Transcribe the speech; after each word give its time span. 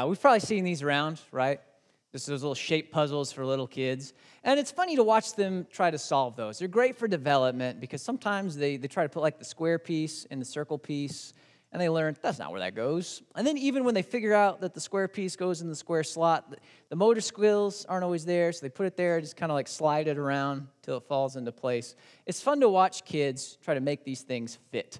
Uh, 0.00 0.06
we've 0.06 0.20
probably 0.20 0.40
seen 0.40 0.64
these 0.64 0.82
around, 0.82 1.20
right? 1.30 1.60
Just 2.10 2.26
those 2.26 2.42
little 2.42 2.54
shape 2.54 2.90
puzzles 2.90 3.32
for 3.32 3.44
little 3.44 3.66
kids. 3.66 4.14
And 4.44 4.58
it's 4.58 4.70
funny 4.70 4.96
to 4.96 5.04
watch 5.04 5.34
them 5.34 5.66
try 5.70 5.90
to 5.90 5.98
solve 5.98 6.36
those. 6.36 6.58
They're 6.58 6.68
great 6.68 6.96
for 6.96 7.06
development 7.06 7.80
because 7.80 8.00
sometimes 8.00 8.56
they, 8.56 8.78
they 8.78 8.88
try 8.88 9.02
to 9.02 9.10
put 9.10 9.20
like 9.20 9.38
the 9.38 9.44
square 9.44 9.78
piece 9.78 10.24
in 10.26 10.38
the 10.38 10.44
circle 10.46 10.78
piece, 10.78 11.34
and 11.70 11.82
they 11.82 11.90
learn 11.90 12.16
that's 12.22 12.38
not 12.38 12.50
where 12.50 12.60
that 12.60 12.74
goes. 12.74 13.22
And 13.36 13.46
then 13.46 13.58
even 13.58 13.84
when 13.84 13.94
they 13.94 14.00
figure 14.00 14.32
out 14.32 14.62
that 14.62 14.72
the 14.72 14.80
square 14.80 15.06
piece 15.06 15.36
goes 15.36 15.60
in 15.60 15.68
the 15.68 15.76
square 15.76 16.02
slot, 16.02 16.56
the 16.88 16.96
motor 16.96 17.20
skills 17.20 17.84
aren't 17.86 18.04
always 18.04 18.24
there, 18.24 18.52
so 18.52 18.60
they 18.62 18.70
put 18.70 18.86
it 18.86 18.96
there, 18.96 19.20
just 19.20 19.36
kind 19.36 19.52
of 19.52 19.54
like 19.54 19.68
slide 19.68 20.08
it 20.08 20.16
around 20.16 20.66
till 20.80 20.96
it 20.96 21.04
falls 21.08 21.36
into 21.36 21.52
place. 21.52 21.94
It's 22.24 22.40
fun 22.40 22.60
to 22.60 22.70
watch 22.70 23.04
kids 23.04 23.58
try 23.62 23.74
to 23.74 23.80
make 23.80 24.04
these 24.04 24.22
things 24.22 24.58
fit. 24.70 24.98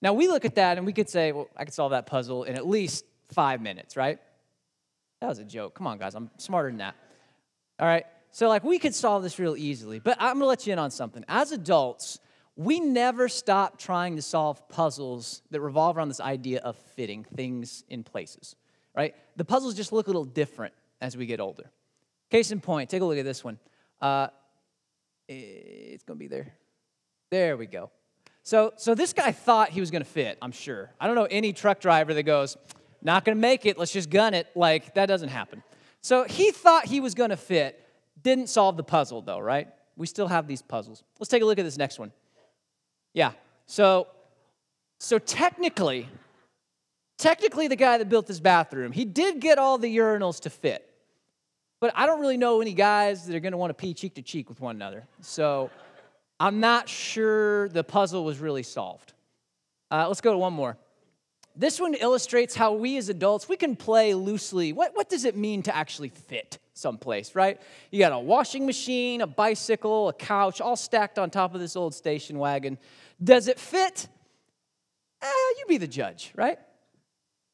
Now 0.00 0.14
we 0.14 0.26
look 0.26 0.46
at 0.46 0.54
that 0.54 0.78
and 0.78 0.86
we 0.86 0.94
could 0.94 1.10
say, 1.10 1.32
well, 1.32 1.48
I 1.54 1.66
could 1.66 1.74
solve 1.74 1.90
that 1.90 2.06
puzzle 2.06 2.44
in 2.44 2.56
at 2.56 2.66
least 2.66 3.04
five 3.32 3.60
minutes, 3.60 3.96
right? 3.96 4.18
That 5.20 5.28
was 5.28 5.38
a 5.38 5.44
joke. 5.44 5.74
Come 5.74 5.86
on, 5.86 5.98
guys, 5.98 6.14
I'm 6.14 6.30
smarter 6.36 6.68
than 6.68 6.78
that. 6.78 6.96
All 7.78 7.86
right, 7.86 8.04
so 8.30 8.48
like 8.48 8.64
we 8.64 8.78
could 8.78 8.94
solve 8.94 9.22
this 9.22 9.38
real 9.38 9.56
easily, 9.56 9.98
but 9.98 10.16
I'm 10.20 10.34
gonna 10.34 10.46
let 10.46 10.66
you 10.66 10.72
in 10.72 10.78
on 10.78 10.90
something. 10.90 11.24
As 11.28 11.52
adults, 11.52 12.18
we 12.56 12.80
never 12.80 13.28
stop 13.28 13.78
trying 13.78 14.16
to 14.16 14.22
solve 14.22 14.68
puzzles 14.68 15.42
that 15.50 15.60
revolve 15.60 15.96
around 15.96 16.08
this 16.08 16.20
idea 16.20 16.60
of 16.60 16.76
fitting 16.76 17.24
things 17.24 17.84
in 17.88 18.04
places, 18.04 18.56
right? 18.94 19.14
The 19.36 19.44
puzzles 19.44 19.74
just 19.74 19.92
look 19.92 20.06
a 20.06 20.10
little 20.10 20.24
different 20.24 20.74
as 21.00 21.16
we 21.16 21.26
get 21.26 21.40
older. 21.40 21.70
Case 22.30 22.50
in 22.50 22.60
point, 22.60 22.90
take 22.90 23.02
a 23.02 23.04
look 23.04 23.18
at 23.18 23.24
this 23.24 23.42
one. 23.42 23.58
Uh, 24.00 24.28
it's 25.28 26.02
gonna 26.04 26.18
be 26.18 26.28
there. 26.28 26.54
There 27.30 27.56
we 27.56 27.66
go. 27.66 27.90
So, 28.42 28.72
so 28.76 28.94
this 28.94 29.12
guy 29.12 29.32
thought 29.32 29.70
he 29.70 29.80
was 29.80 29.90
gonna 29.90 30.04
fit, 30.04 30.36
I'm 30.42 30.52
sure. 30.52 30.90
I 31.00 31.06
don't 31.06 31.16
know 31.16 31.28
any 31.30 31.52
truck 31.52 31.80
driver 31.80 32.12
that 32.12 32.24
goes, 32.24 32.56
not 33.02 33.24
gonna 33.24 33.36
make 33.36 33.66
it, 33.66 33.78
let's 33.78 33.92
just 33.92 34.10
gun 34.10 34.34
it. 34.34 34.48
Like, 34.54 34.94
that 34.94 35.06
doesn't 35.06 35.28
happen. 35.28 35.62
So 36.00 36.24
he 36.24 36.50
thought 36.50 36.86
he 36.86 37.00
was 37.00 37.14
gonna 37.14 37.36
fit, 37.36 37.84
didn't 38.22 38.48
solve 38.48 38.76
the 38.76 38.84
puzzle 38.84 39.22
though, 39.22 39.38
right? 39.38 39.68
We 39.96 40.06
still 40.06 40.28
have 40.28 40.46
these 40.46 40.62
puzzles. 40.62 41.04
Let's 41.18 41.28
take 41.28 41.42
a 41.42 41.44
look 41.44 41.58
at 41.58 41.64
this 41.64 41.76
next 41.76 41.98
one. 41.98 42.12
Yeah. 43.14 43.32
So, 43.66 44.08
so 44.98 45.18
technically, 45.18 46.08
technically, 47.18 47.68
the 47.68 47.76
guy 47.76 47.98
that 47.98 48.08
built 48.08 48.26
this 48.26 48.40
bathroom, 48.40 48.92
he 48.92 49.04
did 49.04 49.40
get 49.40 49.58
all 49.58 49.78
the 49.78 49.94
urinals 49.96 50.40
to 50.40 50.50
fit. 50.50 50.88
But 51.80 51.92
I 51.96 52.06
don't 52.06 52.20
really 52.20 52.36
know 52.36 52.60
any 52.60 52.74
guys 52.74 53.26
that 53.26 53.34
are 53.34 53.40
going 53.40 53.52
to 53.52 53.58
want 53.58 53.70
to 53.70 53.74
pee 53.74 53.92
cheek 53.92 54.14
to 54.14 54.22
cheek 54.22 54.48
with 54.48 54.60
one 54.60 54.76
another. 54.76 55.04
So 55.20 55.70
I'm 56.38 56.60
not 56.60 56.88
sure 56.88 57.68
the 57.70 57.82
puzzle 57.82 58.24
was 58.24 58.38
really 58.38 58.62
solved. 58.62 59.12
Uh, 59.90 60.06
let's 60.06 60.20
go 60.20 60.32
to 60.32 60.38
one 60.38 60.52
more. 60.52 60.76
This 61.54 61.80
one 61.80 61.94
illustrates 61.94 62.54
how 62.54 62.72
we 62.72 62.96
as 62.96 63.08
adults, 63.08 63.48
we 63.48 63.56
can 63.56 63.76
play 63.76 64.14
loosely. 64.14 64.72
What, 64.72 64.96
what 64.96 65.08
does 65.08 65.24
it 65.24 65.36
mean 65.36 65.62
to 65.64 65.76
actually 65.76 66.08
fit 66.08 66.58
someplace, 66.72 67.34
right? 67.34 67.60
You 67.90 67.98
got 67.98 68.12
a 68.12 68.18
washing 68.18 68.64
machine, 68.64 69.20
a 69.20 69.26
bicycle, 69.26 70.08
a 70.08 70.14
couch, 70.14 70.60
all 70.60 70.76
stacked 70.76 71.18
on 71.18 71.30
top 71.30 71.54
of 71.54 71.60
this 71.60 71.76
old 71.76 71.94
station 71.94 72.38
wagon. 72.38 72.78
Does 73.22 73.48
it 73.48 73.58
fit? 73.58 74.08
Eh, 75.20 75.26
you 75.58 75.66
be 75.68 75.76
the 75.76 75.86
judge, 75.86 76.32
right? 76.34 76.58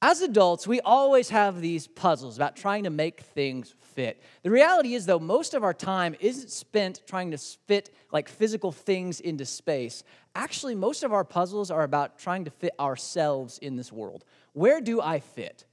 As 0.00 0.22
adults, 0.22 0.66
we 0.66 0.80
always 0.80 1.30
have 1.30 1.60
these 1.60 1.88
puzzles 1.88 2.36
about 2.36 2.54
trying 2.54 2.84
to 2.84 2.90
make 2.90 3.20
things 3.20 3.74
fit. 3.80 4.22
The 4.44 4.50
reality 4.50 4.94
is, 4.94 5.06
though, 5.06 5.18
most 5.18 5.54
of 5.54 5.64
our 5.64 5.74
time 5.74 6.14
isn't 6.20 6.50
spent 6.50 7.02
trying 7.06 7.32
to 7.32 7.38
fit 7.38 7.90
like 8.12 8.28
physical 8.28 8.70
things 8.70 9.18
into 9.18 9.44
space. 9.44 10.04
Actually, 10.36 10.76
most 10.76 11.02
of 11.02 11.12
our 11.12 11.24
puzzles 11.24 11.72
are 11.72 11.82
about 11.82 12.16
trying 12.16 12.44
to 12.44 12.50
fit 12.52 12.74
ourselves 12.78 13.58
in 13.58 13.74
this 13.74 13.92
world. 13.92 14.24
Where 14.52 14.80
do 14.80 15.00
I 15.00 15.18
fit? 15.18 15.66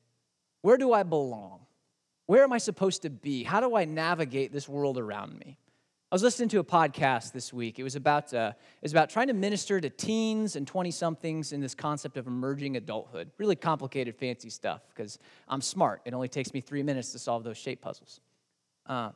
Where 0.63 0.77
do 0.77 0.91
I 0.91 1.03
belong? 1.03 1.59
Where 2.25 2.43
am 2.43 2.51
I 2.51 2.57
supposed 2.57 3.03
to 3.03 3.11
be? 3.11 3.43
How 3.43 3.59
do 3.59 3.75
I 3.75 3.85
navigate 3.85 4.51
this 4.51 4.67
world 4.67 4.97
around 4.97 5.37
me? 5.37 5.59
I 6.15 6.17
was 6.17 6.23
listening 6.23 6.47
to 6.47 6.59
a 6.59 6.63
podcast 6.63 7.33
this 7.33 7.51
week. 7.51 7.77
It 7.77 7.83
was 7.83 7.97
about, 7.97 8.33
uh, 8.33 8.53
it 8.55 8.83
was 8.83 8.93
about 8.93 9.09
trying 9.09 9.27
to 9.27 9.33
minister 9.33 9.81
to 9.81 9.89
teens 9.89 10.55
and 10.55 10.65
20 10.65 10.89
somethings 10.89 11.51
in 11.51 11.59
this 11.59 11.75
concept 11.75 12.15
of 12.15 12.25
emerging 12.25 12.77
adulthood. 12.77 13.31
Really 13.37 13.57
complicated, 13.57 14.15
fancy 14.15 14.49
stuff 14.49 14.79
because 14.87 15.19
I'm 15.49 15.59
smart. 15.59 16.03
It 16.05 16.13
only 16.13 16.29
takes 16.29 16.53
me 16.53 16.61
three 16.61 16.83
minutes 16.83 17.11
to 17.11 17.19
solve 17.19 17.43
those 17.43 17.57
shape 17.57 17.81
puzzles. 17.81 18.21
Uh, 18.85 19.09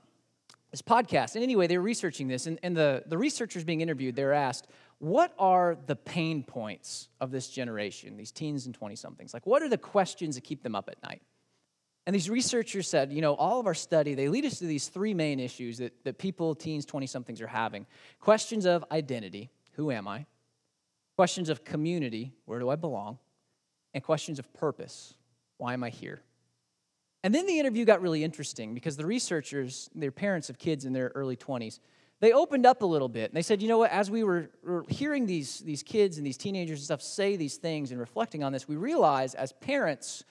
this 0.72 0.82
podcast, 0.82 1.36
and 1.36 1.44
anyway, 1.46 1.68
they 1.68 1.78
were 1.78 1.84
researching 1.86 2.28
this, 2.28 2.48
and, 2.48 2.60
and 2.64 2.76
the, 2.76 3.02
the 3.06 3.18
researchers 3.18 3.64
being 3.64 3.80
interviewed, 3.80 4.18
they 4.18 4.26
were 4.26 4.34
asked, 4.34 4.68
What 4.98 5.34
are 5.40 5.78
the 5.86 5.96
pain 5.96 6.44
points 6.44 7.08
of 7.22 7.32
this 7.32 7.48
generation, 7.48 8.18
these 8.18 8.34
teens 8.34 8.66
and 8.66 8.76
20 8.76 8.98
somethings? 8.98 9.34
Like, 9.34 9.46
what 9.46 9.64
are 9.64 9.70
the 9.70 9.78
questions 9.78 10.36
that 10.36 10.44
keep 10.44 10.64
them 10.64 10.76
up 10.76 10.90
at 10.90 11.02
night? 11.02 11.22
And 12.06 12.16
these 12.16 12.30
researchers 12.30 12.88
said, 12.88 13.12
you 13.12 13.22
know, 13.22 13.36
all 13.36 13.60
of 13.60 13.68
our 13.68 13.74
study, 13.74 14.16
they 14.16 14.30
lead 14.30 14.46
us 14.46 14.60
to 14.60 14.66
these 14.66 14.88
three 14.88 15.14
main 15.14 15.40
issues 15.40 15.78
that, 15.78 15.94
that 16.06 16.18
people, 16.18 16.56
teens, 16.56 16.86
20 16.86 17.06
somethings, 17.06 17.42
are 17.42 17.48
having 17.48 17.86
questions 18.20 18.66
of 18.66 18.84
identity 18.92 19.52
who 19.74 19.92
am 19.92 20.08
I? 20.08 20.26
Questions 21.16 21.50
of 21.50 21.64
community 21.64 22.34
where 22.46 22.60
do 22.60 22.70
I 22.70 22.76
belong? 22.76 23.20
And 23.94 24.04
questions 24.04 24.40
of 24.40 24.52
purpose 24.54 25.14
why 25.58 25.74
am 25.74 25.84
I 25.84 25.90
here? 25.90 26.22
And 27.24 27.36
then 27.36 27.46
the 27.46 27.60
interview 27.60 27.86
got 27.86 28.02
really 28.02 28.24
interesting 28.24 28.74
because 28.74 28.96
the 28.96 29.06
researchers, 29.06 29.90
their 29.94 30.12
parents 30.12 30.50
of 30.50 30.58
kids 30.58 30.86
in 30.86 30.94
their 30.94 31.12
early 31.16 31.36
20s, 31.36 31.80
they 32.22 32.32
opened 32.32 32.66
up 32.66 32.82
a 32.82 32.86
little 32.86 33.10
bit 33.10 33.30
and 33.30 33.38
they 33.38 33.42
said, 33.42 33.62
you 33.62 33.68
know 33.68 33.78
what, 33.78 33.92
as 33.92 34.10
we 34.10 34.24
were, 34.24 34.50
were 34.64 34.86
hearing 34.88 35.26
these, 35.26 35.60
these 35.60 35.84
kids 35.84 36.18
and 36.18 36.26
these 36.26 36.38
teenagers 36.38 36.80
and 36.80 36.86
stuff 36.86 37.02
say 37.02 37.36
these 37.36 37.58
things 37.58 37.92
and 37.92 38.00
reflecting 38.00 38.44
on 38.44 38.52
this, 38.52 38.68
we 38.68 38.78
realized 38.78 39.36
as 39.36 39.52
parents, 39.52 40.24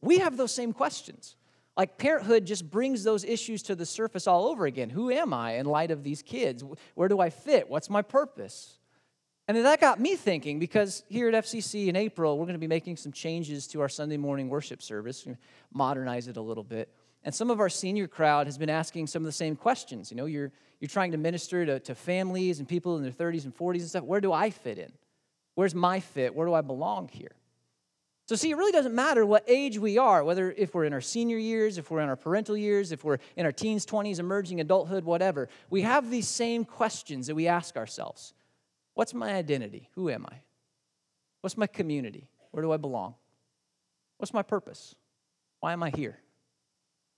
we 0.00 0.18
have 0.18 0.36
those 0.36 0.52
same 0.52 0.72
questions. 0.72 1.36
Like 1.76 1.98
parenthood 1.98 2.44
just 2.44 2.70
brings 2.70 3.02
those 3.02 3.24
issues 3.24 3.62
to 3.64 3.74
the 3.74 3.86
surface 3.86 4.26
all 4.26 4.46
over 4.46 4.66
again. 4.66 4.90
Who 4.90 5.10
am 5.10 5.34
I 5.34 5.54
in 5.54 5.66
light 5.66 5.90
of 5.90 6.04
these 6.04 6.22
kids? 6.22 6.62
Where 6.94 7.08
do 7.08 7.20
I 7.20 7.30
fit? 7.30 7.68
What's 7.68 7.90
my 7.90 8.02
purpose? 8.02 8.78
And 9.46 9.56
that 9.58 9.80
got 9.80 10.00
me 10.00 10.16
thinking 10.16 10.58
because 10.58 11.04
here 11.08 11.28
at 11.28 11.44
FCC 11.44 11.88
in 11.88 11.96
April, 11.96 12.38
we're 12.38 12.46
going 12.46 12.54
to 12.54 12.60
be 12.60 12.66
making 12.66 12.96
some 12.96 13.12
changes 13.12 13.66
to 13.68 13.80
our 13.80 13.88
Sunday 13.88 14.16
morning 14.16 14.48
worship 14.48 14.82
service, 14.82 15.26
modernize 15.72 16.28
it 16.28 16.36
a 16.36 16.40
little 16.40 16.64
bit. 16.64 16.88
And 17.24 17.34
some 17.34 17.50
of 17.50 17.60
our 17.60 17.68
senior 17.68 18.06
crowd 18.06 18.46
has 18.46 18.56
been 18.56 18.70
asking 18.70 19.06
some 19.06 19.22
of 19.22 19.26
the 19.26 19.32
same 19.32 19.56
questions. 19.56 20.10
You 20.10 20.16
know, 20.16 20.26
you're, 20.26 20.52
you're 20.80 20.88
trying 20.88 21.12
to 21.12 21.18
minister 21.18 21.66
to, 21.66 21.80
to 21.80 21.94
families 21.94 22.58
and 22.58 22.68
people 22.68 22.96
in 22.96 23.02
their 23.02 23.12
30s 23.12 23.44
and 23.44 23.54
40s 23.54 23.80
and 23.80 23.88
stuff. 23.88 24.04
Where 24.04 24.20
do 24.20 24.32
I 24.32 24.50
fit 24.50 24.78
in? 24.78 24.92
Where's 25.54 25.74
my 25.74 26.00
fit? 26.00 26.34
Where 26.34 26.46
do 26.46 26.54
I 26.54 26.60
belong 26.60 27.08
here? 27.08 27.32
So, 28.26 28.36
see, 28.36 28.50
it 28.50 28.56
really 28.56 28.72
doesn't 28.72 28.94
matter 28.94 29.26
what 29.26 29.44
age 29.46 29.78
we 29.78 29.98
are, 29.98 30.24
whether 30.24 30.50
if 30.52 30.74
we're 30.74 30.86
in 30.86 30.94
our 30.94 31.00
senior 31.02 31.36
years, 31.36 31.76
if 31.76 31.90
we're 31.90 32.00
in 32.00 32.08
our 32.08 32.16
parental 32.16 32.56
years, 32.56 32.90
if 32.90 33.04
we're 33.04 33.18
in 33.36 33.44
our 33.44 33.52
teens, 33.52 33.84
20s, 33.84 34.18
emerging 34.18 34.60
adulthood, 34.60 35.04
whatever. 35.04 35.48
We 35.68 35.82
have 35.82 36.10
these 36.10 36.26
same 36.26 36.64
questions 36.64 37.26
that 37.26 37.34
we 37.34 37.48
ask 37.48 37.76
ourselves 37.76 38.32
What's 38.94 39.12
my 39.12 39.34
identity? 39.34 39.90
Who 39.94 40.08
am 40.08 40.24
I? 40.30 40.36
What's 41.42 41.58
my 41.58 41.66
community? 41.66 42.28
Where 42.52 42.62
do 42.62 42.72
I 42.72 42.76
belong? 42.78 43.14
What's 44.18 44.32
my 44.32 44.42
purpose? 44.42 44.94
Why 45.60 45.72
am 45.72 45.82
I 45.82 45.90
here? 45.90 46.18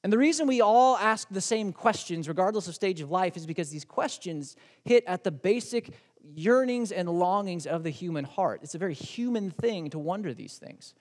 And 0.02 0.12
the 0.12 0.18
reason 0.18 0.46
we 0.46 0.60
all 0.60 0.96
ask 0.96 1.28
the 1.30 1.40
same 1.40 1.72
questions, 1.72 2.28
regardless 2.28 2.68
of 2.68 2.74
stage 2.74 3.00
of 3.00 3.10
life, 3.10 3.36
is 3.36 3.46
because 3.46 3.70
these 3.70 3.84
questions 3.84 4.56
hit 4.84 5.04
at 5.06 5.24
the 5.24 5.30
basic 5.30 5.94
yearnings 6.34 6.92
and 6.92 7.08
longings 7.08 7.66
of 7.66 7.82
the 7.82 7.90
human 7.90 8.24
heart. 8.24 8.60
It's 8.62 8.74
a 8.74 8.78
very 8.78 8.94
human 8.94 9.50
thing 9.50 9.90
to 9.90 9.98
wonder 9.98 10.34
these 10.34 10.58
things. 10.58 10.94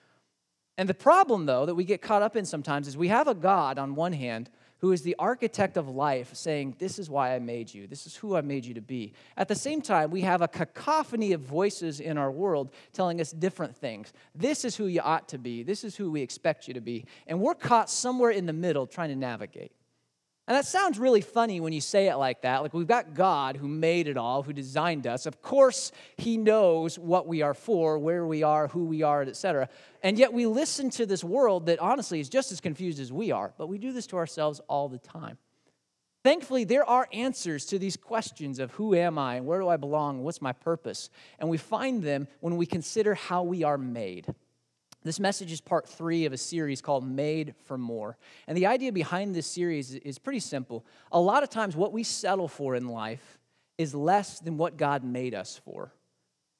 And 0.78 0.88
the 0.88 0.94
problem, 0.94 1.46
though, 1.46 1.66
that 1.66 1.74
we 1.74 1.84
get 1.84 2.02
caught 2.02 2.22
up 2.22 2.36
in 2.36 2.44
sometimes 2.44 2.86
is 2.86 2.96
we 2.96 3.08
have 3.08 3.28
a 3.28 3.34
God 3.34 3.78
on 3.78 3.94
one 3.94 4.12
hand 4.12 4.50
who 4.80 4.92
is 4.92 5.00
the 5.00 5.16
architect 5.18 5.78
of 5.78 5.88
life 5.88 6.34
saying, 6.34 6.76
This 6.78 6.98
is 6.98 7.08
why 7.08 7.34
I 7.34 7.38
made 7.38 7.72
you, 7.72 7.86
this 7.86 8.06
is 8.06 8.14
who 8.14 8.36
I 8.36 8.42
made 8.42 8.66
you 8.66 8.74
to 8.74 8.82
be. 8.82 9.14
At 9.36 9.48
the 9.48 9.54
same 9.54 9.80
time, 9.80 10.10
we 10.10 10.20
have 10.22 10.42
a 10.42 10.48
cacophony 10.48 11.32
of 11.32 11.40
voices 11.40 12.00
in 12.00 12.18
our 12.18 12.30
world 12.30 12.72
telling 12.92 13.20
us 13.20 13.32
different 13.32 13.74
things. 13.74 14.12
This 14.34 14.64
is 14.64 14.76
who 14.76 14.86
you 14.86 15.00
ought 15.00 15.28
to 15.28 15.38
be, 15.38 15.62
this 15.62 15.82
is 15.82 15.96
who 15.96 16.10
we 16.10 16.20
expect 16.20 16.68
you 16.68 16.74
to 16.74 16.82
be. 16.82 17.06
And 17.26 17.40
we're 17.40 17.54
caught 17.54 17.88
somewhere 17.88 18.30
in 18.30 18.44
the 18.44 18.52
middle 18.52 18.86
trying 18.86 19.08
to 19.08 19.16
navigate. 19.16 19.72
And 20.48 20.56
that 20.56 20.64
sounds 20.64 20.98
really 21.00 21.22
funny 21.22 21.58
when 21.60 21.72
you 21.72 21.80
say 21.80 22.08
it 22.08 22.16
like 22.16 22.42
that. 22.42 22.62
Like 22.62 22.72
we've 22.72 22.86
got 22.86 23.14
God 23.14 23.56
who 23.56 23.66
made 23.66 24.06
it 24.06 24.16
all, 24.16 24.44
who 24.44 24.52
designed 24.52 25.06
us. 25.06 25.26
Of 25.26 25.42
course, 25.42 25.90
he 26.16 26.36
knows 26.36 26.98
what 26.98 27.26
we 27.26 27.42
are 27.42 27.54
for, 27.54 27.98
where 27.98 28.24
we 28.24 28.44
are, 28.44 28.68
who 28.68 28.84
we 28.84 29.02
are, 29.02 29.22
etc. 29.22 29.68
And 30.04 30.16
yet 30.18 30.32
we 30.32 30.46
listen 30.46 30.88
to 30.90 31.06
this 31.06 31.24
world 31.24 31.66
that 31.66 31.80
honestly 31.80 32.20
is 32.20 32.28
just 32.28 32.52
as 32.52 32.60
confused 32.60 33.00
as 33.00 33.12
we 33.12 33.32
are, 33.32 33.54
but 33.58 33.66
we 33.66 33.78
do 33.78 33.92
this 33.92 34.06
to 34.08 34.16
ourselves 34.16 34.60
all 34.68 34.88
the 34.88 34.98
time. 34.98 35.36
Thankfully, 36.22 36.64
there 36.64 36.84
are 36.84 37.08
answers 37.12 37.66
to 37.66 37.78
these 37.78 37.96
questions 37.96 38.58
of 38.58 38.72
who 38.72 38.94
am 38.94 39.18
I 39.18 39.36
and 39.36 39.46
where 39.46 39.60
do 39.60 39.68
I 39.68 39.76
belong, 39.76 40.22
what's 40.22 40.42
my 40.42 40.52
purpose? 40.52 41.10
And 41.38 41.48
we 41.48 41.56
find 41.56 42.02
them 42.02 42.28
when 42.40 42.56
we 42.56 42.66
consider 42.66 43.14
how 43.14 43.42
we 43.42 43.64
are 43.64 43.78
made. 43.78 44.32
This 45.06 45.20
message 45.20 45.52
is 45.52 45.60
part 45.60 45.88
three 45.88 46.24
of 46.24 46.32
a 46.32 46.36
series 46.36 46.80
called 46.80 47.08
Made 47.08 47.54
for 47.66 47.78
More. 47.78 48.16
And 48.48 48.58
the 48.58 48.66
idea 48.66 48.90
behind 48.90 49.36
this 49.36 49.46
series 49.46 49.94
is 49.94 50.18
pretty 50.18 50.40
simple. 50.40 50.84
A 51.12 51.20
lot 51.20 51.44
of 51.44 51.48
times, 51.48 51.76
what 51.76 51.92
we 51.92 52.02
settle 52.02 52.48
for 52.48 52.74
in 52.74 52.88
life 52.88 53.38
is 53.78 53.94
less 53.94 54.40
than 54.40 54.56
what 54.56 54.76
God 54.76 55.04
made 55.04 55.32
us 55.32 55.60
for. 55.64 55.92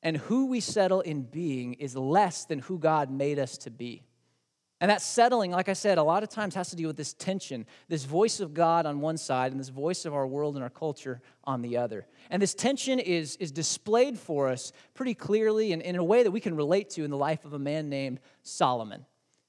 And 0.01 0.17
who 0.17 0.47
we 0.47 0.61
settle 0.61 1.01
in 1.01 1.23
being 1.23 1.75
is 1.75 1.97
less 1.97 2.45
than 2.45 2.61
who 2.61 2.79
God 2.79 3.11
made 3.11 3.41
us 3.41 3.59
to 3.59 3.71
be. 3.71 4.05
And 4.81 4.90
that 4.90 5.00
settling, 5.00 5.52
like 5.52 5.70
I 5.70 5.73
said, 5.73 5.96
a 5.96 6.02
lot 6.02 6.23
of 6.23 6.28
times 6.28 6.55
has 6.55 6.69
to 6.70 6.76
do 6.76 6.87
with 6.87 6.96
this 6.96 7.14
tension, 7.14 7.64
this 7.88 8.05
voice 8.05 8.40
of 8.40 8.52
God 8.52 8.84
on 8.84 9.00
one 9.00 9.17
side 9.17 9.50
and 9.50 9.58
this 9.58 9.70
voice 9.70 10.05
of 10.05 10.12
our 10.12 10.26
world 10.26 10.55
and 10.55 10.62
our 10.62 10.70
culture 10.70 11.23
on 11.44 11.62
the 11.62 11.78
other. 11.78 12.06
And 12.28 12.43
this 12.43 12.55
tension 12.55 12.99
is, 12.99 13.37
is 13.37 13.52
displayed 13.52 14.19
for 14.19 14.49
us 14.49 14.73
pretty 14.93 15.14
clearly 15.14 15.73
and 15.73 15.81
in 15.81 15.96
a 15.96 16.05
way 16.05 16.23
that 16.23 16.31
we 16.31 16.40
can 16.40 16.55
relate 16.55 16.90
to 16.90 17.05
in 17.05 17.11
the 17.11 17.17
life 17.17 17.46
of 17.46 17.55
a 17.55 17.58
man 17.58 17.88
named 17.88 18.20
Solomon. 18.43 19.06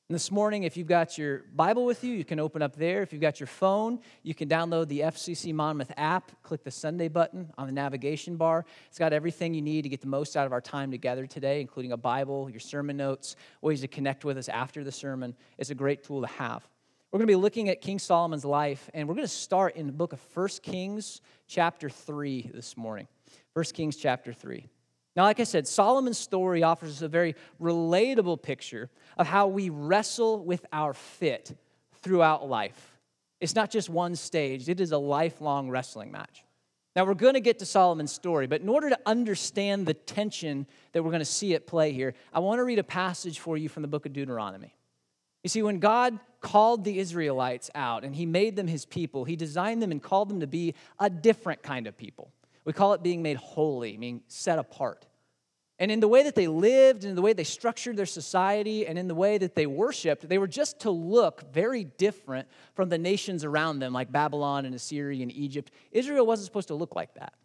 And 0.09 0.15
this 0.15 0.31
morning, 0.31 0.63
if 0.63 0.77
you've 0.77 0.88
got 0.88 1.18
your 1.18 1.44
Bible 1.54 1.83
with 1.83 2.01
you, 2.01 2.13
you 2.13 2.24
can 2.24 2.39
open 2.39 2.62
up 2.62 2.77
there. 2.77 3.01
If 3.01 3.12
you've 3.12 3.21
got 3.21 3.42
your 3.42 3.48
phone, 3.48 4.00
you 4.24 4.33
can 4.33 4.48
download 4.48 4.88
the 4.88 5.01
FCC 5.01 5.54
Monmouth 5.54 5.92
app, 5.98 6.31
click 6.44 6.63
the 6.63 6.71
Sunday 6.71 7.09
button 7.09 7.51
on 7.57 7.68
the 7.68 7.74
navigation 7.74 8.38
bar. 8.38 8.63
It's 8.88 8.98
got 8.98 9.12
everything 9.12 9.54
you 9.54 9.62
need 9.62 9.81
to 9.81 9.89
get 9.89 10.00
the 10.00 10.07
most 10.07 10.38
out 10.38 10.45
of 10.45 10.54
our 10.54 10.62
time 10.62 10.92
together 10.92 11.27
today, 11.27 11.59
including 11.59 11.92
a 11.92 11.98
Bible, 11.98 12.50
your 12.50 12.62
sermon 12.62 12.95
notes, 12.95 13.36
ways 13.59 13.81
to 13.81 13.89
connect 13.89 14.24
with 14.24 14.38
us 14.38 14.48
after 14.48 14.81
the 14.81 14.94
sermon. 14.94 15.36
It's 15.57 15.71
a 15.71 15.75
great 15.75 16.06
tool 16.06 16.21
to 16.21 16.27
have. 16.27 16.65
We're 17.12 17.19
going 17.19 17.27
to 17.27 17.31
be 17.33 17.36
looking 17.36 17.68
at 17.68 17.81
King 17.81 18.00
Solomon's 18.00 18.45
life, 18.45 18.89
and 18.94 19.10
we're 19.10 19.15
going 19.15 19.27
to 19.27 19.33
start 19.33 19.75
in 19.75 19.88
the 19.88 19.94
book 19.94 20.13
of 20.13 20.21
1 20.33 20.48
Kings, 20.63 21.19
chapter 21.48 21.89
3, 21.89 22.51
this 22.53 22.77
morning. 22.77 23.10
1 23.56 23.65
Kings, 23.74 23.98
chapter 23.98 24.31
3. 24.31 24.69
Now, 25.18 25.24
like 25.24 25.40
I 25.40 25.46
said, 25.46 25.68
Solomon's 25.68 26.19
story 26.19 26.62
offers 26.62 26.92
us 26.92 27.02
a 27.02 27.08
very 27.08 27.34
relatable 27.60 28.40
picture 28.40 28.92
of 29.18 29.25
how 29.25 29.48
we 29.48 29.72
wrestle 29.72 30.46
with 30.46 30.64
our 30.72 30.94
fit 30.94 31.58
throughout 32.04 32.48
life. 32.48 33.00
It's 33.42 33.56
not 33.56 33.72
just 33.72 33.90
one 33.90 34.16
stage, 34.16 34.69
it 34.69 34.80
is 34.80 34.92
a 34.92 34.98
lifelong 35.00 35.72
wrestling 35.72 36.12
match. 36.12 36.44
Now, 36.96 37.06
we're 37.06 37.16
going 37.16 37.34
to 37.34 37.40
get 37.40 37.60
to 37.60 37.66
Solomon's 37.66 38.12
story, 38.12 38.46
but 38.46 38.62
in 38.62 38.69
order 38.69 38.90
to 38.90 39.00
understand 39.08 39.88
the 39.88 39.96
tension 39.96 40.68
that 40.92 41.04
we're 41.04 41.12
going 41.12 41.20
to 41.20 41.25
see 41.25 41.56
at 41.56 41.66
play 41.66 41.94
here, 41.94 42.13
I 42.31 42.40
want 42.40 42.60
to 42.60 42.63
read 42.63 42.80
a 42.80 42.84
passage 42.84 43.40
for 43.40 43.58
you 43.58 43.70
from 43.70 43.81
the 43.81 43.88
book 43.88 44.06
of 44.06 44.13
Deuteronomy. 44.13 44.75
You 45.44 45.50
see, 45.50 45.63
when 45.63 45.80
God 45.80 46.20
called 46.42 46.84
the 46.84 47.00
Israelites 47.00 47.72
out 47.74 48.04
and 48.04 48.16
he 48.16 48.28
made 48.28 48.56
them 48.56 48.68
his 48.68 48.86
people, 48.86 49.25
he 49.25 49.36
designed 49.36 49.81
them 49.81 49.92
and 49.92 50.02
called 50.02 50.30
them 50.30 50.42
to 50.42 50.48
be 50.48 50.75
a 51.00 51.10
different 51.10 51.63
kind 51.63 51.88
of 51.88 51.98
people. 51.98 52.31
We 52.68 52.74
call 52.74 52.92
it 52.92 53.02
being 53.02 53.22
made 53.22 53.38
holy, 53.38 53.96
being 53.96 54.24
set 54.28 54.60
apart. 54.60 55.06
And 55.80 55.90
in 55.90 56.02
the 56.02 56.08
way 56.10 56.24
that 56.24 56.36
they 56.36 56.50
lived, 56.50 57.06
and 57.06 57.12
in 57.12 57.16
the 57.16 57.22
way 57.22 57.31
they 57.31 57.46
structured 57.46 57.96
their 57.96 58.06
society, 58.06 58.86
and 58.86 59.00
in 59.00 59.08
the 59.08 59.16
way 59.16 59.38
that 59.38 59.56
they 59.56 59.66
worshiped, 59.66 60.28
they 60.28 60.38
were 60.38 60.50
just 60.50 60.81
to 60.81 60.92
look 60.92 61.54
very 61.54 61.86
different 61.86 62.46
from 62.74 62.90
the 62.90 62.98
nations 62.98 63.46
around 63.46 63.80
them, 63.80 63.94
like 63.94 64.12
Babylon 64.12 64.66
and 64.66 64.75
Assyria 64.75 65.24
and 65.24 65.31
Egypt. 65.31 65.72
Israel 65.94 66.25
wasn't 66.25 66.48
supposed 66.48 66.68
to 66.68 66.75
look 66.75 66.94
like 66.94 67.14
that. 67.14 67.36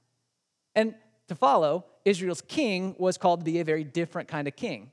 And 0.74 0.96
to 1.28 1.36
follow, 1.36 1.84
Israel's 2.04 2.42
king 2.42 2.96
was 2.98 3.16
called 3.16 3.38
to 3.40 3.44
be 3.44 3.60
a 3.60 3.64
very 3.64 3.84
different 3.84 4.26
kind 4.26 4.48
of 4.48 4.56
king. 4.56 4.90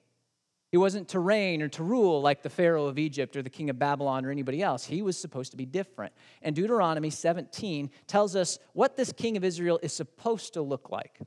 He 0.71 0.77
wasn't 0.77 1.07
to 1.10 1.19
reign 1.19 1.62
or 1.63 1.68
to 1.69 1.83
rule 1.83 2.21
like 2.21 2.44
the 2.44 2.50
Pharaoh 2.50 2.86
of 2.86 3.00
Egypt 3.00 3.36
or 3.36 3.42
the 3.42 3.50
king 3.50 3.69
of 3.69 3.80
Babylon 3.80 4.24
or 4.25 4.30
anybody 4.30 4.62
else. 4.62 4.86
He 4.86 5.01
was 5.01 5.18
supposed 5.18 5.51
to 5.51 5.57
be 5.57 5.66
different. 5.66 6.13
And 6.44 6.56
Deuteronomy 6.56 7.10
17 7.10 7.89
tells 8.06 8.36
us 8.36 8.60
what 8.74 8.95
this 8.95 9.12
king 9.12 9.36
of 9.36 9.44
Israel 9.44 9.80
is 9.81 9.94
supposed 9.94 10.54
to 10.54 10.62
look 10.62 10.92
like. 10.92 11.19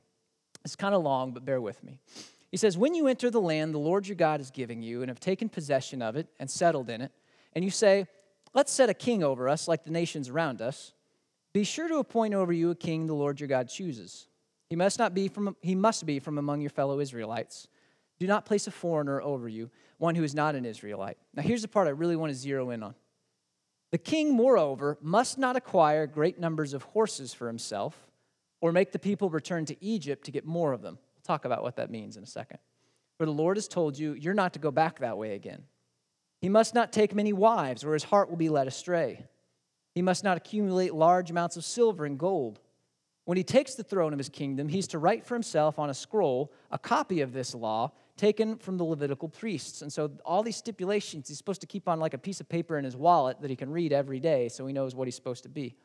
It's 0.63 0.77
kind 0.77 0.95
of 0.95 1.03
long, 1.03 1.33
but 1.33 1.43
bear 1.43 1.59
with 1.59 1.83
me. 1.83 1.99
He 2.51 2.57
says, 2.57 2.77
When 2.77 2.95
you 2.95 3.07
enter 3.07 3.29
the 3.29 3.41
land 3.41 3.73
the 3.73 3.79
Lord 3.79 4.07
your 4.07 4.15
God 4.15 4.39
is 4.39 4.49
giving 4.49 4.81
you 4.81 5.01
and 5.01 5.09
have 5.09 5.19
taken 5.19 5.49
possession 5.49 6.01
of 6.01 6.15
it 6.15 6.27
and 6.39 6.49
settled 6.49 6.89
in 6.89 7.01
it, 7.01 7.11
and 7.53 7.65
you 7.65 7.71
say, 7.71 8.07
Let's 8.53 8.71
set 8.71 8.89
a 8.89 8.93
king 8.93 9.23
over 9.23 9.49
us 9.49 9.67
like 9.67 9.83
the 9.83 9.91
nations 9.91 10.29
around 10.29 10.61
us, 10.61 10.93
be 11.53 11.63
sure 11.65 11.87
to 11.87 11.97
appoint 11.97 12.33
over 12.33 12.53
you 12.53 12.71
a 12.71 12.75
king 12.75 13.07
the 13.07 13.15
Lord 13.15 13.39
your 13.39 13.47
God 13.47 13.67
chooses. 13.67 14.27
He 14.69 14.75
must 14.77 14.99
not 14.99 15.13
be 15.13 15.27
from 15.27 15.57
he 15.61 15.75
must 15.75 16.05
be 16.05 16.19
from 16.19 16.37
among 16.37 16.61
your 16.61 16.69
fellow 16.69 16.99
Israelites 16.99 17.67
do 18.19 18.27
not 18.27 18.45
place 18.45 18.67
a 18.67 18.71
foreigner 18.71 19.21
over 19.21 19.47
you, 19.47 19.69
one 19.97 20.15
who 20.15 20.23
is 20.23 20.35
not 20.35 20.55
an 20.55 20.65
Israelite. 20.65 21.17
Now, 21.33 21.43
here's 21.43 21.61
the 21.61 21.67
part 21.67 21.87
I 21.87 21.91
really 21.91 22.15
want 22.15 22.31
to 22.31 22.37
zero 22.37 22.69
in 22.69 22.83
on. 22.83 22.95
The 23.91 23.97
king, 23.97 24.35
moreover, 24.35 24.97
must 25.01 25.37
not 25.37 25.55
acquire 25.55 26.07
great 26.07 26.39
numbers 26.39 26.73
of 26.73 26.83
horses 26.83 27.33
for 27.33 27.47
himself 27.47 27.95
or 28.59 28.71
make 28.71 28.91
the 28.91 28.99
people 28.99 29.29
return 29.29 29.65
to 29.65 29.83
Egypt 29.83 30.25
to 30.25 30.31
get 30.31 30.45
more 30.45 30.73
of 30.73 30.81
them. 30.81 30.97
We'll 31.15 31.23
talk 31.23 31.45
about 31.45 31.63
what 31.63 31.75
that 31.75 31.91
means 31.91 32.17
in 32.17 32.23
a 32.23 32.27
second. 32.27 32.59
For 33.17 33.25
the 33.25 33.31
Lord 33.31 33.57
has 33.57 33.67
told 33.67 33.97
you, 33.97 34.13
you're 34.13 34.33
not 34.33 34.53
to 34.53 34.59
go 34.59 34.71
back 34.71 34.99
that 34.99 35.17
way 35.17 35.35
again. 35.35 35.63
He 36.39 36.49
must 36.49 36.73
not 36.73 36.91
take 36.91 37.13
many 37.13 37.33
wives, 37.33 37.83
or 37.83 37.93
his 37.93 38.03
heart 38.03 38.29
will 38.29 38.37
be 38.37 38.49
led 38.49 38.67
astray. 38.67 39.25
He 39.93 40.01
must 40.01 40.23
not 40.23 40.37
accumulate 40.37 40.93
large 40.93 41.29
amounts 41.29 41.55
of 41.55 41.63
silver 41.63 42.05
and 42.05 42.17
gold 42.17 42.59
when 43.25 43.37
he 43.37 43.43
takes 43.43 43.75
the 43.75 43.83
throne 43.83 44.11
of 44.11 44.19
his 44.19 44.29
kingdom, 44.29 44.67
he's 44.67 44.87
to 44.87 44.99
write 44.99 45.25
for 45.25 45.35
himself 45.35 45.79
on 45.79 45.89
a 45.89 45.93
scroll 45.93 46.51
a 46.71 46.77
copy 46.77 47.21
of 47.21 47.31
this 47.31 47.55
law 47.55 47.91
taken 48.17 48.57
from 48.57 48.77
the 48.77 48.83
Levitical 48.83 49.27
priests. 49.27 49.81
And 49.81 49.91
so, 49.91 50.11
all 50.25 50.43
these 50.43 50.57
stipulations, 50.57 51.27
he's 51.27 51.37
supposed 51.37 51.61
to 51.61 51.67
keep 51.67 51.87
on 51.87 51.99
like 51.99 52.13
a 52.13 52.17
piece 52.17 52.39
of 52.39 52.49
paper 52.49 52.77
in 52.77 52.85
his 52.85 52.95
wallet 52.95 53.41
that 53.41 53.49
he 53.49 53.55
can 53.55 53.71
read 53.71 53.93
every 53.93 54.19
day 54.19 54.49
so 54.49 54.65
he 54.65 54.73
knows 54.73 54.95
what 54.95 55.07
he's 55.07 55.15
supposed 55.15 55.43
to 55.43 55.49
be. 55.49 55.75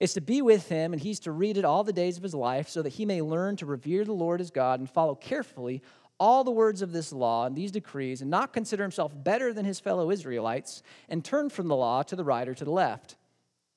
It's 0.00 0.14
to 0.14 0.20
be 0.20 0.42
with 0.42 0.68
him, 0.68 0.92
and 0.92 1.00
he's 1.00 1.20
to 1.20 1.32
read 1.32 1.56
it 1.56 1.64
all 1.64 1.84
the 1.84 1.92
days 1.92 2.16
of 2.16 2.22
his 2.22 2.34
life 2.34 2.68
so 2.68 2.82
that 2.82 2.90
he 2.90 3.06
may 3.06 3.22
learn 3.22 3.56
to 3.56 3.66
revere 3.66 4.04
the 4.04 4.12
Lord 4.12 4.40
as 4.40 4.50
God 4.50 4.80
and 4.80 4.90
follow 4.90 5.14
carefully 5.14 5.82
all 6.18 6.44
the 6.44 6.50
words 6.50 6.82
of 6.82 6.92
this 6.92 7.12
law 7.12 7.46
and 7.46 7.56
these 7.56 7.72
decrees 7.72 8.20
and 8.20 8.30
not 8.30 8.52
consider 8.52 8.82
himself 8.82 9.12
better 9.24 9.52
than 9.52 9.64
his 9.64 9.80
fellow 9.80 10.10
Israelites 10.10 10.82
and 11.08 11.24
turn 11.24 11.48
from 11.48 11.68
the 11.68 11.76
law 11.76 12.02
to 12.02 12.14
the 12.14 12.24
right 12.24 12.48
or 12.48 12.54
to 12.54 12.64
the 12.64 12.70
left 12.70 13.16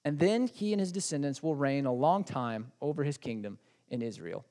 and 0.05 0.19
then 0.19 0.45
he 0.45 0.71
and 0.71 0.79
his 0.79 0.91
descendants 0.91 1.41
will 1.41 1.55
reign 1.55 1.87
a 1.87 1.91
long 1.91 2.23
time 2.23 2.71
over 2.79 3.03
his 3.03 3.17
kingdom 3.17 3.57
in 3.89 4.03
Israel. 4.03 4.45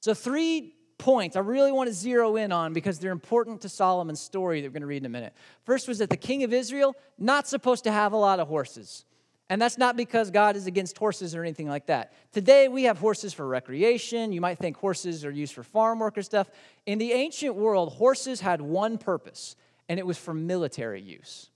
So, 0.00 0.14
three 0.14 0.74
points 0.98 1.36
I 1.36 1.40
really 1.40 1.72
want 1.72 1.88
to 1.88 1.94
zero 1.94 2.36
in 2.36 2.52
on 2.52 2.72
because 2.72 2.98
they're 2.98 3.12
important 3.12 3.60
to 3.62 3.68
Solomon's 3.68 4.20
story 4.20 4.60
that 4.60 4.68
we're 4.68 4.72
going 4.72 4.80
to 4.82 4.86
read 4.86 5.02
in 5.02 5.06
a 5.06 5.10
minute. 5.10 5.34
First 5.64 5.88
was 5.88 5.98
that 5.98 6.10
the 6.10 6.16
king 6.16 6.42
of 6.42 6.52
Israel 6.52 6.96
not 7.18 7.46
supposed 7.46 7.84
to 7.84 7.92
have 7.92 8.12
a 8.12 8.16
lot 8.16 8.40
of 8.40 8.48
horses. 8.48 9.04
And 9.48 9.62
that's 9.62 9.78
not 9.78 9.96
because 9.96 10.30
God 10.30 10.56
is 10.56 10.66
against 10.66 10.98
horses 10.98 11.34
or 11.34 11.42
anything 11.42 11.68
like 11.68 11.86
that. 11.86 12.12
Today 12.32 12.66
we 12.66 12.84
have 12.84 12.98
horses 12.98 13.32
for 13.32 13.46
recreation. 13.46 14.32
You 14.32 14.40
might 14.40 14.58
think 14.58 14.76
horses 14.76 15.24
are 15.24 15.30
used 15.30 15.54
for 15.54 15.62
farm 15.62 16.00
work 16.00 16.18
or 16.18 16.22
stuff. 16.22 16.50
In 16.84 16.98
the 16.98 17.12
ancient 17.12 17.54
world, 17.54 17.92
horses 17.92 18.40
had 18.40 18.60
one 18.60 18.98
purpose, 18.98 19.54
and 19.88 20.00
it 20.00 20.06
was 20.06 20.18
for 20.18 20.34
military 20.34 21.00
use. 21.00 21.50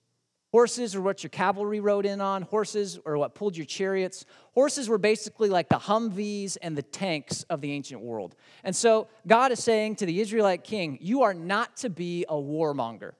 Horses 0.52 0.96
are 0.96 1.00
what 1.00 1.22
your 1.22 1.30
cavalry 1.30 1.78
rode 1.78 2.06
in 2.06 2.20
on. 2.20 2.42
Horses 2.42 2.98
are 3.06 3.16
what 3.16 3.34
pulled 3.34 3.56
your 3.56 3.66
chariots. 3.66 4.24
Horses 4.52 4.88
were 4.88 4.98
basically 4.98 5.48
like 5.48 5.68
the 5.68 5.78
Humvees 5.78 6.56
and 6.60 6.76
the 6.76 6.82
tanks 6.82 7.44
of 7.44 7.60
the 7.60 7.70
ancient 7.70 8.00
world. 8.00 8.34
And 8.64 8.74
so 8.74 9.06
God 9.28 9.52
is 9.52 9.62
saying 9.62 9.96
to 9.96 10.06
the 10.06 10.20
Israelite 10.20 10.64
king, 10.64 10.98
You 11.00 11.22
are 11.22 11.34
not 11.34 11.76
to 11.78 11.90
be 11.90 12.24
a 12.28 12.34
warmonger. 12.34 13.12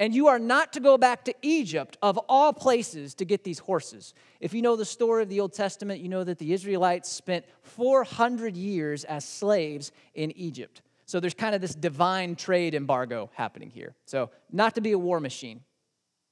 And 0.00 0.14
you 0.14 0.28
are 0.28 0.38
not 0.38 0.72
to 0.74 0.80
go 0.80 0.96
back 0.96 1.24
to 1.24 1.34
Egypt, 1.42 1.98
of 2.00 2.18
all 2.28 2.52
places, 2.52 3.14
to 3.14 3.24
get 3.24 3.42
these 3.42 3.58
horses. 3.58 4.14
If 4.40 4.54
you 4.54 4.62
know 4.62 4.76
the 4.76 4.84
story 4.84 5.24
of 5.24 5.28
the 5.28 5.40
Old 5.40 5.52
Testament, 5.52 6.00
you 6.00 6.08
know 6.08 6.22
that 6.22 6.38
the 6.38 6.52
Israelites 6.52 7.10
spent 7.10 7.44
400 7.62 8.56
years 8.56 9.02
as 9.04 9.24
slaves 9.24 9.90
in 10.14 10.30
Egypt. 10.32 10.82
So 11.04 11.20
there's 11.20 11.34
kind 11.34 11.54
of 11.54 11.60
this 11.60 11.74
divine 11.74 12.36
trade 12.36 12.74
embargo 12.74 13.30
happening 13.34 13.70
here. 13.70 13.96
So, 14.04 14.30
not 14.52 14.74
to 14.76 14.80
be 14.80 14.92
a 14.92 14.98
war 14.98 15.20
machine. 15.20 15.62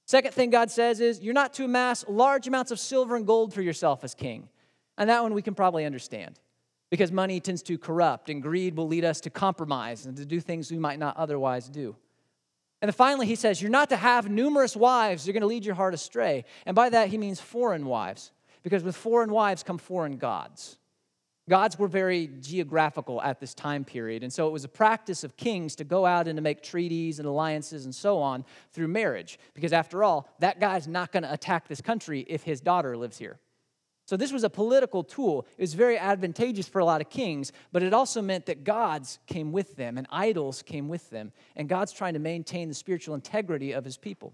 Second 0.06 0.32
thing 0.32 0.50
God 0.50 0.70
says 0.70 1.00
is 1.00 1.20
you're 1.20 1.34
not 1.34 1.52
to 1.54 1.64
amass 1.64 2.04
large 2.08 2.46
amounts 2.46 2.70
of 2.70 2.78
silver 2.78 3.16
and 3.16 3.26
gold 3.26 3.52
for 3.52 3.60
yourself 3.60 4.04
as 4.04 4.14
king. 4.14 4.48
And 4.96 5.10
that 5.10 5.22
one 5.22 5.34
we 5.34 5.42
can 5.42 5.54
probably 5.54 5.84
understand 5.84 6.38
because 6.90 7.10
money 7.10 7.40
tends 7.40 7.62
to 7.62 7.76
corrupt 7.76 8.30
and 8.30 8.40
greed 8.40 8.76
will 8.76 8.86
lead 8.86 9.04
us 9.04 9.20
to 9.22 9.30
compromise 9.30 10.06
and 10.06 10.16
to 10.16 10.24
do 10.24 10.40
things 10.40 10.70
we 10.70 10.78
might 10.78 11.00
not 11.00 11.16
otherwise 11.16 11.68
do. 11.68 11.96
And 12.80 12.88
then 12.88 12.94
finally, 12.94 13.26
he 13.26 13.34
says, 13.34 13.60
You're 13.60 13.70
not 13.70 13.88
to 13.88 13.96
have 13.96 14.30
numerous 14.30 14.76
wives, 14.76 15.26
you're 15.26 15.32
going 15.32 15.40
to 15.40 15.48
lead 15.48 15.64
your 15.64 15.74
heart 15.74 15.94
astray. 15.94 16.44
And 16.64 16.76
by 16.76 16.88
that, 16.90 17.08
he 17.08 17.18
means 17.18 17.40
foreign 17.40 17.86
wives, 17.86 18.32
because 18.62 18.84
with 18.84 18.96
foreign 18.96 19.32
wives 19.32 19.62
come 19.62 19.78
foreign 19.78 20.18
gods. 20.18 20.78
Gods 21.48 21.78
were 21.78 21.86
very 21.86 22.28
geographical 22.40 23.22
at 23.22 23.38
this 23.38 23.54
time 23.54 23.84
period, 23.84 24.24
and 24.24 24.32
so 24.32 24.48
it 24.48 24.50
was 24.50 24.64
a 24.64 24.68
practice 24.68 25.22
of 25.22 25.36
kings 25.36 25.76
to 25.76 25.84
go 25.84 26.04
out 26.04 26.26
and 26.26 26.36
to 26.36 26.42
make 26.42 26.60
treaties 26.60 27.20
and 27.20 27.28
alliances 27.28 27.84
and 27.84 27.94
so 27.94 28.18
on 28.18 28.44
through 28.72 28.88
marriage, 28.88 29.38
because 29.54 29.72
after 29.72 30.02
all, 30.02 30.28
that 30.40 30.58
guy's 30.58 30.88
not 30.88 31.12
going 31.12 31.22
to 31.22 31.32
attack 31.32 31.68
this 31.68 31.80
country 31.80 32.26
if 32.28 32.42
his 32.42 32.60
daughter 32.60 32.96
lives 32.96 33.16
here. 33.16 33.38
So 34.06 34.16
this 34.16 34.32
was 34.32 34.42
a 34.42 34.50
political 34.50 35.04
tool. 35.04 35.46
It 35.56 35.62
was 35.62 35.74
very 35.74 35.98
advantageous 35.98 36.68
for 36.68 36.80
a 36.80 36.84
lot 36.84 37.00
of 37.00 37.10
kings, 37.10 37.52
but 37.72 37.82
it 37.82 37.92
also 37.92 38.22
meant 38.22 38.46
that 38.46 38.64
gods 38.64 39.20
came 39.26 39.52
with 39.52 39.76
them 39.76 39.98
and 39.98 40.06
idols 40.10 40.62
came 40.62 40.88
with 40.88 41.10
them, 41.10 41.32
and 41.54 41.68
God's 41.68 41.92
trying 41.92 42.14
to 42.14 42.20
maintain 42.20 42.68
the 42.68 42.74
spiritual 42.74 43.14
integrity 43.14 43.70
of 43.70 43.84
his 43.84 43.96
people. 43.96 44.32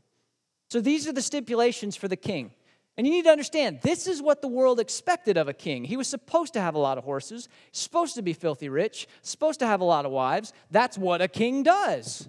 So 0.71 0.81
these 0.81 1.07
are 1.07 1.13
the 1.13 1.21
stipulations 1.21 1.95
for 1.97 2.09
the 2.09 2.17
king. 2.17 2.53
And 2.99 3.07
you 3.07 3.13
need 3.13 3.25
to 3.25 3.31
understand, 3.31 3.81
this 3.83 4.07
is 4.07 4.21
what 4.21 4.43
the 4.43 4.49
world 4.49 4.79
expected 4.79 5.39
of 5.39 5.49
a 5.49 5.55
king. 5.55 5.85
He 5.85 5.97
was 5.97 6.09
supposed 6.09 6.53
to 6.53 6.61
have 6.61 6.75
a 6.75 6.79
lot 6.79 6.99
of 6.99 7.05
horses, 7.05 7.49
supposed 7.73 8.17
to 8.17 8.23
be 8.23 8.35
filthy 8.35 8.69
rich, 8.69 9.09
supposed 9.23 9.61
to 9.61 9.67
have 9.67 9.81
a 9.81 9.85
lot 9.85 10.05
of 10.05 10.13
wives. 10.13 10.53
That's 10.71 10.99
what 10.99 11.23
a 11.23 11.29
king 11.29 11.63
does. 11.63 12.29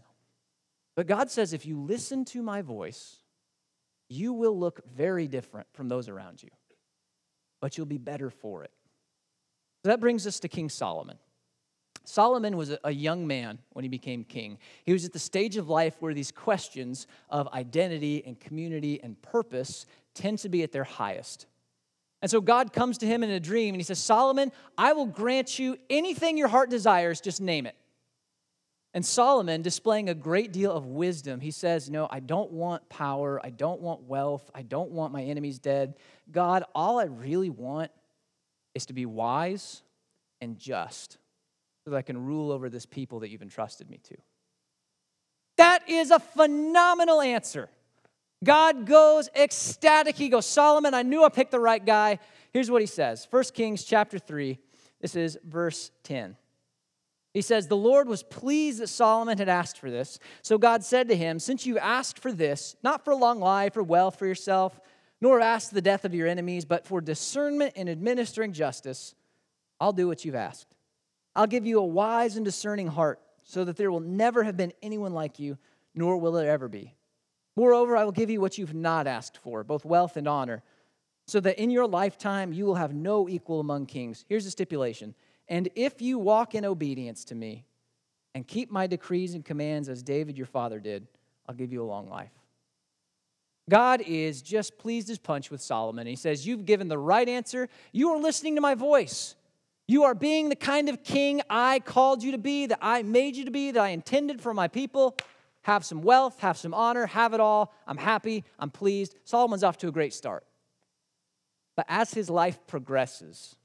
But 0.96 1.08
God 1.08 1.30
says, 1.30 1.52
if 1.52 1.66
you 1.66 1.80
listen 1.80 2.24
to 2.26 2.42
my 2.42 2.62
voice, 2.62 3.18
you 4.10 4.32
will 4.32 4.58
look 4.58 4.82
very 4.96 5.28
different 5.28 5.68
from 5.74 5.90
those 5.90 6.08
around 6.08 6.42
you, 6.42 6.50
but 7.60 7.78
you'll 7.78 7.86
be 7.86 7.98
better 7.98 8.30
for 8.30 8.64
it. 8.64 8.72
So 9.84 9.90
that 9.90 10.00
brings 10.00 10.26
us 10.26 10.40
to 10.42 10.48
King 10.48 10.70
Solomon. 10.70 11.18
Solomon 12.06 12.58
was 12.58 12.76
a 12.84 12.92
young 12.92 13.28
man 13.28 13.60
when 13.72 13.84
he 13.84 13.90
became 13.90 14.24
king. 14.24 14.58
He 14.86 14.94
was 14.94 15.06
at 15.06 15.14
the 15.14 15.20
stage 15.20 15.58
of 15.58 15.70
life 15.70 15.96
where 16.00 16.14
these 16.14 16.32
questions 16.32 17.08
of 17.30 17.48
identity 17.54 18.24
and 18.26 18.40
community 18.40 19.02
and 19.02 19.22
purpose 19.22 19.86
tend 20.14 20.40
to 20.40 20.50
be 20.50 20.64
at 20.64 20.72
their 20.72 20.84
highest. 20.84 21.46
And 22.22 22.32
so 22.32 22.40
God 22.40 22.72
comes 22.72 23.00
to 23.00 23.06
him 23.06 23.24
in 23.24 23.30
a 23.30 23.40
dream 23.40 23.74
and 23.74 23.82
he 23.82 23.84
says, 23.84 24.00
Solomon, 24.00 24.52
I 24.78 24.94
will 24.94 25.06
grant 25.06 25.60
you 25.60 25.78
anything 25.90 26.38
your 26.38 26.48
heart 26.48 26.70
desires, 26.70 27.20
just 27.20 27.42
name 27.42 27.66
it. 27.66 27.76
And 28.94 29.06
Solomon, 29.06 29.64
displaying 29.64 30.08
a 30.08 30.14
great 30.14 30.54
deal 30.54 30.72
of 30.72 30.86
wisdom, 30.86 31.40
he 31.40 31.50
says, 31.50 31.90
No, 31.90 32.08
I 32.10 32.20
don't 32.20 32.52
want 32.52 32.88
power. 32.90 33.44
I 33.44 33.50
don't 33.50 33.82
want 33.82 34.04
wealth. 34.04 34.50
I 34.54 34.62
don't 34.62 34.92
want 34.92 35.12
my 35.12 35.24
enemies 35.24 35.58
dead. 35.58 35.96
God, 36.32 36.64
all 36.76 37.00
I 37.00 37.06
really 37.06 37.50
want 37.50 37.92
is 38.76 38.86
to 38.86 38.94
be 38.94 39.06
wise 39.06 39.82
and 40.42 40.60
just 40.60 41.18
so 41.84 41.92
that 41.92 41.98
I 41.98 42.02
can 42.04 42.24
rule 42.24 42.52
over 42.52 42.70
this 42.70 42.86
people 42.86 43.22
that 43.22 43.30
you've 43.30 43.42
entrusted 43.42 43.90
me 43.90 44.00
to. 44.04 44.16
That 45.58 45.90
is 45.90 46.12
a 46.12 46.20
phenomenal 46.20 47.22
answer. 47.22 47.70
God 48.44 48.86
goes 48.86 49.30
ecstatic. 49.36 50.16
He 50.16 50.30
goes, 50.30 50.46
Solomon, 50.46 50.94
I 50.94 51.04
knew 51.04 51.24
I 51.24 51.30
picked 51.30 51.52
the 51.52 51.60
right 51.60 51.84
guy. 51.84 52.20
Here's 52.52 52.70
what 52.70 52.82
he 52.82 52.88
says 52.88 53.28
1 53.30 53.44
Kings 53.54 53.84
chapter 53.84 54.20
3. 54.20 54.60
This 55.02 55.16
is 55.16 55.38
verse 55.44 55.92
10. 56.04 56.38
He 57.34 57.42
says, 57.42 57.68
The 57.68 57.76
Lord 57.76 58.08
was 58.08 58.24
pleased 58.24 58.80
that 58.80 58.88
Solomon 58.88 59.38
had 59.38 59.50
asked 59.50 59.80
for 59.80 59.90
this. 59.90 60.20
So 60.44 60.58
God 60.58 60.84
said 60.84 61.08
to 61.10 61.16
him, 61.16 61.40
Since 61.40 61.66
you 61.66 61.78
asked 61.78 62.20
for 62.20 62.32
this, 62.32 62.76
not 62.84 63.04
for 63.04 63.12
a 63.12 63.16
long 63.18 63.40
life 63.40 63.76
or 63.76 63.84
wealth 63.84 64.18
for 64.18 64.28
yourself, 64.28 64.80
nor 65.20 65.40
asked 65.40 65.74
the 65.74 65.82
death 65.82 66.06
of 66.06 66.14
your 66.14 66.28
enemies, 66.28 66.66
but 66.66 66.86
for 66.86 67.02
discernment 67.02 67.74
in 67.76 67.90
administering 67.90 68.54
justice, 68.54 69.16
I'll 69.80 69.94
do 69.94 70.08
what 70.08 70.24
you've 70.24 70.36
asked. 70.36 70.76
I'll 71.36 71.48
give 71.48 71.66
you 71.66 71.80
a 71.80 71.86
wise 71.86 72.36
and 72.36 72.46
discerning 72.46 72.88
heart, 72.88 73.20
so 73.46 73.66
that 73.66 73.76
there 73.76 73.92
will 73.92 74.00
never 74.00 74.44
have 74.44 74.56
been 74.56 74.74
anyone 74.82 75.14
like 75.14 75.40
you, 75.40 75.58
nor 75.96 76.18
will 76.18 76.34
there 76.34 76.52
ever 76.52 76.68
be. 76.68 76.94
Moreover, 77.56 77.96
I 77.96 78.04
will 78.04 78.12
give 78.12 78.30
you 78.30 78.42
what 78.42 78.58
you've 78.58 78.74
not 78.74 79.08
asked 79.08 79.38
for, 79.38 79.64
both 79.64 79.86
wealth 79.86 80.18
and 80.18 80.28
honor, 80.28 80.64
so 81.28 81.40
that 81.40 81.62
in 81.62 81.70
your 81.70 81.88
lifetime 81.88 82.52
you 82.52 82.66
will 82.66 82.76
have 82.76 82.94
no 82.94 83.30
equal 83.30 83.60
among 83.60 83.86
kings. 83.86 84.26
Here's 84.28 84.46
the 84.46 84.52
stipulation 84.52 85.16
And 85.48 85.70
if 85.76 86.02
you 86.02 86.18
walk 86.20 86.56
in 86.56 86.66
obedience 86.66 87.24
to 87.26 87.36
me 87.36 87.66
and 88.34 88.48
keep 88.48 88.72
my 88.72 88.88
decrees 88.88 89.34
and 89.36 89.46
commands 89.46 89.90
as 89.90 90.02
David 90.02 90.38
your 90.38 90.48
father 90.48 90.80
did, 90.80 91.08
I'll 91.48 91.56
give 91.56 91.72
you 91.72 91.84
a 91.84 91.86
long 91.86 92.10
life. 92.10 92.32
God 93.70 94.02
is 94.02 94.42
just 94.42 94.78
pleased 94.78 95.10
as 95.10 95.20
punch 95.20 95.50
with 95.50 95.62
Solomon. 95.62 96.08
He 96.08 96.16
says, 96.16 96.46
You've 96.46 96.66
given 96.66 96.88
the 96.88 96.98
right 96.98 97.28
answer. 97.30 97.70
You 97.92 98.10
are 98.10 98.20
listening 98.20 98.56
to 98.56 98.62
my 98.62 98.76
voice. 98.76 99.36
You 99.88 100.04
are 100.04 100.16
being 100.16 100.50
the 100.50 100.56
kind 100.56 100.90
of 100.90 101.04
king 101.04 101.42
I 101.50 101.80
called 101.80 102.24
you 102.24 102.32
to 102.32 102.38
be, 102.38 102.68
that 102.68 102.80
I 102.82 103.04
made 103.04 103.36
you 103.36 103.46
to 103.46 103.52
be, 103.52 103.72
that 103.72 103.82
I 103.82 103.90
intended 103.90 104.42
for 104.42 104.54
my 104.54 104.68
people. 104.68 105.16
Have 105.64 105.84
some 105.84 106.02
wealth, 106.02 106.40
have 106.40 106.58
some 106.58 106.74
honor, 106.74 107.06
have 107.06 107.34
it 107.34 107.40
all. 107.40 107.74
I'm 107.88 107.98
happy, 107.98 108.44
I'm 108.60 108.70
pleased. 108.70 109.16
Solomon's 109.24 109.64
off 109.64 109.78
to 109.80 109.88
a 109.88 109.92
great 109.92 110.14
start. 110.14 110.46
But 111.76 111.86
as 111.90 112.14
his 112.14 112.30
life 112.30 112.60
progresses, 112.68 113.56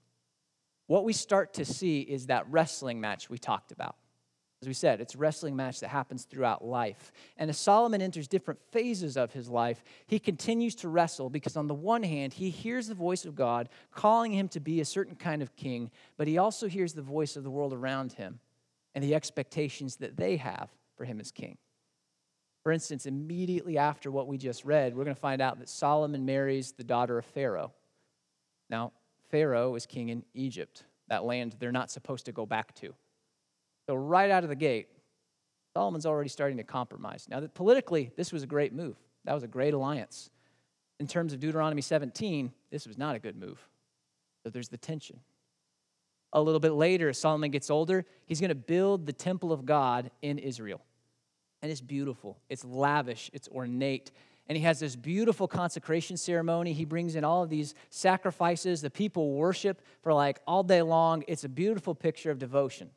what 0.86 1.04
we 1.04 1.12
start 1.12 1.54
to 1.54 1.64
see 1.64 2.00
is 2.00 2.26
that 2.26 2.50
wrestling 2.50 3.00
match 3.00 3.28
we 3.28 3.38
talked 3.38 3.72
about. 3.72 3.96
As 4.60 4.66
we 4.66 4.74
said, 4.74 5.00
it's 5.00 5.14
a 5.14 5.18
wrestling 5.18 5.54
match 5.54 5.80
that 5.80 5.88
happens 5.88 6.24
throughout 6.24 6.64
life. 6.64 7.12
And 7.36 7.48
as 7.48 7.58
Solomon 7.58 8.02
enters 8.02 8.26
different 8.26 8.58
phases 8.72 9.16
of 9.16 9.32
his 9.32 9.48
life, 9.48 9.84
he 10.06 10.18
continues 10.18 10.74
to 10.76 10.88
wrestle 10.88 11.30
because, 11.30 11.56
on 11.56 11.68
the 11.68 11.74
one 11.74 12.02
hand, 12.02 12.32
he 12.32 12.50
hears 12.50 12.88
the 12.88 12.94
voice 12.94 13.24
of 13.24 13.36
God 13.36 13.68
calling 13.94 14.32
him 14.32 14.48
to 14.48 14.60
be 14.60 14.80
a 14.80 14.84
certain 14.84 15.14
kind 15.14 15.42
of 15.42 15.54
king, 15.54 15.92
but 16.16 16.26
he 16.26 16.38
also 16.38 16.66
hears 16.66 16.94
the 16.94 17.02
voice 17.02 17.36
of 17.36 17.44
the 17.44 17.50
world 17.50 17.72
around 17.72 18.14
him 18.14 18.40
and 18.96 19.04
the 19.04 19.14
expectations 19.14 19.96
that 19.96 20.16
they 20.16 20.36
have 20.38 20.70
for 20.96 21.04
him 21.04 21.20
as 21.20 21.30
king. 21.30 21.56
For 22.62 22.72
instance, 22.72 23.06
immediately 23.06 23.78
after 23.78 24.10
what 24.10 24.26
we 24.26 24.36
just 24.36 24.64
read, 24.64 24.94
we're 24.94 25.04
going 25.04 25.14
to 25.14 25.20
find 25.20 25.40
out 25.40 25.58
that 25.58 25.68
Solomon 25.68 26.24
marries 26.24 26.72
the 26.72 26.84
daughter 26.84 27.18
of 27.18 27.24
Pharaoh. 27.24 27.72
Now, 28.68 28.92
Pharaoh 29.30 29.74
is 29.74 29.86
king 29.86 30.08
in 30.08 30.24
Egypt, 30.34 30.84
that 31.08 31.24
land 31.24 31.56
they're 31.58 31.72
not 31.72 31.90
supposed 31.90 32.26
to 32.26 32.32
go 32.32 32.46
back 32.46 32.74
to. 32.76 32.94
So, 33.86 33.94
right 33.94 34.30
out 34.30 34.42
of 34.42 34.50
the 34.50 34.56
gate, 34.56 34.88
Solomon's 35.74 36.06
already 36.06 36.28
starting 36.28 36.56
to 36.58 36.64
compromise. 36.64 37.26
Now, 37.30 37.40
politically, 37.54 38.10
this 38.16 38.32
was 38.32 38.42
a 38.42 38.46
great 38.46 38.72
move. 38.72 38.96
That 39.24 39.34
was 39.34 39.44
a 39.44 39.48
great 39.48 39.74
alliance. 39.74 40.30
In 41.00 41.06
terms 41.06 41.32
of 41.32 41.40
Deuteronomy 41.40 41.82
17, 41.82 42.52
this 42.70 42.86
was 42.86 42.98
not 42.98 43.14
a 43.14 43.18
good 43.18 43.36
move. 43.36 43.66
So, 44.42 44.50
there's 44.50 44.68
the 44.68 44.76
tension. 44.76 45.20
A 46.32 46.42
little 46.42 46.60
bit 46.60 46.72
later, 46.72 47.12
Solomon 47.12 47.50
gets 47.50 47.70
older, 47.70 48.04
he's 48.26 48.40
going 48.40 48.50
to 48.50 48.54
build 48.54 49.06
the 49.06 49.12
temple 49.12 49.52
of 49.52 49.64
God 49.64 50.10
in 50.20 50.38
Israel. 50.38 50.82
And 51.62 51.72
it's 51.72 51.80
beautiful, 51.80 52.38
it's 52.48 52.64
lavish, 52.64 53.30
it's 53.32 53.48
ornate. 53.48 54.10
And 54.48 54.56
he 54.56 54.64
has 54.64 54.80
this 54.80 54.96
beautiful 54.96 55.46
consecration 55.46 56.16
ceremony. 56.16 56.72
He 56.72 56.86
brings 56.86 57.16
in 57.16 57.24
all 57.24 57.42
of 57.42 57.50
these 57.50 57.74
sacrifices. 57.90 58.80
The 58.80 58.88
people 58.90 59.34
worship 59.34 59.82
for 60.02 60.14
like 60.14 60.40
all 60.46 60.62
day 60.62 60.80
long. 60.80 61.22
It's 61.28 61.44
a 61.44 61.48
beautiful 61.50 61.94
picture 61.94 62.30
of 62.30 62.38
devotion. 62.38 62.90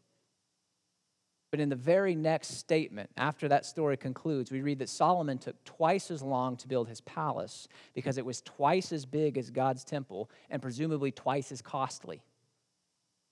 But 1.51 1.59
in 1.59 1.67
the 1.67 1.75
very 1.75 2.15
next 2.15 2.57
statement, 2.57 3.09
after 3.17 3.49
that 3.49 3.65
story 3.65 3.97
concludes, 3.97 4.51
we 4.51 4.61
read 4.61 4.79
that 4.79 4.87
Solomon 4.87 5.37
took 5.37 5.61
twice 5.65 6.09
as 6.09 6.21
long 6.21 6.55
to 6.57 6.67
build 6.69 6.87
his 6.87 7.01
palace 7.01 7.67
because 7.93 8.17
it 8.17 8.25
was 8.25 8.41
twice 8.41 8.93
as 8.93 9.05
big 9.05 9.37
as 9.37 9.49
God's 9.49 9.83
temple 9.83 10.29
and 10.49 10.61
presumably 10.61 11.11
twice 11.11 11.51
as 11.51 11.61
costly. 11.61 12.23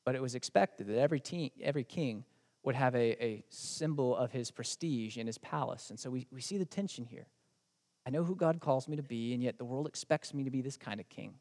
But 0.03 0.15
it 0.15 0.21
was 0.21 0.35
expected 0.35 0.87
that 0.87 0.99
every, 0.99 1.21
teen, 1.21 1.51
every 1.61 1.85
king 1.85 2.25
would 2.63 2.75
have 2.75 2.95
a, 2.95 3.23
a 3.23 3.43
symbol 3.49 4.15
of 4.15 4.31
his 4.31 4.51
prestige 4.51 5.17
in 5.17 5.27
his 5.27 5.37
palace. 5.37 5.89
And 5.89 5.99
so 5.99 6.09
we, 6.09 6.27
we 6.31 6.41
see 6.41 6.57
the 6.57 6.65
tension 6.65 7.05
here. 7.05 7.27
I 8.05 8.09
know 8.09 8.23
who 8.23 8.35
God 8.35 8.59
calls 8.59 8.87
me 8.87 8.95
to 8.97 9.03
be, 9.03 9.33
and 9.33 9.43
yet 9.43 9.57
the 9.57 9.65
world 9.65 9.87
expects 9.87 10.33
me 10.33 10.43
to 10.43 10.49
be 10.49 10.61
this 10.61 10.77
kind 10.77 10.99
of 10.99 11.07
king. 11.09 11.35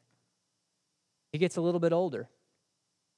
He 1.31 1.37
gets 1.37 1.57
a 1.57 1.61
little 1.61 1.79
bit 1.79 1.93
older. 1.93 2.29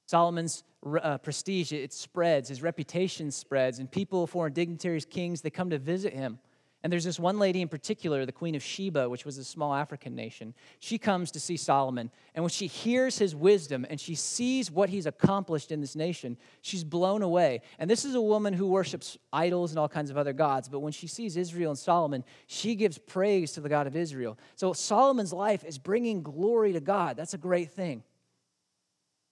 Solomon's 0.06 0.64
uh, 1.02 1.18
prestige, 1.18 1.72
it 1.72 1.92
spreads, 1.92 2.48
his 2.48 2.62
reputation 2.62 3.30
spreads, 3.30 3.78
and 3.78 3.90
people, 3.90 4.26
foreign 4.26 4.52
dignitaries, 4.52 5.04
kings, 5.04 5.40
they 5.40 5.50
come 5.50 5.70
to 5.70 5.78
visit 5.78 6.12
him. 6.12 6.38
And 6.82 6.92
there's 6.92 7.04
this 7.04 7.20
one 7.20 7.38
lady 7.38 7.62
in 7.62 7.68
particular, 7.68 8.26
the 8.26 8.32
Queen 8.32 8.56
of 8.56 8.62
Sheba, 8.62 9.08
which 9.08 9.24
was 9.24 9.38
a 9.38 9.44
small 9.44 9.72
African 9.72 10.16
nation. 10.16 10.52
She 10.80 10.98
comes 10.98 11.30
to 11.30 11.40
see 11.40 11.56
Solomon. 11.56 12.10
And 12.34 12.42
when 12.42 12.50
she 12.50 12.66
hears 12.66 13.18
his 13.18 13.36
wisdom 13.36 13.86
and 13.88 14.00
she 14.00 14.16
sees 14.16 14.68
what 14.68 14.88
he's 14.88 15.06
accomplished 15.06 15.70
in 15.70 15.80
this 15.80 15.94
nation, 15.94 16.36
she's 16.60 16.82
blown 16.82 17.22
away. 17.22 17.60
And 17.78 17.88
this 17.88 18.04
is 18.04 18.16
a 18.16 18.20
woman 18.20 18.52
who 18.52 18.66
worships 18.66 19.16
idols 19.32 19.70
and 19.70 19.78
all 19.78 19.88
kinds 19.88 20.10
of 20.10 20.18
other 20.18 20.32
gods. 20.32 20.68
But 20.68 20.80
when 20.80 20.92
she 20.92 21.06
sees 21.06 21.36
Israel 21.36 21.70
and 21.70 21.78
Solomon, 21.78 22.24
she 22.48 22.74
gives 22.74 22.98
praise 22.98 23.52
to 23.52 23.60
the 23.60 23.68
God 23.68 23.86
of 23.86 23.94
Israel. 23.94 24.36
So 24.56 24.72
Solomon's 24.72 25.32
life 25.32 25.64
is 25.64 25.78
bringing 25.78 26.22
glory 26.22 26.72
to 26.72 26.80
God. 26.80 27.16
That's 27.16 27.34
a 27.34 27.38
great 27.38 27.70
thing. 27.70 28.02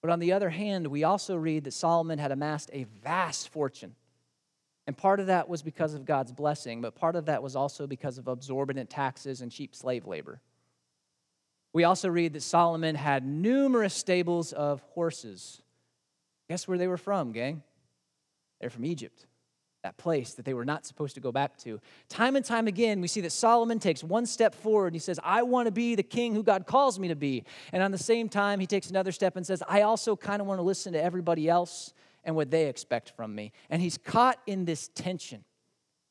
But 0.02 0.10
on 0.10 0.20
the 0.20 0.32
other 0.32 0.50
hand, 0.50 0.86
we 0.86 1.02
also 1.02 1.34
read 1.34 1.64
that 1.64 1.72
Solomon 1.72 2.20
had 2.20 2.30
amassed 2.30 2.70
a 2.72 2.84
vast 3.02 3.48
fortune. 3.48 3.96
And 4.86 4.96
part 4.96 5.20
of 5.20 5.26
that 5.26 5.48
was 5.48 5.62
because 5.62 5.94
of 5.94 6.04
God's 6.04 6.32
blessing, 6.32 6.80
but 6.80 6.94
part 6.94 7.16
of 7.16 7.26
that 7.26 7.42
was 7.42 7.54
also 7.54 7.86
because 7.86 8.18
of 8.18 8.26
absorbent 8.26 8.90
taxes 8.90 9.40
and 9.40 9.52
cheap 9.52 9.74
slave 9.74 10.06
labor. 10.06 10.40
We 11.72 11.84
also 11.84 12.08
read 12.08 12.32
that 12.32 12.42
Solomon 12.42 12.96
had 12.96 13.24
numerous 13.24 13.94
stables 13.94 14.52
of 14.52 14.80
horses. 14.94 15.62
Guess 16.48 16.66
where 16.66 16.78
they 16.78 16.88
were 16.88 16.96
from, 16.96 17.32
gang? 17.32 17.62
They're 18.60 18.70
from 18.70 18.84
Egypt 18.84 19.26
that 19.82 19.96
place 19.96 20.34
that 20.34 20.44
they 20.44 20.54
were 20.54 20.64
not 20.64 20.84
supposed 20.84 21.14
to 21.14 21.20
go 21.20 21.32
back 21.32 21.56
to. 21.58 21.80
Time 22.08 22.36
and 22.36 22.44
time 22.44 22.66
again, 22.66 23.00
we 23.00 23.08
see 23.08 23.22
that 23.22 23.30
Solomon 23.30 23.78
takes 23.78 24.04
one 24.04 24.26
step 24.26 24.54
forward 24.54 24.88
and 24.88 24.94
he 24.94 25.00
says, 25.00 25.18
I 25.22 25.42
want 25.42 25.66
to 25.66 25.72
be 25.72 25.94
the 25.94 26.02
king 26.02 26.34
who 26.34 26.42
God 26.42 26.66
calls 26.66 26.98
me 26.98 27.08
to 27.08 27.16
be. 27.16 27.44
And 27.72 27.82
on 27.82 27.90
the 27.90 27.98
same 27.98 28.28
time, 28.28 28.60
he 28.60 28.66
takes 28.66 28.90
another 28.90 29.12
step 29.12 29.36
and 29.36 29.46
says, 29.46 29.62
I 29.66 29.82
also 29.82 30.16
kind 30.16 30.42
of 30.42 30.46
want 30.46 30.58
to 30.58 30.62
listen 30.62 30.92
to 30.92 31.02
everybody 31.02 31.48
else 31.48 31.94
and 32.24 32.36
what 32.36 32.50
they 32.50 32.66
expect 32.66 33.10
from 33.10 33.34
me. 33.34 33.52
And 33.68 33.80
he's 33.80 33.98
caught 33.98 34.38
in 34.46 34.64
this 34.64 34.88
tension 34.94 35.44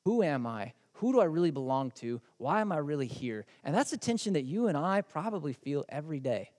Who 0.05 0.23
am 0.23 0.47
I? 0.47 0.73
Who 0.93 1.13
do 1.13 1.21
I 1.21 1.25
really 1.25 1.51
belong 1.51 1.91
to? 1.91 2.19
Why 2.37 2.59
am 2.59 2.73
I 2.73 2.77
really 2.77 3.07
here? 3.07 3.45
And 3.63 3.73
that's 3.73 3.93
a 3.93 3.97
tension 3.97 4.33
that 4.33 4.43
you 4.43 4.67
and 4.67 4.77
I 4.77 5.01
probably 5.01 5.53
feel 5.53 5.85
every 5.87 6.19
day. 6.19 6.51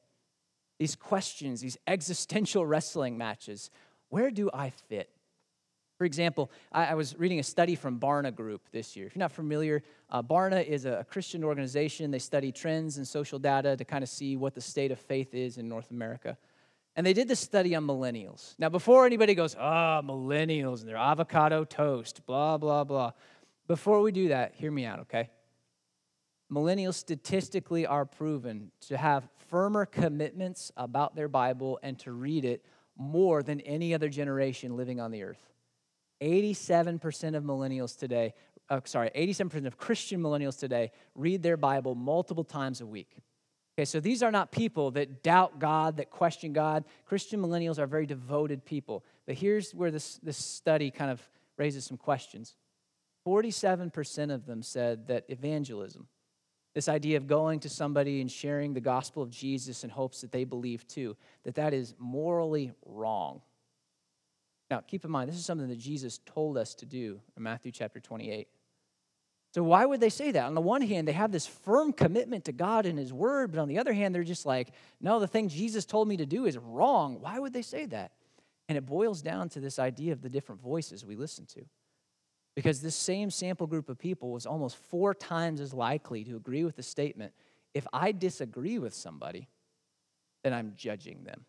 These 0.78 0.96
questions, 0.96 1.60
these 1.60 1.76
existential 1.86 2.64
wrestling 2.64 3.18
matches. 3.18 3.70
Where 4.08 4.30
do 4.30 4.48
I 4.54 4.70
fit? 4.70 5.10
For 5.98 6.06
example, 6.06 6.50
I, 6.72 6.86
I, 6.86 6.94
was 6.94 7.14
reading 7.18 7.40
a 7.40 7.42
study 7.42 7.74
from 7.74 8.00
Barna 8.00 8.34
Group 8.34 8.62
this 8.72 8.96
year. 8.96 9.06
If 9.06 9.14
you're 9.14 9.20
not 9.20 9.32
familiar, 9.32 9.82
uh, 10.08 10.22
Barna 10.22 10.66
is 10.66 10.86
a, 10.86 11.00
a 11.00 11.04
Christian 11.04 11.44
organization. 11.44 12.10
They 12.10 12.18
study 12.18 12.50
trends 12.50 12.96
and 12.96 13.06
social 13.06 13.38
data 13.38 13.76
to 13.76 13.84
kind 13.84 14.02
of 14.02 14.08
see 14.08 14.38
what 14.38 14.54
the 14.54 14.62
state 14.62 14.90
of 14.90 14.98
faith 14.98 15.34
is 15.34 15.58
in 15.58 15.68
North 15.68 15.90
America. 15.90 16.38
And 16.96 17.06
they 17.06 17.12
did 17.12 17.28
this 17.28 17.40
study 17.40 17.74
on 17.74 17.86
millennials. 17.86 18.54
Now, 18.58 18.68
before 18.68 19.06
anybody 19.06 19.34
goes, 19.34 19.56
ah, 19.58 19.98
oh, 19.98 20.06
millennials 20.06 20.80
and 20.80 20.88
their 20.88 20.96
avocado 20.96 21.64
toast, 21.64 22.26
blah, 22.26 22.58
blah, 22.58 22.84
blah. 22.84 23.12
Before 23.68 24.00
we 24.02 24.10
do 24.10 24.28
that, 24.28 24.54
hear 24.56 24.70
me 24.70 24.84
out, 24.84 25.00
okay? 25.00 25.30
Millennials 26.52 26.94
statistically 26.94 27.86
are 27.86 28.04
proven 28.04 28.72
to 28.88 28.96
have 28.96 29.28
firmer 29.48 29.86
commitments 29.86 30.72
about 30.76 31.14
their 31.14 31.28
Bible 31.28 31.78
and 31.82 31.98
to 32.00 32.12
read 32.12 32.44
it 32.44 32.64
more 32.96 33.42
than 33.42 33.60
any 33.60 33.94
other 33.94 34.08
generation 34.08 34.76
living 34.76 35.00
on 35.00 35.12
the 35.12 35.22
earth. 35.22 35.50
87% 36.20 37.36
of 37.36 37.44
millennials 37.44 37.96
today, 37.96 38.34
uh, 38.68 38.80
sorry, 38.84 39.10
87% 39.16 39.66
of 39.66 39.78
Christian 39.78 40.20
millennials 40.20 40.58
today 40.58 40.90
read 41.14 41.42
their 41.42 41.56
Bible 41.56 41.94
multiple 41.94 42.44
times 42.44 42.80
a 42.80 42.86
week. 42.86 43.16
Okay, 43.78 43.84
so 43.84 44.00
these 44.00 44.22
are 44.22 44.30
not 44.30 44.52
people 44.52 44.90
that 44.92 45.22
doubt 45.22 45.58
God, 45.58 45.96
that 45.96 46.10
question 46.10 46.52
God. 46.52 46.84
Christian 47.06 47.40
millennials 47.40 47.78
are 47.78 47.86
very 47.86 48.06
devoted 48.06 48.64
people. 48.64 49.04
But 49.26 49.36
here's 49.36 49.72
where 49.72 49.90
this, 49.90 50.18
this 50.22 50.36
study 50.36 50.90
kind 50.90 51.10
of 51.10 51.26
raises 51.56 51.84
some 51.84 51.96
questions. 51.96 52.56
47% 53.26 54.32
of 54.32 54.46
them 54.46 54.62
said 54.62 55.06
that 55.08 55.24
evangelism, 55.28 56.08
this 56.74 56.88
idea 56.88 57.16
of 57.16 57.26
going 57.26 57.60
to 57.60 57.68
somebody 57.68 58.20
and 58.20 58.30
sharing 58.30 58.74
the 58.74 58.80
gospel 58.80 59.22
of 59.22 59.30
Jesus 59.30 59.84
in 59.84 59.90
hopes 59.90 60.20
that 60.22 60.32
they 60.32 60.44
believe 60.44 60.86
too, 60.86 61.16
that 61.44 61.54
that 61.54 61.74
is 61.74 61.94
morally 61.98 62.72
wrong. 62.84 63.40
Now, 64.70 64.80
keep 64.80 65.04
in 65.04 65.10
mind, 65.10 65.28
this 65.28 65.36
is 65.36 65.44
something 65.44 65.68
that 65.68 65.78
Jesus 65.78 66.20
told 66.26 66.56
us 66.56 66.74
to 66.76 66.86
do 66.86 67.20
in 67.36 67.42
Matthew 67.42 67.72
chapter 67.72 67.98
28. 67.98 68.46
So, 69.52 69.64
why 69.64 69.84
would 69.84 70.00
they 70.00 70.10
say 70.10 70.30
that? 70.30 70.44
On 70.44 70.54
the 70.54 70.60
one 70.60 70.82
hand, 70.82 71.08
they 71.08 71.12
have 71.12 71.32
this 71.32 71.46
firm 71.46 71.92
commitment 71.92 72.44
to 72.44 72.52
God 72.52 72.86
and 72.86 72.98
His 72.98 73.12
Word, 73.12 73.50
but 73.50 73.60
on 73.60 73.68
the 73.68 73.78
other 73.78 73.92
hand, 73.92 74.14
they're 74.14 74.22
just 74.22 74.46
like, 74.46 74.72
no, 75.00 75.18
the 75.18 75.26
thing 75.26 75.48
Jesus 75.48 75.84
told 75.84 76.06
me 76.06 76.16
to 76.18 76.26
do 76.26 76.46
is 76.46 76.56
wrong. 76.56 77.20
Why 77.20 77.38
would 77.38 77.52
they 77.52 77.62
say 77.62 77.86
that? 77.86 78.12
And 78.68 78.78
it 78.78 78.86
boils 78.86 79.22
down 79.22 79.48
to 79.50 79.60
this 79.60 79.80
idea 79.80 80.12
of 80.12 80.22
the 80.22 80.28
different 80.28 80.60
voices 80.60 81.04
we 81.04 81.16
listen 81.16 81.46
to. 81.46 81.62
Because 82.54 82.80
this 82.80 82.94
same 82.94 83.30
sample 83.30 83.66
group 83.66 83.88
of 83.88 83.98
people 83.98 84.30
was 84.30 84.46
almost 84.46 84.76
four 84.76 85.14
times 85.14 85.60
as 85.60 85.74
likely 85.74 86.24
to 86.24 86.36
agree 86.36 86.64
with 86.64 86.76
the 86.76 86.82
statement 86.82 87.32
if 87.74 87.86
I 87.92 88.12
disagree 88.12 88.78
with 88.78 88.94
somebody, 88.94 89.48
then 90.42 90.52
I'm 90.52 90.72
judging 90.76 91.24
them. 91.24 91.44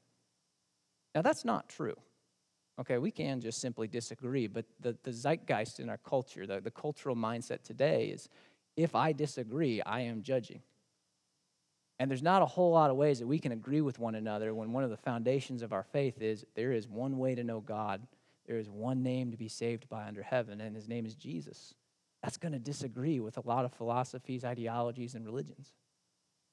Now, 1.16 1.22
that's 1.22 1.44
not 1.44 1.70
true. 1.70 1.96
Okay, 2.80 2.98
we 2.98 3.12
can 3.12 3.42
just 3.42 3.60
simply 3.60 3.88
disagree, 3.88 4.48
but 4.48 4.66
the, 4.80 4.98
the 5.04 5.12
zeitgeist 5.12 5.80
in 5.80 5.90
our 5.90 5.98
culture, 5.98 6.48
the, 6.48 6.62
the 6.62 6.72
cultural 6.72 7.16
mindset 7.16 7.64
today 7.64 8.06
is 8.06 8.30
if 8.76 8.96
I 8.96 9.12
disagree, 9.12 9.82
I 9.82 10.02
am 10.02 10.24
judging. 10.24 10.62
And 12.00 12.10
there's 12.10 12.24
not 12.24 12.42
a 12.42 12.48
whole 12.48 12.72
lot 12.72 12.90
of 12.90 12.96
ways 12.96 13.20
that 13.20 13.28
we 13.28 13.38
can 13.38 13.52
agree 13.52 13.82
with 13.82 14.00
one 14.00 14.16
another 14.16 14.56
when 14.56 14.74
one 14.74 14.84
of 14.84 14.90
the 14.90 14.98
foundations 14.98 15.62
of 15.62 15.74
our 15.74 15.84
faith 15.84 16.22
is 16.22 16.46
there 16.56 16.72
is 16.72 16.88
one 16.88 17.20
way 17.20 17.36
to 17.36 17.44
know 17.44 17.60
God 17.60 18.08
there 18.52 18.60
is 18.60 18.70
one 18.70 19.04
name 19.04 19.32
to 19.32 19.38
be 19.38 19.48
saved 19.48 19.88
by 19.88 20.08
under 20.08 20.24
heaven, 20.24 20.62
and 20.62 20.76
his 20.76 20.88
name 20.88 21.06
is 21.06 21.16
Jesus. 21.16 21.74
That's 22.22 22.38
going 22.38 22.52
to 22.52 22.60
disagree 22.60 23.20
with 23.20 23.38
a 23.38 23.48
lot 23.48 23.66
of 23.66 23.72
philosophies, 23.72 24.44
ideologies, 24.44 25.16
and 25.16 25.26
religions. 25.26 25.74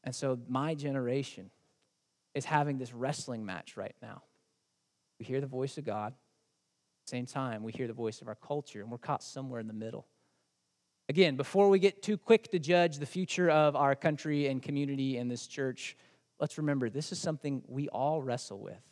And 0.04 0.14
so 0.14 0.38
my 0.48 0.74
generation 0.74 1.50
is 2.34 2.44
having 2.44 2.78
this 2.78 2.92
wrestling 2.92 3.44
match 3.44 3.76
right 3.76 3.96
now. 4.00 4.22
We 5.18 5.26
hear 5.26 5.40
the 5.40 5.46
voice 5.46 5.78
of 5.78 5.84
God. 5.84 6.12
At 6.12 7.06
the 7.06 7.10
same 7.10 7.26
time, 7.26 7.62
we 7.62 7.72
hear 7.72 7.86
the 7.86 7.92
voice 7.92 8.20
of 8.20 8.28
our 8.28 8.34
culture, 8.34 8.80
and 8.80 8.90
we're 8.90 8.98
caught 8.98 9.22
somewhere 9.22 9.60
in 9.60 9.66
the 9.66 9.72
middle. 9.72 10.06
Again, 11.08 11.36
before 11.36 11.70
we 11.70 11.78
get 11.78 12.02
too 12.02 12.18
quick 12.18 12.50
to 12.52 12.58
judge 12.58 12.98
the 12.98 13.06
future 13.06 13.48
of 13.48 13.74
our 13.74 13.94
country 13.94 14.46
and 14.46 14.62
community 14.62 15.16
and 15.16 15.30
this 15.30 15.46
church, 15.46 15.96
let's 16.38 16.58
remember 16.58 16.90
this 16.90 17.12
is 17.12 17.18
something 17.18 17.62
we 17.66 17.88
all 17.88 18.20
wrestle 18.20 18.58
with. 18.58 18.82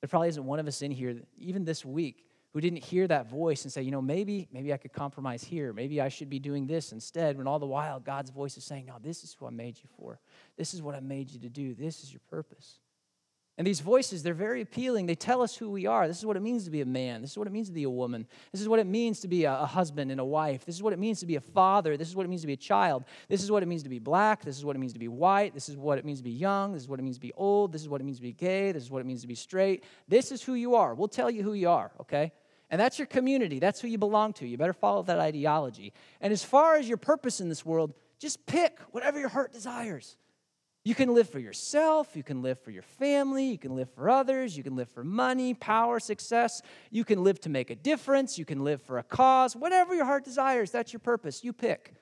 There 0.00 0.08
probably 0.08 0.28
isn't 0.28 0.44
one 0.44 0.60
of 0.60 0.68
us 0.68 0.80
in 0.80 0.92
here, 0.92 1.16
even 1.36 1.64
this 1.64 1.84
week, 1.84 2.24
who 2.52 2.60
didn't 2.60 2.84
hear 2.84 3.06
that 3.08 3.28
voice 3.28 3.64
and 3.64 3.72
say, 3.72 3.82
you 3.82 3.90
know, 3.90 4.00
maybe, 4.00 4.48
maybe 4.52 4.72
I 4.72 4.76
could 4.76 4.92
compromise 4.92 5.42
here. 5.42 5.72
Maybe 5.72 6.00
I 6.00 6.08
should 6.08 6.30
be 6.30 6.38
doing 6.38 6.66
this 6.66 6.92
instead. 6.92 7.36
When 7.36 7.46
all 7.46 7.58
the 7.58 7.66
while 7.66 8.00
God's 8.00 8.30
voice 8.30 8.56
is 8.56 8.64
saying, 8.64 8.86
no, 8.86 8.94
this 9.02 9.24
is 9.24 9.36
who 9.38 9.46
I 9.46 9.50
made 9.50 9.76
you 9.76 9.88
for. 9.98 10.20
This 10.56 10.72
is 10.72 10.80
what 10.80 10.94
I 10.94 11.00
made 11.00 11.30
you 11.30 11.40
to 11.40 11.48
do. 11.48 11.74
This 11.74 12.02
is 12.02 12.12
your 12.12 12.22
purpose. 12.30 12.78
And 13.58 13.66
these 13.66 13.80
voices, 13.80 14.22
they're 14.22 14.34
very 14.34 14.60
appealing. 14.60 15.06
They 15.06 15.16
tell 15.16 15.42
us 15.42 15.56
who 15.56 15.68
we 15.68 15.84
are. 15.84 16.06
This 16.06 16.18
is 16.18 16.24
what 16.24 16.36
it 16.36 16.42
means 16.42 16.64
to 16.66 16.70
be 16.70 16.80
a 16.80 16.86
man. 16.86 17.22
This 17.22 17.32
is 17.32 17.38
what 17.38 17.48
it 17.48 17.52
means 17.52 17.66
to 17.66 17.74
be 17.74 17.82
a 17.82 17.90
woman. 17.90 18.24
This 18.52 18.60
is 18.60 18.68
what 18.68 18.78
it 18.78 18.86
means 18.86 19.18
to 19.20 19.28
be 19.28 19.44
a, 19.44 19.66
husband 19.66 20.12
and 20.12 20.20
a 20.20 20.24
wife. 20.24 20.64
This 20.64 20.76
is 20.76 20.82
what 20.82 20.92
it 20.92 20.98
means 21.00 21.18
to 21.20 21.26
be 21.26 21.34
a 21.34 21.40
father. 21.40 21.96
This 21.96 22.06
is 22.06 22.14
what 22.14 22.24
it 22.24 22.28
means 22.28 22.42
to 22.42 22.46
be 22.46 22.52
a 22.52 22.56
child. 22.56 23.04
This 23.28 23.42
is 23.42 23.50
what 23.50 23.64
it 23.64 23.66
means 23.66 23.82
to 23.82 23.88
be 23.88 23.98
black. 23.98 24.44
This 24.44 24.56
is 24.56 24.64
what 24.64 24.76
it 24.76 24.78
means 24.78 24.92
to 24.92 25.00
be 25.00 25.08
white. 25.08 25.54
This 25.54 25.68
is 25.68 25.76
what 25.76 25.98
it 25.98 26.04
means 26.04 26.20
to 26.20 26.24
be 26.24 26.30
young. 26.30 26.72
This 26.72 26.82
is 26.82 26.88
what 26.88 27.00
it 27.00 27.02
means 27.02 27.16
to 27.16 27.20
be 27.20 27.32
old. 27.32 27.72
This 27.72 27.82
is 27.82 27.88
what 27.88 28.00
it 28.00 28.04
means 28.04 28.18
to 28.18 28.22
be 28.22 28.32
gay. 28.32 28.70
This 28.70 28.84
is 28.84 28.92
what 28.92 29.00
it 29.00 29.06
means 29.06 29.22
to 29.22 29.26
be 29.26 29.34
straight. 29.34 29.82
This 30.06 30.30
is 30.30 30.40
who 30.40 30.54
you 30.54 30.76
are. 30.76 30.94
We'll 30.94 31.08
tell 31.08 31.28
you 31.28 31.42
who 31.42 31.54
you 31.54 31.68
are, 31.68 31.90
okay? 32.02 32.30
And 32.70 32.80
that's 32.80 32.96
your 32.96 33.06
community. 33.06 33.58
That's 33.58 33.80
who 33.80 33.88
you 33.88 33.98
belong 33.98 34.34
to. 34.34 34.46
You 34.46 34.56
better 34.56 34.72
follow 34.72 35.02
that 35.02 35.18
ideology. 35.18 35.92
And 36.20 36.32
as 36.32 36.44
far 36.44 36.76
as 36.76 36.86
your 36.86 36.98
purpose 36.98 37.40
in 37.40 37.48
this 37.48 37.66
world, 37.66 37.92
just 38.20 38.46
pick 38.46 38.78
whatever 38.92 39.18
your 39.18 39.30
heart 39.30 39.52
desires. 39.52 40.16
You 40.88 40.94
can 40.94 41.12
live 41.12 41.28
for 41.28 41.38
yourself, 41.38 42.16
you 42.16 42.22
can 42.22 42.40
live 42.40 42.58
for 42.60 42.70
your 42.70 42.82
family, 42.82 43.44
you 43.50 43.58
can 43.58 43.76
live 43.76 43.90
for 43.90 44.08
others, 44.08 44.56
you 44.56 44.62
can 44.62 44.74
live 44.74 44.88
for 44.88 45.04
money, 45.04 45.52
power, 45.52 46.00
success, 46.00 46.62
you 46.90 47.04
can 47.04 47.22
live 47.22 47.38
to 47.42 47.50
make 47.50 47.68
a 47.68 47.74
difference, 47.74 48.38
you 48.38 48.46
can 48.46 48.64
live 48.64 48.80
for 48.80 48.96
a 48.96 49.02
cause, 49.02 49.54
whatever 49.54 49.94
your 49.94 50.06
heart 50.06 50.24
desires, 50.24 50.70
that's 50.70 50.90
your 50.90 51.00
purpose. 51.00 51.44
You 51.44 51.52
pick. 51.52 51.92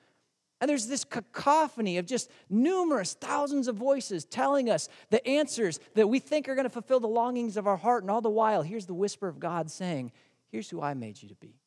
And 0.61 0.69
there's 0.69 0.87
this 0.87 1.03
cacophony 1.03 1.97
of 1.97 2.05
just 2.05 2.31
numerous 2.49 3.13
thousands 3.13 3.67
of 3.67 3.75
voices 3.75 4.23
telling 4.23 4.69
us 4.69 4.87
the 5.09 5.27
answers 5.27 5.81
that 5.95 6.07
we 6.07 6.19
think 6.19 6.47
are 6.47 6.55
going 6.55 6.63
to 6.63 6.69
fulfill 6.69 7.01
the 7.01 7.07
longings 7.07 7.57
of 7.57 7.67
our 7.67 7.75
heart. 7.75 8.05
And 8.05 8.09
all 8.09 8.21
the 8.21 8.29
while, 8.29 8.61
here's 8.61 8.85
the 8.85 8.93
whisper 8.93 9.27
of 9.27 9.37
God 9.37 9.69
saying, 9.69 10.13
Here's 10.49 10.69
who 10.69 10.81
I 10.81 10.93
made 10.93 11.21
you 11.21 11.27
to 11.27 11.35
be. 11.35 11.59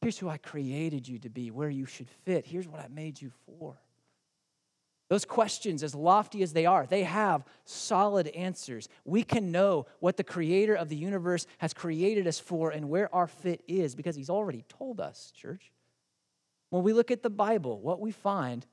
Here's 0.00 0.16
who 0.16 0.30
I 0.30 0.38
created 0.38 1.06
you 1.06 1.18
to 1.18 1.28
be, 1.28 1.50
where 1.50 1.68
you 1.68 1.84
should 1.84 2.08
fit. 2.24 2.46
Here's 2.46 2.66
what 2.66 2.80
I 2.80 2.88
made 2.88 3.20
you 3.20 3.32
for. 3.44 3.76
Those 5.10 5.24
questions, 5.24 5.82
as 5.82 5.92
lofty 5.92 6.40
as 6.40 6.52
they 6.52 6.66
are, 6.66 6.86
they 6.86 7.02
have 7.02 7.44
solid 7.64 8.28
answers. 8.28 8.88
We 9.04 9.24
can 9.24 9.50
know 9.50 9.86
what 9.98 10.16
the 10.16 10.22
creator 10.22 10.76
of 10.76 10.88
the 10.88 10.94
universe 10.94 11.48
has 11.58 11.74
created 11.74 12.28
us 12.28 12.38
for 12.38 12.70
and 12.70 12.88
where 12.88 13.12
our 13.12 13.26
fit 13.26 13.64
is 13.66 13.96
because 13.96 14.14
he's 14.14 14.30
already 14.30 14.64
told 14.68 15.00
us, 15.00 15.32
church. 15.34 15.72
When 16.70 16.84
we 16.84 16.92
look 16.92 17.10
at 17.10 17.24
the 17.24 17.30
Bible, 17.30 17.80
what 17.80 18.00
we 18.00 18.12
find 18.12 18.64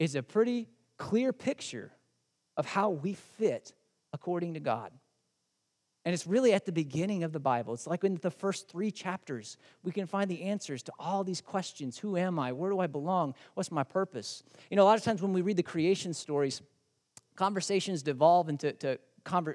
is 0.00 0.16
a 0.16 0.22
pretty 0.22 0.66
clear 0.98 1.32
picture 1.32 1.92
of 2.56 2.66
how 2.66 2.90
we 2.90 3.14
fit 3.14 3.72
according 4.12 4.54
to 4.54 4.60
God. 4.60 4.90
And 6.04 6.12
it's 6.12 6.26
really 6.26 6.52
at 6.52 6.66
the 6.66 6.72
beginning 6.72 7.24
of 7.24 7.32
the 7.32 7.40
Bible. 7.40 7.72
It's 7.72 7.86
like 7.86 8.04
in 8.04 8.16
the 8.16 8.30
first 8.30 8.68
three 8.68 8.90
chapters, 8.90 9.56
we 9.82 9.90
can 9.90 10.06
find 10.06 10.30
the 10.30 10.42
answers 10.42 10.82
to 10.82 10.92
all 10.98 11.24
these 11.24 11.40
questions 11.40 11.98
Who 11.98 12.16
am 12.16 12.38
I? 12.38 12.52
Where 12.52 12.70
do 12.70 12.80
I 12.80 12.86
belong? 12.86 13.34
What's 13.54 13.72
my 13.72 13.84
purpose? 13.84 14.42
You 14.70 14.76
know, 14.76 14.82
a 14.82 14.84
lot 14.84 14.98
of 14.98 15.04
times 15.04 15.22
when 15.22 15.32
we 15.32 15.40
read 15.40 15.56
the 15.56 15.62
creation 15.62 16.12
stories, 16.12 16.60
conversations 17.36 18.02
devolve 18.02 18.48
into 18.48 18.72
to 18.72 18.98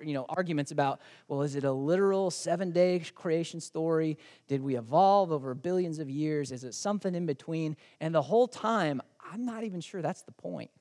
you 0.04 0.14
know, 0.14 0.26
arguments 0.30 0.72
about, 0.72 1.00
well, 1.28 1.44
is 1.44 1.56
it 1.56 1.64
a 1.64 1.72
literal 1.72 2.32
seven 2.32 2.72
day 2.72 3.00
creation 3.14 3.60
story? 3.60 4.18
Did 4.48 4.62
we 4.62 4.76
evolve 4.78 5.32
over 5.32 5.54
billions 5.54 6.00
of 6.00 6.10
years? 6.10 6.52
Is 6.52 6.64
it 6.64 6.74
something 6.74 7.14
in 7.14 7.26
between? 7.26 7.78
And 8.02 8.14
the 8.14 8.22
whole 8.22 8.48
time, 8.48 9.02
I'm 9.32 9.46
not 9.46 9.64
even 9.64 9.80
sure 9.80 10.02
that's 10.02 10.24
the 10.24 10.32
point. 10.32 10.72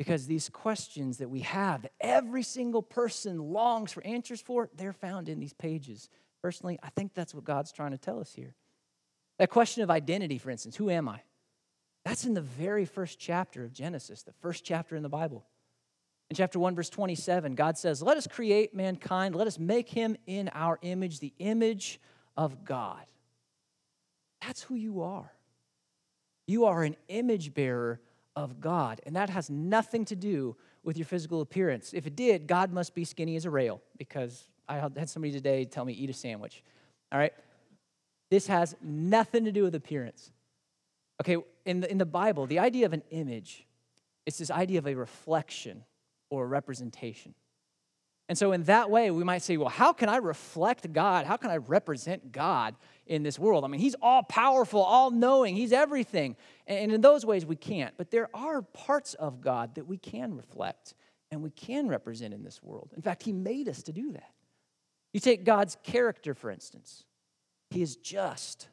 Because 0.00 0.26
these 0.26 0.48
questions 0.48 1.18
that 1.18 1.28
we 1.28 1.40
have, 1.40 1.82
that 1.82 1.92
every 2.00 2.42
single 2.42 2.80
person 2.80 3.38
longs 3.38 3.92
for 3.92 4.02
answers 4.02 4.40
for, 4.40 4.70
they're 4.74 4.94
found 4.94 5.28
in 5.28 5.38
these 5.38 5.52
pages. 5.52 6.08
Personally, 6.42 6.78
I 6.82 6.88
think 6.88 7.12
that's 7.12 7.34
what 7.34 7.44
God's 7.44 7.70
trying 7.70 7.90
to 7.90 7.98
tell 7.98 8.18
us 8.18 8.32
here. 8.32 8.54
That 9.38 9.50
question 9.50 9.82
of 9.82 9.90
identity, 9.90 10.38
for 10.38 10.48
instance, 10.48 10.74
who 10.74 10.88
am 10.88 11.06
I? 11.06 11.20
That's 12.06 12.24
in 12.24 12.32
the 12.32 12.40
very 12.40 12.86
first 12.86 13.18
chapter 13.18 13.62
of 13.62 13.74
Genesis, 13.74 14.22
the 14.22 14.32
first 14.40 14.64
chapter 14.64 14.96
in 14.96 15.02
the 15.02 15.10
Bible. 15.10 15.44
In 16.30 16.36
chapter 16.36 16.58
1, 16.58 16.74
verse 16.74 16.88
27, 16.88 17.54
God 17.54 17.76
says, 17.76 18.00
Let 18.02 18.16
us 18.16 18.26
create 18.26 18.74
mankind, 18.74 19.36
let 19.36 19.46
us 19.46 19.58
make 19.58 19.90
him 19.90 20.16
in 20.26 20.48
our 20.54 20.78
image, 20.80 21.20
the 21.20 21.34
image 21.38 22.00
of 22.38 22.64
God. 22.64 23.04
That's 24.40 24.62
who 24.62 24.76
you 24.76 25.02
are. 25.02 25.30
You 26.46 26.64
are 26.64 26.84
an 26.84 26.96
image 27.08 27.52
bearer 27.52 28.00
of 28.36 28.60
God. 28.60 29.00
And 29.04 29.16
that 29.16 29.30
has 29.30 29.50
nothing 29.50 30.04
to 30.06 30.16
do 30.16 30.56
with 30.82 30.96
your 30.96 31.06
physical 31.06 31.40
appearance. 31.40 31.92
If 31.92 32.06
it 32.06 32.16
did, 32.16 32.46
God 32.46 32.72
must 32.72 32.94
be 32.94 33.04
skinny 33.04 33.36
as 33.36 33.44
a 33.44 33.50
rail 33.50 33.80
because 33.98 34.44
I 34.68 34.76
had 34.76 35.08
somebody 35.08 35.32
today 35.32 35.64
tell 35.64 35.84
me 35.84 35.92
eat 35.92 36.10
a 36.10 36.14
sandwich. 36.14 36.62
All 37.12 37.18
right? 37.18 37.32
This 38.30 38.46
has 38.46 38.76
nothing 38.80 39.44
to 39.44 39.52
do 39.52 39.64
with 39.64 39.74
appearance. 39.74 40.30
Okay, 41.20 41.36
in 41.66 41.80
the, 41.80 41.90
in 41.90 41.98
the 41.98 42.06
Bible, 42.06 42.46
the 42.46 42.60
idea 42.60 42.86
of 42.86 42.92
an 42.92 43.02
image, 43.10 43.66
it's 44.24 44.38
this 44.38 44.50
idea 44.50 44.78
of 44.78 44.86
a 44.86 44.94
reflection 44.94 45.84
or 46.30 46.44
a 46.44 46.46
representation. 46.46 47.34
And 48.30 48.38
so, 48.38 48.52
in 48.52 48.62
that 48.64 48.90
way, 48.90 49.10
we 49.10 49.24
might 49.24 49.42
say, 49.42 49.56
well, 49.56 49.68
how 49.68 49.92
can 49.92 50.08
I 50.08 50.18
reflect 50.18 50.92
God? 50.92 51.26
How 51.26 51.36
can 51.36 51.50
I 51.50 51.56
represent 51.56 52.30
God 52.30 52.76
in 53.08 53.24
this 53.24 53.40
world? 53.40 53.64
I 53.64 53.66
mean, 53.66 53.80
He's 53.80 53.96
all 54.00 54.22
powerful, 54.22 54.80
all 54.80 55.10
knowing, 55.10 55.56
He's 55.56 55.72
everything. 55.72 56.36
And 56.68 56.92
in 56.92 57.00
those 57.00 57.26
ways, 57.26 57.44
we 57.44 57.56
can't. 57.56 57.92
But 57.96 58.12
there 58.12 58.28
are 58.32 58.62
parts 58.62 59.14
of 59.14 59.40
God 59.40 59.74
that 59.74 59.88
we 59.88 59.98
can 59.98 60.36
reflect 60.36 60.94
and 61.32 61.42
we 61.42 61.50
can 61.50 61.88
represent 61.88 62.32
in 62.32 62.44
this 62.44 62.62
world. 62.62 62.92
In 62.94 63.02
fact, 63.02 63.24
He 63.24 63.32
made 63.32 63.68
us 63.68 63.82
to 63.82 63.92
do 63.92 64.12
that. 64.12 64.30
You 65.12 65.18
take 65.18 65.42
God's 65.42 65.76
character, 65.82 66.32
for 66.32 66.52
instance, 66.52 67.02
He 67.70 67.82
is 67.82 67.96
just, 67.96 68.68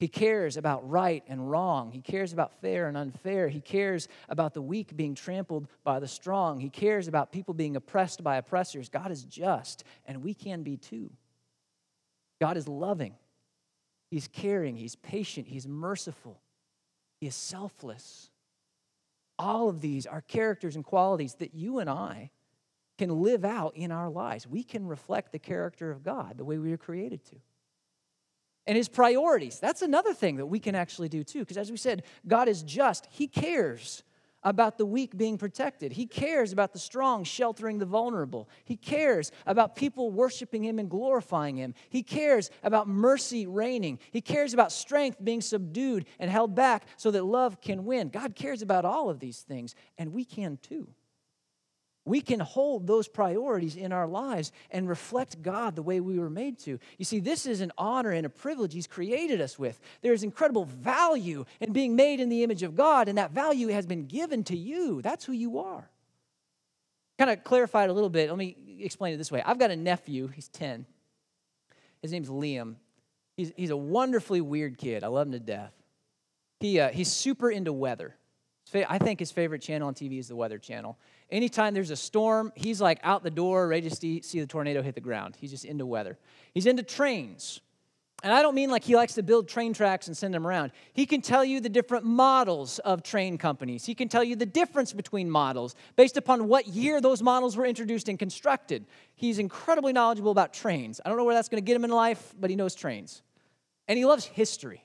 He 0.00 0.08
cares 0.08 0.56
about 0.56 0.88
right 0.88 1.22
and 1.28 1.50
wrong. 1.50 1.92
He 1.92 2.00
cares 2.00 2.32
about 2.32 2.58
fair 2.62 2.88
and 2.88 2.96
unfair. 2.96 3.48
He 3.48 3.60
cares 3.60 4.08
about 4.30 4.54
the 4.54 4.62
weak 4.62 4.96
being 4.96 5.14
trampled 5.14 5.68
by 5.84 6.00
the 6.00 6.08
strong. 6.08 6.58
He 6.58 6.70
cares 6.70 7.06
about 7.06 7.32
people 7.32 7.52
being 7.52 7.76
oppressed 7.76 8.24
by 8.24 8.38
oppressors. 8.38 8.88
God 8.88 9.10
is 9.10 9.24
just, 9.24 9.84
and 10.06 10.24
we 10.24 10.32
can 10.32 10.62
be 10.62 10.78
too. 10.78 11.10
God 12.40 12.56
is 12.56 12.66
loving. 12.66 13.14
He's 14.10 14.26
caring. 14.26 14.74
He's 14.74 14.96
patient. 14.96 15.46
He's 15.46 15.68
merciful. 15.68 16.40
He 17.20 17.26
is 17.26 17.34
selfless. 17.34 18.30
All 19.38 19.68
of 19.68 19.82
these 19.82 20.06
are 20.06 20.22
characters 20.22 20.76
and 20.76 20.84
qualities 20.84 21.34
that 21.34 21.52
you 21.52 21.78
and 21.78 21.90
I 21.90 22.30
can 22.96 23.20
live 23.20 23.44
out 23.44 23.76
in 23.76 23.92
our 23.92 24.08
lives. 24.08 24.46
We 24.46 24.62
can 24.62 24.86
reflect 24.86 25.30
the 25.30 25.38
character 25.38 25.90
of 25.90 26.02
God 26.02 26.38
the 26.38 26.44
way 26.44 26.56
we 26.56 26.70
were 26.70 26.78
created 26.78 27.22
to 27.26 27.36
and 28.70 28.76
his 28.76 28.88
priorities. 28.88 29.58
That's 29.58 29.82
another 29.82 30.14
thing 30.14 30.36
that 30.36 30.46
we 30.46 30.60
can 30.60 30.76
actually 30.76 31.08
do 31.08 31.24
too. 31.24 31.40
Because 31.40 31.56
as 31.56 31.72
we 31.72 31.76
said, 31.76 32.04
God 32.28 32.46
is 32.46 32.62
just, 32.62 33.08
he 33.10 33.26
cares 33.26 34.04
about 34.44 34.78
the 34.78 34.86
weak 34.86 35.16
being 35.16 35.36
protected. 35.36 35.90
He 35.90 36.06
cares 36.06 36.52
about 36.52 36.72
the 36.72 36.78
strong 36.78 37.24
sheltering 37.24 37.78
the 37.78 37.84
vulnerable. 37.84 38.48
He 38.62 38.76
cares 38.76 39.32
about 39.44 39.74
people 39.74 40.12
worshiping 40.12 40.62
Him 40.62 40.78
and 40.78 40.88
glorifying 40.88 41.56
Him. 41.56 41.74
He 41.88 42.04
cares 42.04 42.48
about 42.62 42.86
mercy 42.86 43.44
reigning. 43.44 43.98
He 44.12 44.20
cares 44.20 44.54
about 44.54 44.70
strength 44.70 45.18
being 45.20 45.40
subdued 45.40 46.06
and 46.20 46.30
held 46.30 46.54
back 46.54 46.84
so 46.96 47.10
that 47.10 47.24
love 47.24 47.60
can 47.60 47.84
win. 47.84 48.08
God 48.08 48.36
cares 48.36 48.62
about 48.62 48.84
all 48.84 49.10
of 49.10 49.18
these 49.18 49.40
things, 49.40 49.74
and 49.98 50.12
we 50.12 50.24
can 50.24 50.60
too 50.62 50.86
we 52.10 52.20
can 52.20 52.40
hold 52.40 52.88
those 52.88 53.06
priorities 53.06 53.76
in 53.76 53.92
our 53.92 54.08
lives 54.08 54.50
and 54.72 54.88
reflect 54.88 55.42
God 55.42 55.76
the 55.76 55.82
way 55.82 56.00
we 56.00 56.18
were 56.18 56.28
made 56.28 56.58
to. 56.60 56.80
You 56.98 57.04
see, 57.04 57.20
this 57.20 57.46
is 57.46 57.60
an 57.60 57.70
honor 57.78 58.10
and 58.10 58.26
a 58.26 58.28
privilege 58.28 58.74
He's 58.74 58.88
created 58.88 59.40
us 59.40 59.58
with. 59.58 59.80
There's 60.02 60.24
incredible 60.24 60.64
value 60.64 61.44
in 61.60 61.72
being 61.72 61.94
made 61.94 62.18
in 62.18 62.28
the 62.28 62.42
image 62.42 62.64
of 62.64 62.74
God, 62.74 63.08
and 63.08 63.16
that 63.16 63.30
value 63.30 63.68
has 63.68 63.86
been 63.86 64.06
given 64.06 64.42
to 64.44 64.56
you. 64.56 65.00
That's 65.02 65.24
who 65.24 65.32
you 65.32 65.60
are. 65.60 65.88
Kind 67.16 67.30
of 67.30 67.44
clarified 67.44 67.90
a 67.90 67.92
little 67.92 68.10
bit. 68.10 68.28
Let 68.28 68.38
me 68.38 68.56
explain 68.80 69.14
it 69.14 69.16
this 69.16 69.30
way 69.30 69.40
I've 69.46 69.60
got 69.60 69.70
a 69.70 69.76
nephew, 69.76 70.26
he's 70.26 70.48
10. 70.48 70.86
His 72.02 72.10
name's 72.10 72.28
Liam. 72.28 72.74
He's, 73.36 73.52
he's 73.56 73.70
a 73.70 73.76
wonderfully 73.76 74.40
weird 74.40 74.78
kid. 74.78 75.04
I 75.04 75.06
love 75.06 75.28
him 75.28 75.32
to 75.32 75.38
death. 75.38 75.72
He, 76.58 76.80
uh, 76.80 76.88
he's 76.88 77.08
super 77.08 77.50
into 77.50 77.72
weather. 77.72 78.16
I 78.74 78.98
think 78.98 79.18
his 79.18 79.30
favorite 79.30 79.62
channel 79.62 79.88
on 79.88 79.94
TV 79.94 80.18
is 80.18 80.28
the 80.28 80.36
Weather 80.36 80.58
Channel. 80.58 80.96
Anytime 81.30 81.74
there's 81.74 81.90
a 81.90 81.96
storm, 81.96 82.52
he's 82.54 82.80
like 82.80 82.98
out 83.02 83.22
the 83.22 83.30
door, 83.30 83.68
ready 83.68 83.88
to 83.88 83.94
see, 83.94 84.20
see 84.22 84.40
the 84.40 84.46
tornado 84.46 84.82
hit 84.82 84.94
the 84.94 85.00
ground. 85.00 85.36
He's 85.38 85.50
just 85.50 85.64
into 85.64 85.86
weather. 85.86 86.18
He's 86.52 86.66
into 86.66 86.82
trains. 86.82 87.60
And 88.22 88.32
I 88.34 88.42
don't 88.42 88.54
mean 88.54 88.70
like 88.70 88.84
he 88.84 88.96
likes 88.96 89.14
to 89.14 89.22
build 89.22 89.48
train 89.48 89.72
tracks 89.72 90.06
and 90.06 90.16
send 90.16 90.34
them 90.34 90.46
around. 90.46 90.72
He 90.92 91.06
can 91.06 91.22
tell 91.22 91.42
you 91.44 91.60
the 91.60 91.70
different 91.70 92.04
models 92.04 92.78
of 92.80 93.02
train 93.02 93.38
companies. 93.38 93.86
He 93.86 93.94
can 93.94 94.08
tell 94.08 94.22
you 94.22 94.36
the 94.36 94.44
difference 94.44 94.92
between 94.92 95.30
models 95.30 95.74
based 95.96 96.16
upon 96.18 96.46
what 96.46 96.66
year 96.66 97.00
those 97.00 97.22
models 97.22 97.56
were 97.56 97.64
introduced 97.64 98.08
and 98.08 98.18
constructed. 98.18 98.84
He's 99.14 99.38
incredibly 99.38 99.92
knowledgeable 99.92 100.32
about 100.32 100.52
trains. 100.52 101.00
I 101.04 101.08
don't 101.08 101.16
know 101.16 101.24
where 101.24 101.34
that's 101.34 101.48
going 101.48 101.62
to 101.62 101.66
get 101.66 101.76
him 101.76 101.84
in 101.84 101.90
life, 101.90 102.34
but 102.38 102.50
he 102.50 102.56
knows 102.56 102.74
trains. 102.74 103.22
And 103.88 103.96
he 103.96 104.04
loves 104.04 104.24
history. 104.24 104.84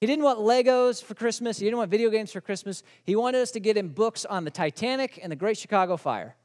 He 0.00 0.06
didn't 0.06 0.24
want 0.24 0.38
Legos 0.38 1.02
for 1.02 1.14
Christmas. 1.14 1.58
He 1.58 1.66
didn't 1.66 1.76
want 1.76 1.90
video 1.90 2.08
games 2.08 2.32
for 2.32 2.40
Christmas. 2.40 2.82
He 3.04 3.14
wanted 3.14 3.42
us 3.42 3.50
to 3.50 3.60
get 3.60 3.76
him 3.76 3.88
books 3.88 4.24
on 4.24 4.44
the 4.44 4.50
Titanic 4.50 5.20
and 5.22 5.30
the 5.30 5.36
Great 5.36 5.58
Chicago 5.58 5.98
Fire. 5.98 6.36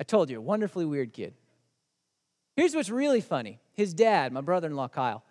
I 0.00 0.04
told 0.04 0.30
you, 0.30 0.40
wonderfully 0.40 0.86
weird 0.86 1.12
kid. 1.12 1.34
Here's 2.56 2.74
what's 2.74 2.90
really 2.90 3.20
funny 3.20 3.60
his 3.74 3.92
dad, 3.92 4.32
my 4.32 4.40
brother 4.40 4.68
in 4.68 4.76
law 4.76 4.88
Kyle, 4.88 5.22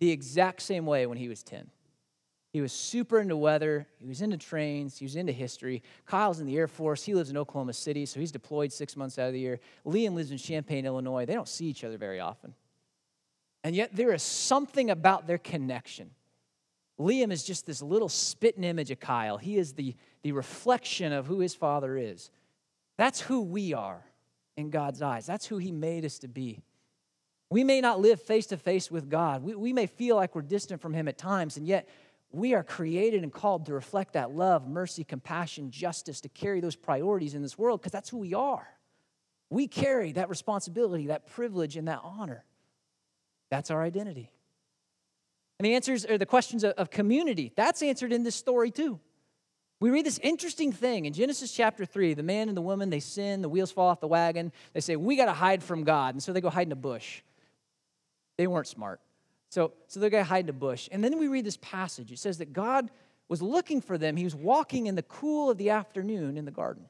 the 0.00 0.10
exact 0.10 0.62
same 0.62 0.86
way 0.86 1.06
when 1.06 1.18
he 1.18 1.28
was 1.28 1.42
10. 1.42 1.70
He 2.52 2.60
was 2.60 2.72
super 2.72 3.20
into 3.20 3.36
weather. 3.36 3.86
He 3.98 4.08
was 4.08 4.22
into 4.22 4.36
trains. 4.36 4.98
He 4.98 5.04
was 5.04 5.14
into 5.14 5.32
history. 5.32 5.84
Kyle's 6.04 6.40
in 6.40 6.46
the 6.46 6.56
Air 6.56 6.66
Force. 6.66 7.04
He 7.04 7.14
lives 7.14 7.30
in 7.30 7.36
Oklahoma 7.36 7.74
City, 7.74 8.04
so 8.06 8.18
he's 8.18 8.32
deployed 8.32 8.72
six 8.72 8.96
months 8.96 9.20
out 9.20 9.28
of 9.28 9.34
the 9.34 9.38
year. 9.38 9.60
Liam 9.86 10.14
lives 10.14 10.32
in 10.32 10.38
Champaign, 10.38 10.84
Illinois. 10.84 11.26
They 11.26 11.34
don't 11.34 11.46
see 11.46 11.66
each 11.66 11.84
other 11.84 11.96
very 11.96 12.18
often. 12.18 12.54
And 13.62 13.76
yet, 13.76 13.94
there 13.94 14.12
is 14.12 14.24
something 14.24 14.90
about 14.90 15.28
their 15.28 15.38
connection 15.38 16.10
Liam 17.00 17.32
is 17.32 17.42
just 17.42 17.64
this 17.64 17.80
little 17.80 18.10
spitting 18.10 18.62
image 18.62 18.90
of 18.90 19.00
Kyle. 19.00 19.38
He 19.38 19.56
is 19.56 19.72
the, 19.72 19.96
the 20.22 20.32
reflection 20.32 21.12
of 21.12 21.26
who 21.26 21.40
his 21.40 21.54
father 21.54 21.96
is. 21.96 22.30
That's 22.98 23.20
who 23.20 23.40
we 23.40 23.72
are 23.72 24.04
in 24.56 24.68
God's 24.68 25.00
eyes. 25.00 25.24
That's 25.24 25.46
who 25.46 25.56
he 25.56 25.72
made 25.72 26.04
us 26.04 26.18
to 26.18 26.28
be. 26.28 26.60
We 27.48 27.64
may 27.64 27.80
not 27.80 28.00
live 28.00 28.20
face 28.20 28.46
to 28.48 28.58
face 28.58 28.90
with 28.90 29.08
God. 29.08 29.42
We, 29.42 29.54
we 29.54 29.72
may 29.72 29.86
feel 29.86 30.14
like 30.14 30.34
we're 30.34 30.42
distant 30.42 30.82
from 30.82 30.92
him 30.92 31.08
at 31.08 31.16
times, 31.16 31.56
and 31.56 31.66
yet 31.66 31.88
we 32.30 32.52
are 32.54 32.62
created 32.62 33.22
and 33.22 33.32
called 33.32 33.66
to 33.66 33.72
reflect 33.72 34.12
that 34.12 34.32
love, 34.32 34.68
mercy, 34.68 35.02
compassion, 35.02 35.70
justice, 35.70 36.20
to 36.20 36.28
carry 36.28 36.60
those 36.60 36.76
priorities 36.76 37.34
in 37.34 37.40
this 37.40 37.58
world 37.58 37.80
because 37.80 37.92
that's 37.92 38.10
who 38.10 38.18
we 38.18 38.34
are. 38.34 38.68
We 39.48 39.66
carry 39.66 40.12
that 40.12 40.28
responsibility, 40.28 41.06
that 41.06 41.26
privilege, 41.26 41.76
and 41.76 41.88
that 41.88 42.00
honor. 42.04 42.44
That's 43.50 43.70
our 43.70 43.82
identity. 43.82 44.30
And 45.60 45.66
the 45.66 45.74
answers 45.74 46.06
are 46.06 46.16
the 46.16 46.24
questions 46.24 46.64
of, 46.64 46.72
of 46.78 46.90
community. 46.90 47.52
That's 47.54 47.82
answered 47.82 48.14
in 48.14 48.22
this 48.22 48.34
story 48.34 48.70
too. 48.70 48.98
We 49.78 49.90
read 49.90 50.06
this 50.06 50.18
interesting 50.20 50.72
thing 50.72 51.04
in 51.04 51.12
Genesis 51.12 51.52
chapter 51.52 51.84
3. 51.84 52.14
The 52.14 52.22
man 52.22 52.48
and 52.48 52.56
the 52.56 52.62
woman, 52.62 52.88
they 52.88 52.98
sin, 52.98 53.42
the 53.42 53.48
wheels 53.50 53.70
fall 53.70 53.88
off 53.88 54.00
the 54.00 54.08
wagon. 54.08 54.52
They 54.72 54.80
say, 54.80 54.96
We 54.96 55.16
got 55.16 55.26
to 55.26 55.34
hide 55.34 55.62
from 55.62 55.84
God. 55.84 56.14
And 56.14 56.22
so 56.22 56.32
they 56.32 56.40
go 56.40 56.48
hide 56.48 56.68
in 56.68 56.72
a 56.72 56.76
bush. 56.76 57.20
They 58.38 58.46
weren't 58.46 58.68
smart. 58.68 59.02
So, 59.50 59.74
so 59.86 60.00
they 60.00 60.08
go 60.08 60.24
hide 60.24 60.46
in 60.46 60.48
a 60.48 60.54
bush. 60.54 60.88
And 60.90 61.04
then 61.04 61.18
we 61.18 61.28
read 61.28 61.44
this 61.44 61.58
passage. 61.58 62.10
It 62.10 62.18
says 62.18 62.38
that 62.38 62.54
God 62.54 62.90
was 63.28 63.42
looking 63.42 63.82
for 63.82 63.98
them. 63.98 64.16
He 64.16 64.24
was 64.24 64.34
walking 64.34 64.86
in 64.86 64.94
the 64.94 65.02
cool 65.02 65.50
of 65.50 65.58
the 65.58 65.68
afternoon 65.68 66.38
in 66.38 66.46
the 66.46 66.50
garden. 66.50 66.86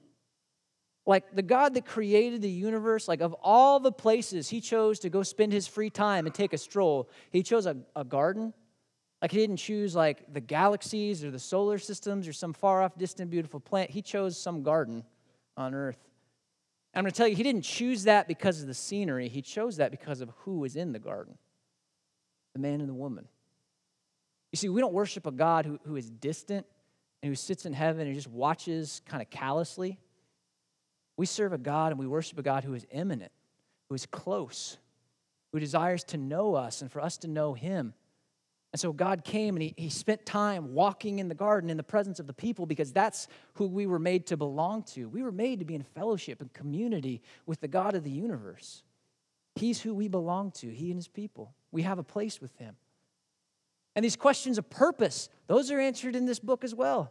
Like 1.06 1.34
the 1.34 1.42
God 1.42 1.74
that 1.74 1.86
created 1.86 2.40
the 2.40 2.48
universe, 2.48 3.08
like 3.08 3.20
of 3.20 3.34
all 3.42 3.80
the 3.80 3.90
places 3.90 4.48
he 4.48 4.60
chose 4.60 5.00
to 5.00 5.10
go 5.10 5.24
spend 5.24 5.52
his 5.52 5.66
free 5.66 5.90
time 5.90 6.26
and 6.26 6.32
take 6.32 6.52
a 6.52 6.58
stroll, 6.58 7.10
he 7.32 7.42
chose 7.42 7.66
a, 7.66 7.76
a 7.96 8.04
garden 8.04 8.54
like 9.20 9.32
he 9.32 9.38
didn't 9.38 9.56
choose 9.56 9.94
like 9.94 10.32
the 10.32 10.40
galaxies 10.40 11.22
or 11.24 11.30
the 11.30 11.38
solar 11.38 11.78
systems 11.78 12.26
or 12.26 12.32
some 12.32 12.52
far 12.52 12.82
off, 12.82 12.96
distant, 12.96 13.30
beautiful 13.30 13.60
planet. 13.60 13.90
He 13.90 14.02
chose 14.02 14.38
some 14.38 14.62
garden 14.62 15.04
on 15.56 15.74
earth. 15.74 15.98
I'm 16.94 17.04
going 17.04 17.12
to 17.12 17.16
tell 17.16 17.28
you, 17.28 17.36
he 17.36 17.42
didn't 17.42 17.62
choose 17.62 18.04
that 18.04 18.26
because 18.26 18.60
of 18.62 18.66
the 18.66 18.74
scenery. 18.74 19.28
He 19.28 19.42
chose 19.42 19.76
that 19.76 19.90
because 19.90 20.20
of 20.20 20.30
who 20.38 20.58
was 20.58 20.74
in 20.76 20.92
the 20.92 20.98
garden 20.98 21.36
the 22.52 22.58
man 22.58 22.80
and 22.80 22.88
the 22.88 22.94
woman. 22.94 23.28
You 24.52 24.56
see, 24.56 24.68
we 24.68 24.80
don't 24.80 24.92
worship 24.92 25.26
a 25.26 25.30
God 25.30 25.66
who, 25.66 25.78
who 25.86 25.96
is 25.96 26.10
distant 26.10 26.66
and 27.22 27.30
who 27.30 27.36
sits 27.36 27.66
in 27.66 27.72
heaven 27.72 28.06
and 28.06 28.14
just 28.14 28.28
watches 28.28 29.02
kind 29.06 29.22
of 29.22 29.30
callously. 29.30 29.98
We 31.16 31.26
serve 31.26 31.52
a 31.52 31.58
God 31.58 31.92
and 31.92 32.00
we 32.00 32.06
worship 32.06 32.38
a 32.38 32.42
God 32.42 32.64
who 32.64 32.74
is 32.74 32.86
immanent, 32.90 33.30
who 33.88 33.94
is 33.94 34.06
close, 34.06 34.78
who 35.52 35.60
desires 35.60 36.02
to 36.04 36.16
know 36.16 36.54
us 36.54 36.82
and 36.82 36.90
for 36.90 37.00
us 37.00 37.18
to 37.18 37.28
know 37.28 37.54
him. 37.54 37.94
And 38.72 38.78
so 38.78 38.92
God 38.92 39.24
came 39.24 39.56
and 39.56 39.62
he, 39.62 39.74
he 39.76 39.90
spent 39.90 40.24
time 40.24 40.74
walking 40.74 41.18
in 41.18 41.28
the 41.28 41.34
garden 41.34 41.70
in 41.70 41.76
the 41.76 41.82
presence 41.82 42.20
of 42.20 42.26
the 42.26 42.32
people 42.32 42.66
because 42.66 42.92
that's 42.92 43.26
who 43.54 43.66
we 43.66 43.86
were 43.86 43.98
made 43.98 44.26
to 44.28 44.36
belong 44.36 44.84
to. 44.94 45.08
We 45.08 45.22
were 45.22 45.32
made 45.32 45.58
to 45.58 45.64
be 45.64 45.74
in 45.74 45.82
fellowship 45.82 46.40
and 46.40 46.52
community 46.52 47.20
with 47.46 47.60
the 47.60 47.68
God 47.68 47.94
of 47.94 48.04
the 48.04 48.10
universe. 48.10 48.84
He's 49.56 49.80
who 49.80 49.92
we 49.92 50.06
belong 50.06 50.52
to, 50.52 50.68
He 50.68 50.90
and 50.90 50.96
His 50.96 51.08
people. 51.08 51.52
We 51.72 51.82
have 51.82 51.98
a 51.98 52.04
place 52.04 52.40
with 52.40 52.56
Him. 52.58 52.76
And 53.96 54.04
these 54.04 54.16
questions 54.16 54.56
of 54.56 54.70
purpose, 54.70 55.28
those 55.48 55.72
are 55.72 55.80
answered 55.80 56.14
in 56.14 56.26
this 56.26 56.38
book 56.38 56.62
as 56.62 56.74
well. 56.74 57.10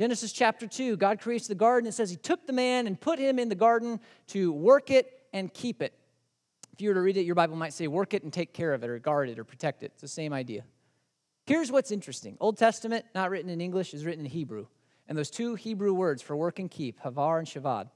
Genesis 0.00 0.32
chapter 0.32 0.66
2, 0.66 0.96
God 0.96 1.20
creates 1.20 1.46
the 1.46 1.54
garden. 1.54 1.88
It 1.88 1.92
says 1.92 2.10
He 2.10 2.16
took 2.16 2.46
the 2.46 2.52
man 2.52 2.88
and 2.88 3.00
put 3.00 3.18
him 3.18 3.38
in 3.38 3.48
the 3.48 3.54
garden 3.54 4.00
to 4.28 4.52
work 4.52 4.90
it 4.90 5.22
and 5.32 5.54
keep 5.54 5.80
it. 5.80 5.94
If 6.72 6.82
you 6.82 6.90
were 6.90 6.94
to 6.94 7.00
read 7.00 7.16
it, 7.16 7.22
your 7.22 7.36
Bible 7.36 7.56
might 7.56 7.72
say, 7.72 7.86
work 7.86 8.12
it 8.12 8.22
and 8.22 8.32
take 8.32 8.52
care 8.52 8.74
of 8.74 8.82
it, 8.82 8.90
or 8.90 8.98
guard 8.98 9.30
it, 9.30 9.38
or 9.38 9.44
protect 9.44 9.82
it. 9.82 9.92
It's 9.94 10.02
the 10.02 10.08
same 10.08 10.34
idea. 10.34 10.64
Here's 11.46 11.70
what's 11.70 11.90
interesting 11.92 12.36
Old 12.40 12.58
Testament, 12.58 13.04
not 13.14 13.30
written 13.30 13.50
in 13.50 13.60
English, 13.60 13.94
is 13.94 14.04
written 14.04 14.24
in 14.24 14.30
Hebrew. 14.30 14.66
And 15.08 15.16
those 15.16 15.30
two 15.30 15.54
Hebrew 15.54 15.92
words 15.94 16.20
for 16.20 16.36
work 16.36 16.58
and 16.58 16.68
keep, 16.68 17.00
havar 17.00 17.38
and 17.38 17.46
shavad. 17.46 17.90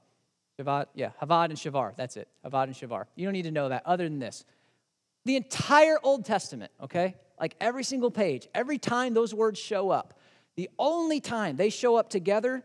Shavad, 0.57 0.85
yeah, 0.95 1.11
havad 1.21 1.45
and 1.45 1.57
shavar. 1.57 1.93
That's 1.97 2.15
it. 2.15 2.29
Havad 2.45 2.63
and 2.63 2.73
shavar. 2.73 3.05
You 3.15 3.25
don't 3.25 3.33
need 3.33 3.43
to 3.43 3.51
know 3.51 3.69
that 3.69 3.83
other 3.85 4.05
than 4.05 4.19
this. 4.19 4.45
The 5.25 5.35
entire 5.35 5.97
Old 6.01 6.25
Testament, 6.25 6.71
okay? 6.81 7.15
Like 7.39 7.55
every 7.59 7.83
single 7.83 8.11
page, 8.11 8.47
every 8.55 8.77
time 8.77 9.13
those 9.13 9.33
words 9.33 9.59
show 9.59 9.89
up, 9.89 10.17
the 10.55 10.69
only 10.79 11.19
time 11.19 11.57
they 11.57 11.69
show 11.69 11.97
up 11.97 12.09
together 12.09 12.63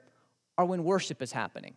are 0.56 0.64
when 0.64 0.84
worship 0.84 1.20
is 1.20 1.32
happening. 1.32 1.74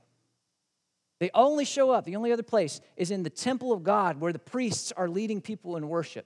They 1.20 1.32
only 1.34 1.66
show 1.66 1.92
up, 1.92 2.06
the 2.06 2.16
only 2.16 2.32
other 2.32 2.44
place 2.44 2.80
is 2.96 3.12
in 3.12 3.24
the 3.24 3.30
temple 3.30 3.74
of 3.74 3.84
God 3.84 4.20
where 4.20 4.32
the 4.32 4.40
priests 4.40 4.94
are 4.96 5.10
leading 5.10 5.42
people 5.42 5.76
in 5.76 5.90
worship. 5.90 6.26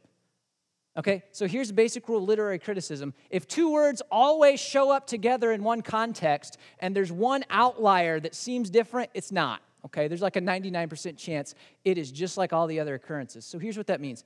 Okay, 0.95 1.23
so 1.31 1.47
here's 1.47 1.71
a 1.71 1.73
basic 1.73 2.07
rule 2.07 2.19
of 2.19 2.25
literary 2.25 2.59
criticism. 2.59 3.15
If 3.31 3.47
two 3.47 3.71
words 3.71 4.01
always 4.11 4.59
show 4.59 4.91
up 4.91 5.07
together 5.07 5.51
in 5.51 5.63
one 5.63 5.81
context 5.81 6.57
and 6.79 6.95
there's 6.95 7.11
one 7.11 7.43
outlier 7.49 8.19
that 8.19 8.35
seems 8.35 8.69
different, 8.69 9.09
it's 9.15 9.31
not. 9.31 9.61
Okay, 9.85 10.07
there's 10.07 10.21
like 10.21 10.35
a 10.35 10.41
99% 10.41 11.17
chance 11.17 11.55
it 11.83 11.97
is 11.97 12.11
just 12.11 12.37
like 12.37 12.53
all 12.53 12.67
the 12.67 12.79
other 12.79 12.93
occurrences. 12.93 13.43
So 13.43 13.57
here's 13.57 13.75
what 13.75 13.87
that 13.87 14.01
means 14.01 14.23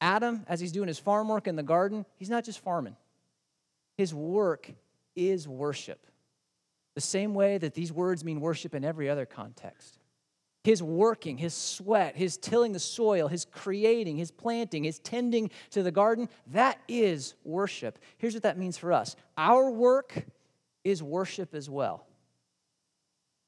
Adam, 0.00 0.44
as 0.48 0.60
he's 0.60 0.72
doing 0.72 0.88
his 0.88 0.98
farm 0.98 1.28
work 1.28 1.46
in 1.46 1.56
the 1.56 1.62
garden, 1.62 2.04
he's 2.16 2.30
not 2.30 2.44
just 2.44 2.60
farming. 2.60 2.96
His 3.96 4.12
work 4.12 4.70
is 5.14 5.48
worship. 5.48 6.06
The 6.94 7.00
same 7.00 7.34
way 7.34 7.56
that 7.58 7.74
these 7.74 7.92
words 7.92 8.22
mean 8.22 8.40
worship 8.40 8.74
in 8.74 8.84
every 8.84 9.08
other 9.08 9.24
context. 9.24 9.95
His 10.66 10.82
working, 10.82 11.38
his 11.38 11.54
sweat, 11.54 12.16
his 12.16 12.36
tilling 12.36 12.72
the 12.72 12.80
soil, 12.80 13.28
his 13.28 13.44
creating, 13.44 14.16
his 14.16 14.32
planting, 14.32 14.82
his 14.82 14.98
tending 14.98 15.52
to 15.70 15.84
the 15.84 15.92
garden, 15.92 16.28
that 16.48 16.80
is 16.88 17.34
worship. 17.44 18.00
Here's 18.18 18.34
what 18.34 18.42
that 18.42 18.58
means 18.58 18.76
for 18.76 18.92
us 18.92 19.14
our 19.36 19.70
work 19.70 20.24
is 20.82 21.04
worship 21.04 21.54
as 21.54 21.70
well. 21.70 22.08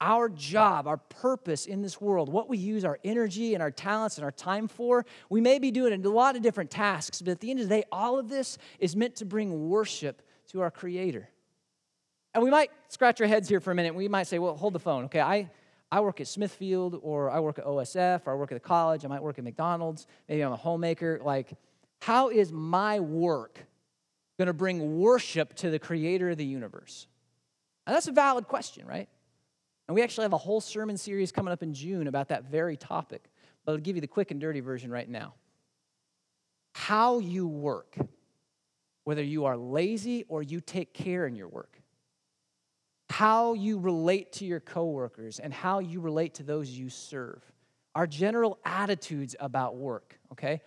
Our 0.00 0.28
job, 0.28 0.87
our 0.87 0.98
purpose 0.98 1.66
in 1.66 1.83
this 1.83 2.00
world, 2.00 2.28
what 2.28 2.48
we 2.48 2.57
use 2.57 2.85
our 2.85 3.00
energy 3.02 3.54
and 3.54 3.64
our 3.64 3.72
talents 3.72 4.18
and 4.18 4.24
our 4.24 4.31
time 4.31 4.68
for, 4.68 5.04
we 5.28 5.40
may 5.40 5.59
be 5.59 5.72
doing 5.72 5.92
a 5.92 6.09
lot 6.09 6.37
of 6.37 6.42
different 6.42 6.70
tasks, 6.70 7.20
but 7.20 7.33
at 7.33 7.40
the 7.40 7.50
end 7.50 7.59
of 7.59 7.68
the 7.68 7.74
day, 7.78 7.85
all 7.90 8.16
of 8.16 8.28
this 8.28 8.59
is 8.78 8.94
meant 8.94 9.16
to 9.16 9.24
bring 9.24 9.68
worship 9.68 10.22
to 10.52 10.61
our 10.61 10.70
Creator. 10.70 11.28
And 12.33 12.44
we 12.44 12.50
might 12.50 12.70
scratch 12.90 13.20
our 13.20 13.26
heads 13.26 13.48
here 13.48 13.59
for 13.59 13.72
a 13.72 13.74
minute. 13.74 13.92
We 13.96 14.07
might 14.07 14.28
say, 14.28 14.38
well, 14.38 14.57
hold 14.57 14.72
the 14.72 14.78
phone. 14.78 15.07
Okay, 15.07 15.20
I, 15.20 15.50
I 15.90 16.01
work 16.01 16.20
at 16.20 16.29
Smithfield 16.29 16.98
or 17.03 17.31
I 17.31 17.40
work 17.40 17.59
at 17.59 17.64
OSF 17.64 18.27
or 18.27 18.33
I 18.33 18.37
work 18.37 18.53
at 18.53 18.57
the 18.57 18.66
college. 18.66 19.05
I 19.05 19.09
might 19.09 19.22
work 19.22 19.38
at 19.38 19.44
McDonald's. 19.44 20.07
Maybe 20.29 20.42
I'm 20.42 20.53
a 20.53 20.57
homemaker. 20.57 21.20
Like, 21.22 21.53
how 22.01 22.29
is 22.29 22.53
my 22.53 23.01
work 23.01 23.59
going 24.38 24.46
to 24.46 24.53
bring 24.53 24.98
worship 24.98 25.55
to 25.55 25.70
the 25.70 25.79
creator 25.79 26.31
of 26.31 26.37
the 26.37 26.44
universe? 26.44 27.07
And 27.87 27.96
that's 27.96 28.07
a 28.07 28.12
valid 28.12 28.46
question, 28.46 28.87
right? 28.87 29.09
And 29.88 29.94
we 29.94 30.03
actually 30.03 30.24
have 30.24 30.35
a 30.35 30.38
whole 30.38 30.61
sermon 30.61 30.98
series 30.98 31.33
coming 31.33 31.53
up 31.53 31.62
in 31.62 31.72
June 31.72 32.07
about 32.07 32.29
that 32.29 32.44
very 32.44 32.77
topic. 32.77 33.24
But 33.64 33.72
I'll 33.72 33.79
give 33.79 33.96
you 33.96 34.03
the 34.03 34.07
quick 34.07 34.31
and 34.31 34.38
dirty 34.38 34.61
version 34.61 34.90
right 34.90 35.09
now. 35.09 35.35
How 36.74 37.18
you 37.18 37.48
work, 37.48 37.96
whether 39.05 39.22
you 39.22 39.46
are 39.46 39.57
lazy 39.57 40.24
or 40.29 40.42
you 40.42 40.61
take 40.61 40.92
care 40.92 41.27
in 41.27 41.35
your 41.35 41.48
work, 41.48 41.77
how 43.18 43.54
you 43.54 43.81
relate 43.81 44.31
to 44.31 44.44
your 44.44 44.61
coworkers 44.61 45.40
and 45.40 45.52
how 45.52 45.81
you 45.81 45.98
relate 45.98 46.35
to 46.35 46.44
those 46.44 46.70
you 46.70 46.88
serve, 46.88 47.42
our 47.92 48.07
general 48.07 48.57
attitudes 48.64 49.35
about 49.40 49.74
work, 49.74 50.16
okay? 50.31 50.61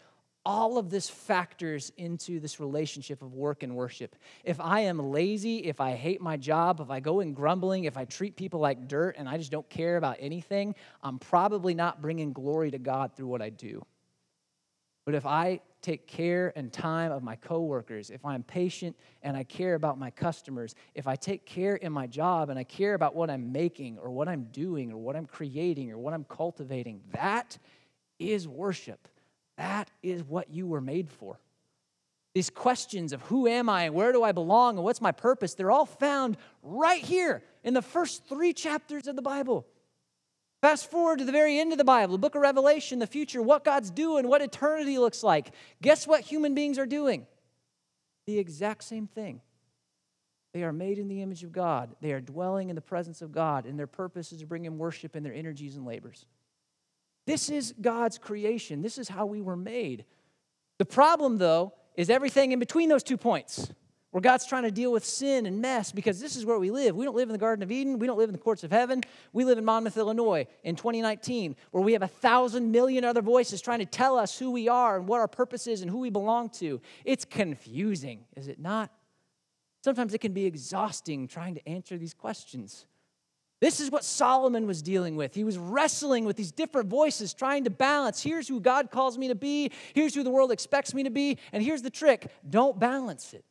all 0.44 0.78
of 0.78 0.90
this 0.90 1.10
factors 1.10 1.94
into 1.96 2.42
this 2.42 2.60
relationship 2.60 3.22
of 3.22 3.34
work 3.36 3.64
and 3.64 3.74
worship. 3.74 4.18
If 4.44 4.60
I 4.60 4.82
am 4.82 4.98
lazy, 4.98 5.60
if 5.60 5.80
I 5.80 5.92
hate 5.92 6.20
my 6.20 6.36
job, 6.36 6.82
if 6.82 6.90
I 6.90 7.00
go 7.00 7.22
in 7.22 7.34
grumbling, 7.34 7.86
if 7.86 7.96
I 7.96 8.04
treat 8.04 8.36
people 8.36 8.60
like 8.60 8.88
dirt 8.88 9.16
and 9.18 9.30
I 9.30 9.38
just 9.38 9.52
don't 9.52 9.70
care 9.70 9.96
about 9.96 10.18
anything, 10.20 10.76
I'm 11.02 11.20
probably 11.20 11.74
not 11.74 12.02
bringing 12.02 12.34
glory 12.34 12.72
to 12.72 12.80
God 12.80 13.16
through 13.16 13.28
what 13.28 13.42
I 13.42 13.50
do. 13.50 13.86
But 15.12 15.18
if 15.18 15.26
I 15.26 15.60
take 15.82 16.08
care 16.08 16.54
and 16.56 16.72
time 16.72 17.12
of 17.12 17.22
my 17.22 17.36
coworkers, 17.36 18.12
if 18.12 18.26
I'm 18.26 18.44
patient 18.44 18.96
and 19.22 19.36
I 19.36 19.44
care 19.44 19.74
about 19.74 20.00
my 20.00 20.10
customers, 20.10 20.74
if 20.96 21.06
I 21.06 21.18
take 21.18 21.46
care 21.46 21.76
in 21.76 21.92
my 21.92 22.08
job 22.08 22.50
and 22.50 22.58
I 22.58 22.64
care 22.64 22.94
about 22.94 23.14
what 23.14 23.30
I'm 23.30 23.52
making 23.52 23.98
or 23.98 24.10
what 24.10 24.30
I'm 24.30 24.46
doing 24.54 24.90
or 24.90 24.98
what 24.98 25.18
I'm 25.18 25.26
creating 25.26 25.92
or 25.92 25.98
what 25.98 26.14
I'm 26.14 26.24
cultivating, 26.24 27.02
that 27.12 27.58
is 28.20 28.48
worship. 28.48 29.10
That 29.58 29.92
is 30.02 30.24
what 30.24 30.50
you 30.50 30.66
were 30.66 30.80
made 30.80 31.10
for. 31.10 31.42
These 32.34 32.50
questions 32.50 33.12
of 33.12 33.22
who 33.24 33.48
am 33.48 33.68
I 33.68 33.84
and 33.84 33.94
where 33.94 34.14
do 34.14 34.24
I 34.24 34.32
belong 34.32 34.78
and 34.78 34.86
what's 34.86 35.02
my 35.02 35.12
purpose, 35.12 35.56
they're 35.56 35.72
all 35.72 35.86
found 35.86 36.38
right 36.64 37.04
here 37.04 37.44
in 37.66 37.74
the 37.74 37.82
first 37.82 38.30
three 38.30 38.54
chapters 38.54 39.08
of 39.08 39.18
the 39.18 39.22
Bible. 39.22 39.68
Fast 40.62 40.92
forward 40.92 41.18
to 41.20 41.26
the 41.26 41.32
very 41.32 41.60
end 41.60 41.72
of 41.72 41.80
the 41.80 41.84
Bible, 41.84 42.14
the 42.14 42.20
book 42.20 42.36
of 42.36 42.42
Revelation, 42.42 43.00
the 43.00 43.08
future, 43.08 43.42
what 43.42 43.64
God's 43.64 43.90
doing, 43.90 44.28
what 44.28 44.44
eternity 44.44 45.00
looks 45.00 45.24
like. 45.24 45.52
Guess 45.82 46.06
what 46.06 46.22
human 46.22 46.54
beings 46.54 46.78
are 46.78 46.86
doing? 46.86 47.26
The 48.28 48.38
exact 48.38 48.84
same 48.84 49.08
thing. 49.08 49.42
They 50.54 50.64
are 50.64 50.74
made 50.74 51.00
in 51.00 51.08
the 51.08 51.22
image 51.22 51.44
of 51.44 51.52
God. 51.52 51.96
They 52.00 52.12
are 52.12 52.22
dwelling 52.22 52.70
in 52.70 52.76
the 52.76 52.82
presence 52.82 53.24
of 53.24 53.32
God, 53.32 53.66
and 53.66 53.80
their 53.80 53.88
purpose 53.88 54.32
is 54.32 54.40
to 54.42 54.46
bring 54.46 54.64
Him 54.64 54.78
worship 54.78 55.16
in 55.16 55.24
their 55.24 55.34
energies 55.34 55.78
and 55.78 55.86
labors. 55.86 56.26
This 57.26 57.50
is 57.50 57.74
God's 57.82 58.18
creation. 58.18 58.82
This 58.82 58.98
is 58.98 59.08
how 59.08 59.26
we 59.26 59.42
were 59.42 59.56
made. 59.56 60.06
The 60.78 60.86
problem, 60.86 61.38
though, 61.38 61.74
is 61.96 62.10
everything 62.10 62.52
in 62.52 62.60
between 62.60 62.90
those 62.90 63.04
two 63.04 63.18
points 63.18 63.72
where 64.12 64.22
God's 64.22 64.46
trying 64.46 64.64
to 64.64 64.72
deal 64.72 64.92
with 64.92 65.06
sin 65.06 65.46
and 65.46 65.62
mess 65.62 65.92
because 65.92 66.20
this 66.20 66.36
is 66.36 66.46
where 66.46 66.60
we 66.60 66.70
live. 66.70 66.96
We 66.96 67.06
don't 67.06 67.16
live 67.16 67.30
in 67.30 67.34
the 67.34 67.40
Garden 67.40 67.64
of 67.64 67.72
Eden. 67.72 67.98
We 67.98 68.08
don't 68.08 68.18
live 68.18 68.30
in 68.30 68.34
the 68.34 68.40
courts 68.40 68.64
of 68.64 68.72
heaven. 68.72 69.02
We 69.32 69.46
live 69.46 69.58
in 69.58 69.66
Monmouth, 69.66 69.98
Illinois 69.98 70.48
in 70.64 70.76
2019, 70.76 71.56
where 71.72 71.84
we 71.84 71.94
have 71.94 72.02
a 72.02 72.08
thousand 72.08 72.72
million 72.72 73.06
other 73.06 73.22
voices 73.22 73.62
trying 73.62 73.80
to 73.80 73.86
tell 73.86 74.18
us 74.18 74.38
who 74.38 74.52
we 74.52 74.68
are 74.68 74.98
and 74.98 75.08
what 75.08 75.22
our 75.22 75.30
purpose 75.30 75.66
is 75.66 75.82
and 75.82 75.90
who 75.90 76.00
we 76.00 76.10
belong 76.10 76.50
to. 76.50 76.82
It's 77.06 77.24
confusing, 77.24 78.26
is 78.36 78.50
it 78.50 78.60
not? 78.60 78.92
Sometimes 79.84 80.14
it 80.14 80.20
can 80.20 80.34
be 80.34 80.46
exhausting 80.46 81.28
trying 81.28 81.56
to 81.56 81.68
answer 81.68 81.98
these 81.98 82.14
questions. 82.14 82.86
This 83.62 83.80
is 83.80 83.92
what 83.92 84.04
Solomon 84.04 84.68
was 84.68 84.82
dealing 84.82 85.16
with. 85.16 85.36
He 85.36 85.44
was 85.44 85.58
wrestling 85.58 86.26
with 86.26 86.36
these 86.36 86.52
different 86.52 86.90
voices, 86.90 87.34
trying 87.34 87.64
to 87.64 87.70
balance 87.70 88.22
here's 88.22 88.48
who 88.48 88.60
God 88.60 88.92
calls 88.92 89.18
me 89.18 89.28
to 89.30 89.36
be, 89.36 89.72
here's 89.94 90.16
who 90.16 90.24
the 90.24 90.32
world 90.32 90.52
expects 90.52 90.94
me 90.94 91.04
to 91.04 91.12
be, 91.12 91.38
and 91.54 91.64
here's 91.64 91.82
the 91.82 91.90
trick 91.90 92.28
don't 92.50 92.78
balance 92.78 93.34
it. 93.34 93.46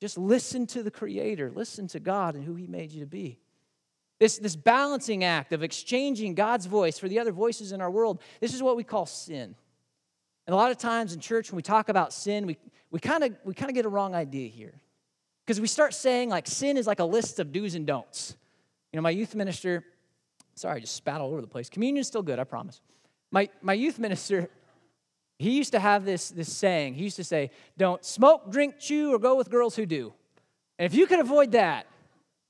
Just 0.00 0.16
listen 0.16 0.66
to 0.68 0.82
the 0.82 0.90
Creator, 0.90 1.52
listen 1.54 1.86
to 1.88 2.00
God 2.00 2.34
and 2.34 2.44
who 2.44 2.54
He 2.54 2.66
made 2.66 2.90
you 2.90 3.00
to 3.00 3.06
be. 3.06 3.38
This, 4.18 4.38
this 4.38 4.56
balancing 4.56 5.24
act 5.24 5.52
of 5.52 5.62
exchanging 5.62 6.34
God's 6.34 6.66
voice 6.66 6.98
for 6.98 7.08
the 7.08 7.18
other 7.18 7.32
voices 7.32 7.72
in 7.72 7.80
our 7.80 7.90
world, 7.90 8.20
this 8.40 8.54
is 8.54 8.62
what 8.62 8.76
we 8.76 8.84
call 8.84 9.06
sin. 9.06 9.54
And 10.46 10.54
a 10.54 10.56
lot 10.56 10.70
of 10.70 10.78
times 10.78 11.14
in 11.14 11.20
church, 11.20 11.50
when 11.50 11.56
we 11.56 11.62
talk 11.62 11.88
about 11.88 12.12
sin, 12.12 12.46
we, 12.46 12.58
we 12.90 12.98
kind 12.98 13.24
of 13.24 13.36
we 13.44 13.54
kind 13.54 13.70
of 13.70 13.74
get 13.74 13.86
a 13.86 13.88
wrong 13.88 14.14
idea 14.14 14.48
here. 14.48 14.74
Because 15.46 15.60
we 15.60 15.66
start 15.66 15.94
saying 15.94 16.28
like 16.28 16.46
sin 16.46 16.76
is 16.76 16.86
like 16.86 17.00
a 17.00 17.04
list 17.04 17.38
of 17.38 17.52
do's 17.52 17.74
and 17.74 17.86
don'ts. 17.86 18.36
You 18.92 18.96
know, 18.96 19.02
my 19.02 19.10
youth 19.10 19.34
minister, 19.34 19.84
sorry, 20.54 20.76
I 20.76 20.80
just 20.80 20.96
spat 20.96 21.20
all 21.20 21.30
over 21.30 21.40
the 21.40 21.46
place. 21.46 21.70
Communion's 21.70 22.06
still 22.06 22.22
good, 22.22 22.38
I 22.38 22.44
promise. 22.44 22.80
My, 23.30 23.48
my 23.62 23.72
youth 23.72 23.98
minister, 23.98 24.50
he 25.40 25.52
used 25.52 25.72
to 25.72 25.80
have 25.80 26.04
this, 26.04 26.28
this 26.28 26.52
saying. 26.52 26.92
He 26.92 27.04
used 27.04 27.16
to 27.16 27.24
say, 27.24 27.50
Don't 27.78 28.04
smoke, 28.04 28.52
drink, 28.52 28.74
chew, 28.78 29.14
or 29.14 29.18
go 29.18 29.36
with 29.36 29.48
girls 29.48 29.74
who 29.74 29.86
do. 29.86 30.12
And 30.78 30.84
if 30.84 30.94
you 30.94 31.06
can 31.06 31.18
avoid 31.18 31.52
that, 31.52 31.86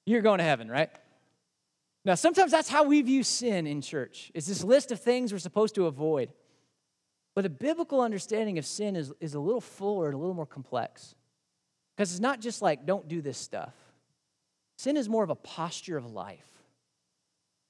you're 0.07 0.23
going 0.23 0.39
to 0.39 0.45
heaven, 0.45 0.69
right? 0.69 0.91
Now, 2.05 2.17
sometimes 2.17 2.51
that's 2.51 2.69
how 2.69 2.83
we 2.83 3.01
view 3.03 3.23
sin 3.23 3.69
in 3.69 3.81
church. 3.81 4.33
It's 4.35 4.49
this 4.49 4.65
list 4.65 4.91
of 4.91 4.99
things 4.99 5.33
we're 5.33 5.39
supposed 5.39 5.77
to 5.77 5.87
avoid. 5.87 6.33
But 7.37 7.47
a 7.47 7.49
biblical 7.49 8.01
understanding 8.01 8.59
of 8.59 8.67
sin 8.67 8.97
is, 8.97 9.13
is 9.21 9.35
a 9.35 9.41
little 9.41 9.61
fuller 9.61 10.07
and 10.07 10.15
a 10.17 10.19
little 10.19 10.35
more 10.35 10.45
complex. 10.45 11.15
Because 11.97 12.11
it's 12.11 12.21
not 12.21 12.41
just 12.41 12.61
like, 12.61 12.87
don't 12.87 13.07
do 13.07 13.23
this 13.23 13.39
stuff. 13.39 13.75
Sin 14.79 14.97
is 14.97 15.09
more 15.09 15.23
of 15.23 15.31
a 15.31 15.37
posture 15.37 15.97
of 15.97 16.11
life. 16.11 16.51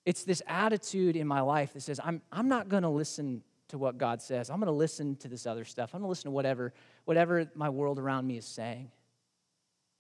It's 0.07 0.25
this 0.25 0.41
attitude 0.47 1.15
in 1.15 1.27
my 1.27 1.43
life 1.43 1.75
that 1.75 1.83
says, 1.83 2.01
I'm, 2.03 2.23
I'm 2.33 2.49
not 2.49 2.71
going 2.71 2.85
to 2.85 2.89
listen 2.89 3.43
to 3.71 3.79
what 3.79 3.99
God 3.99 4.23
says. 4.23 4.51
I'm 4.51 4.59
going 4.59 4.67
to 4.67 4.73
listen 4.73 5.17
to 5.17 5.29
this 5.29 5.47
other 5.47 5.65
stuff. 5.65 5.91
I'm 5.93 6.01
going 6.01 6.07
to 6.07 6.11
listen 6.11 6.25
to 6.25 6.31
whatever, 6.31 6.73
whatever 7.05 7.51
my 7.55 7.69
world 7.69 7.99
around 7.99 8.27
me 8.27 8.37
is 8.37 8.47
saying. 8.47 8.91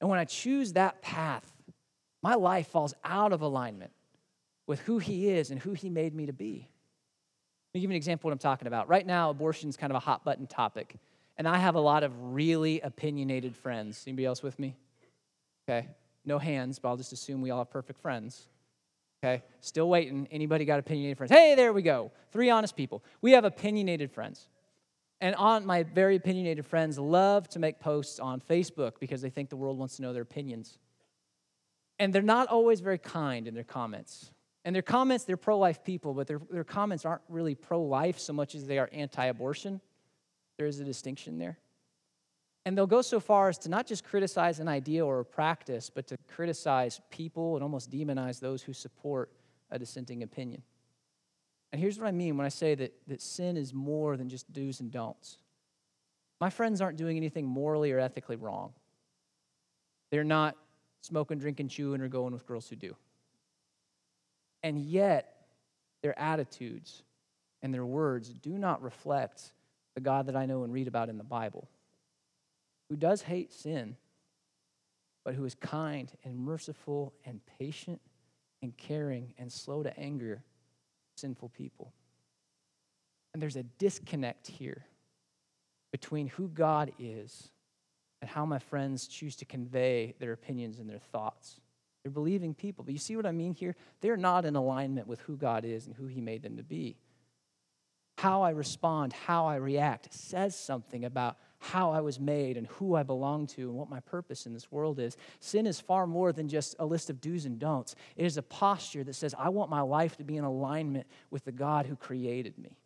And 0.00 0.08
when 0.08 0.18
I 0.18 0.24
choose 0.24 0.74
that 0.74 1.02
path, 1.02 1.50
my 2.22 2.34
life 2.34 2.68
falls 2.68 2.94
out 3.04 3.32
of 3.32 3.42
alignment 3.42 3.92
with 4.66 4.80
who 4.80 4.98
He 4.98 5.28
is 5.28 5.50
and 5.50 5.60
who 5.60 5.72
He 5.72 5.90
made 5.90 6.14
me 6.14 6.26
to 6.26 6.32
be. 6.32 6.68
Let 7.72 7.78
me 7.78 7.80
give 7.82 7.90
you 7.90 7.94
an 7.94 7.96
example 7.96 8.28
of 8.28 8.30
what 8.30 8.32
I'm 8.32 8.38
talking 8.38 8.66
about. 8.66 8.88
Right 8.88 9.06
now, 9.06 9.30
abortion 9.30 9.68
is 9.68 9.76
kind 9.76 9.92
of 9.92 9.96
a 9.96 10.00
hot 10.00 10.24
button 10.24 10.46
topic. 10.46 10.96
And 11.36 11.48
I 11.48 11.58
have 11.58 11.74
a 11.74 11.80
lot 11.80 12.02
of 12.02 12.12
really 12.34 12.80
opinionated 12.80 13.56
friends. 13.56 14.04
Anybody 14.06 14.26
else 14.26 14.42
with 14.42 14.58
me? 14.58 14.76
Okay. 15.68 15.88
No 16.24 16.38
hands, 16.38 16.78
but 16.78 16.88
I'll 16.88 16.96
just 16.96 17.12
assume 17.12 17.40
we 17.40 17.50
all 17.50 17.58
have 17.58 17.70
perfect 17.70 18.00
friends. 18.00 18.48
Okay? 19.22 19.42
Still 19.60 19.88
waiting. 19.88 20.26
Anybody 20.30 20.64
got 20.64 20.78
opinionated 20.78 21.18
friends? 21.18 21.32
Hey, 21.32 21.54
there 21.54 21.72
we 21.72 21.82
go. 21.82 22.10
Three 22.32 22.48
honest 22.48 22.76
people. 22.76 23.04
We 23.20 23.32
have 23.32 23.44
opinionated 23.44 24.10
friends. 24.10 24.48
And 25.20 25.34
on 25.34 25.66
my 25.66 25.82
very 25.82 26.16
opinionated 26.16 26.64
friends 26.64 26.98
love 26.98 27.46
to 27.50 27.58
make 27.58 27.78
posts 27.80 28.18
on 28.18 28.40
Facebook 28.40 28.92
because 28.98 29.20
they 29.20 29.28
think 29.28 29.50
the 29.50 29.56
world 29.56 29.78
wants 29.78 29.96
to 29.96 30.02
know 30.02 30.14
their 30.14 30.22
opinions. 30.22 30.78
And 31.98 32.14
they're 32.14 32.22
not 32.22 32.48
always 32.48 32.80
very 32.80 32.96
kind 32.96 33.46
in 33.46 33.54
their 33.54 33.64
comments. 33.64 34.30
And 34.64 34.74
their 34.74 34.82
comments, 34.82 35.24
they're 35.24 35.36
pro 35.36 35.58
life 35.58 35.84
people, 35.84 36.14
but 36.14 36.26
their, 36.26 36.40
their 36.50 36.64
comments 36.64 37.04
aren't 37.04 37.22
really 37.28 37.54
pro 37.54 37.82
life 37.82 38.18
so 38.18 38.32
much 38.32 38.54
as 38.54 38.66
they 38.66 38.78
are 38.78 38.88
anti 38.92 39.26
abortion. 39.26 39.82
There 40.56 40.66
is 40.66 40.80
a 40.80 40.84
distinction 40.84 41.38
there. 41.38 41.58
And 42.66 42.76
they'll 42.76 42.86
go 42.86 43.02
so 43.02 43.20
far 43.20 43.48
as 43.48 43.58
to 43.58 43.68
not 43.68 43.86
just 43.86 44.04
criticize 44.04 44.60
an 44.60 44.68
idea 44.68 45.04
or 45.04 45.20
a 45.20 45.24
practice, 45.24 45.90
but 45.90 46.06
to 46.08 46.18
criticize 46.28 47.00
people 47.10 47.56
and 47.56 47.62
almost 47.62 47.90
demonize 47.90 48.38
those 48.38 48.62
who 48.62 48.72
support 48.72 49.30
a 49.70 49.78
dissenting 49.78 50.22
opinion. 50.22 50.62
And 51.72 51.80
here's 51.80 51.98
what 51.98 52.06
I 52.06 52.12
mean 52.12 52.36
when 52.36 52.46
I 52.46 52.50
say 52.50 52.74
that, 52.74 52.92
that 53.06 53.22
sin 53.22 53.56
is 53.56 53.72
more 53.72 54.16
than 54.16 54.28
just 54.28 54.52
do's 54.52 54.80
and 54.80 54.90
don'ts. 54.90 55.38
My 56.40 56.50
friends 56.50 56.80
aren't 56.80 56.96
doing 56.96 57.16
anything 57.16 57.46
morally 57.46 57.92
or 57.92 57.98
ethically 57.98 58.36
wrong. 58.36 58.72
They're 60.10 60.24
not 60.24 60.56
smoking, 61.00 61.38
drinking, 61.38 61.68
chewing, 61.68 62.00
or 62.00 62.08
going 62.08 62.32
with 62.32 62.46
girls 62.46 62.68
who 62.68 62.76
do. 62.76 62.96
And 64.62 64.78
yet, 64.78 65.36
their 66.02 66.18
attitudes 66.18 67.02
and 67.62 67.72
their 67.72 67.84
words 67.84 68.30
do 68.30 68.58
not 68.58 68.82
reflect 68.82 69.52
the 69.94 70.00
God 70.00 70.26
that 70.26 70.36
I 70.36 70.46
know 70.46 70.64
and 70.64 70.72
read 70.72 70.88
about 70.88 71.08
in 71.08 71.18
the 71.18 71.24
Bible, 71.24 71.68
who 72.90 72.96
does 72.96 73.22
hate 73.22 73.52
sin, 73.52 73.96
but 75.24 75.34
who 75.34 75.44
is 75.44 75.54
kind 75.54 76.10
and 76.24 76.36
merciful 76.36 77.14
and 77.24 77.40
patient 77.58 78.00
and 78.62 78.76
caring 78.76 79.32
and 79.38 79.50
slow 79.50 79.82
to 79.82 79.98
anger 79.98 80.42
sinful 81.16 81.50
people. 81.50 81.92
And 83.32 83.40
there's 83.40 83.56
a 83.56 83.62
disconnect 83.62 84.48
here 84.48 84.84
between 85.92 86.26
who 86.26 86.48
God 86.48 86.90
is 86.98 87.50
and 88.20 88.28
how 88.28 88.44
my 88.44 88.58
friends 88.58 89.06
choose 89.06 89.36
to 89.36 89.44
convey 89.44 90.14
their 90.18 90.32
opinions 90.32 90.80
and 90.80 90.90
their 90.90 90.98
thoughts. 90.98 91.60
They're 92.02 92.10
believing 92.10 92.54
people, 92.54 92.84
but 92.84 92.92
you 92.92 92.98
see 92.98 93.14
what 93.14 93.26
I 93.26 93.32
mean 93.32 93.54
here? 93.54 93.76
They're 94.00 94.16
not 94.16 94.44
in 94.44 94.56
alignment 94.56 95.06
with 95.06 95.20
who 95.20 95.36
God 95.36 95.64
is 95.64 95.86
and 95.86 95.94
who 95.94 96.06
He 96.06 96.20
made 96.20 96.42
them 96.42 96.56
to 96.56 96.64
be. 96.64 96.96
How 98.18 98.42
I 98.42 98.50
respond, 98.50 99.12
how 99.12 99.46
I 99.46 99.56
react 99.56 100.12
says 100.12 100.56
something 100.56 101.04
about 101.04 101.36
how 101.60 101.92
I 101.92 102.00
was 102.00 102.18
made 102.18 102.56
and 102.56 102.66
who 102.66 102.94
I 102.94 103.02
belong 103.02 103.46
to 103.48 103.62
and 103.68 103.74
what 103.74 103.90
my 103.90 104.00
purpose 104.00 104.46
in 104.46 104.54
this 104.54 104.72
world 104.72 104.98
is. 104.98 105.16
Sin 105.40 105.66
is 105.66 105.78
far 105.78 106.06
more 106.06 106.32
than 106.32 106.48
just 106.48 106.74
a 106.78 106.86
list 106.86 107.10
of 107.10 107.20
do's 107.20 107.44
and 107.44 107.58
don'ts. 107.58 107.94
It 108.16 108.24
is 108.24 108.38
a 108.38 108.42
posture 108.42 109.04
that 109.04 109.14
says, 109.14 109.34
I 109.38 109.50
want 109.50 109.70
my 109.70 109.82
life 109.82 110.16
to 110.16 110.24
be 110.24 110.36
in 110.36 110.44
alignment 110.44 111.06
with 111.30 111.44
the 111.44 111.52
God 111.52 111.86
who 111.86 111.96
created 111.96 112.58
me. 112.58 112.78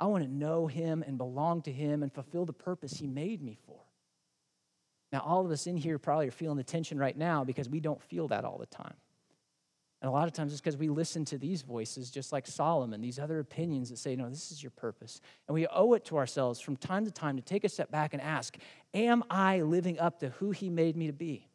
I 0.00 0.06
want 0.06 0.24
to 0.24 0.30
know 0.30 0.66
Him 0.66 1.04
and 1.06 1.18
belong 1.18 1.62
to 1.62 1.72
Him 1.72 2.02
and 2.02 2.12
fulfill 2.12 2.46
the 2.46 2.52
purpose 2.52 2.96
He 2.96 3.06
made 3.06 3.42
me 3.42 3.58
for. 3.66 3.80
Now, 5.12 5.20
all 5.20 5.44
of 5.44 5.52
us 5.52 5.66
in 5.66 5.76
here 5.76 5.98
probably 5.98 6.28
are 6.28 6.32
feeling 6.32 6.56
the 6.56 6.64
tension 6.64 6.98
right 6.98 7.16
now 7.16 7.44
because 7.44 7.68
we 7.68 7.80
don't 7.80 8.02
feel 8.02 8.28
that 8.28 8.44
all 8.44 8.58
the 8.58 8.66
time. 8.66 8.94
And 10.00 10.08
a 10.08 10.12
lot 10.12 10.28
of 10.28 10.32
times 10.32 10.52
it's 10.52 10.60
because 10.60 10.76
we 10.76 10.88
listen 10.88 11.24
to 11.26 11.38
these 11.38 11.62
voices, 11.62 12.10
just 12.10 12.32
like 12.32 12.46
Solomon, 12.46 13.00
these 13.00 13.18
other 13.18 13.40
opinions 13.40 13.90
that 13.90 13.98
say, 13.98 14.14
no, 14.14 14.28
this 14.28 14.52
is 14.52 14.62
your 14.62 14.70
purpose. 14.70 15.20
And 15.48 15.54
we 15.54 15.66
owe 15.66 15.94
it 15.94 16.04
to 16.06 16.16
ourselves 16.16 16.60
from 16.60 16.76
time 16.76 17.04
to 17.04 17.10
time 17.10 17.36
to 17.36 17.42
take 17.42 17.64
a 17.64 17.68
step 17.68 17.90
back 17.90 18.12
and 18.12 18.22
ask, 18.22 18.56
am 18.94 19.24
I 19.28 19.62
living 19.62 19.98
up 19.98 20.20
to 20.20 20.28
who 20.30 20.52
he 20.52 20.70
made 20.70 20.96
me 20.96 21.08
to 21.08 21.12
be? 21.12 21.48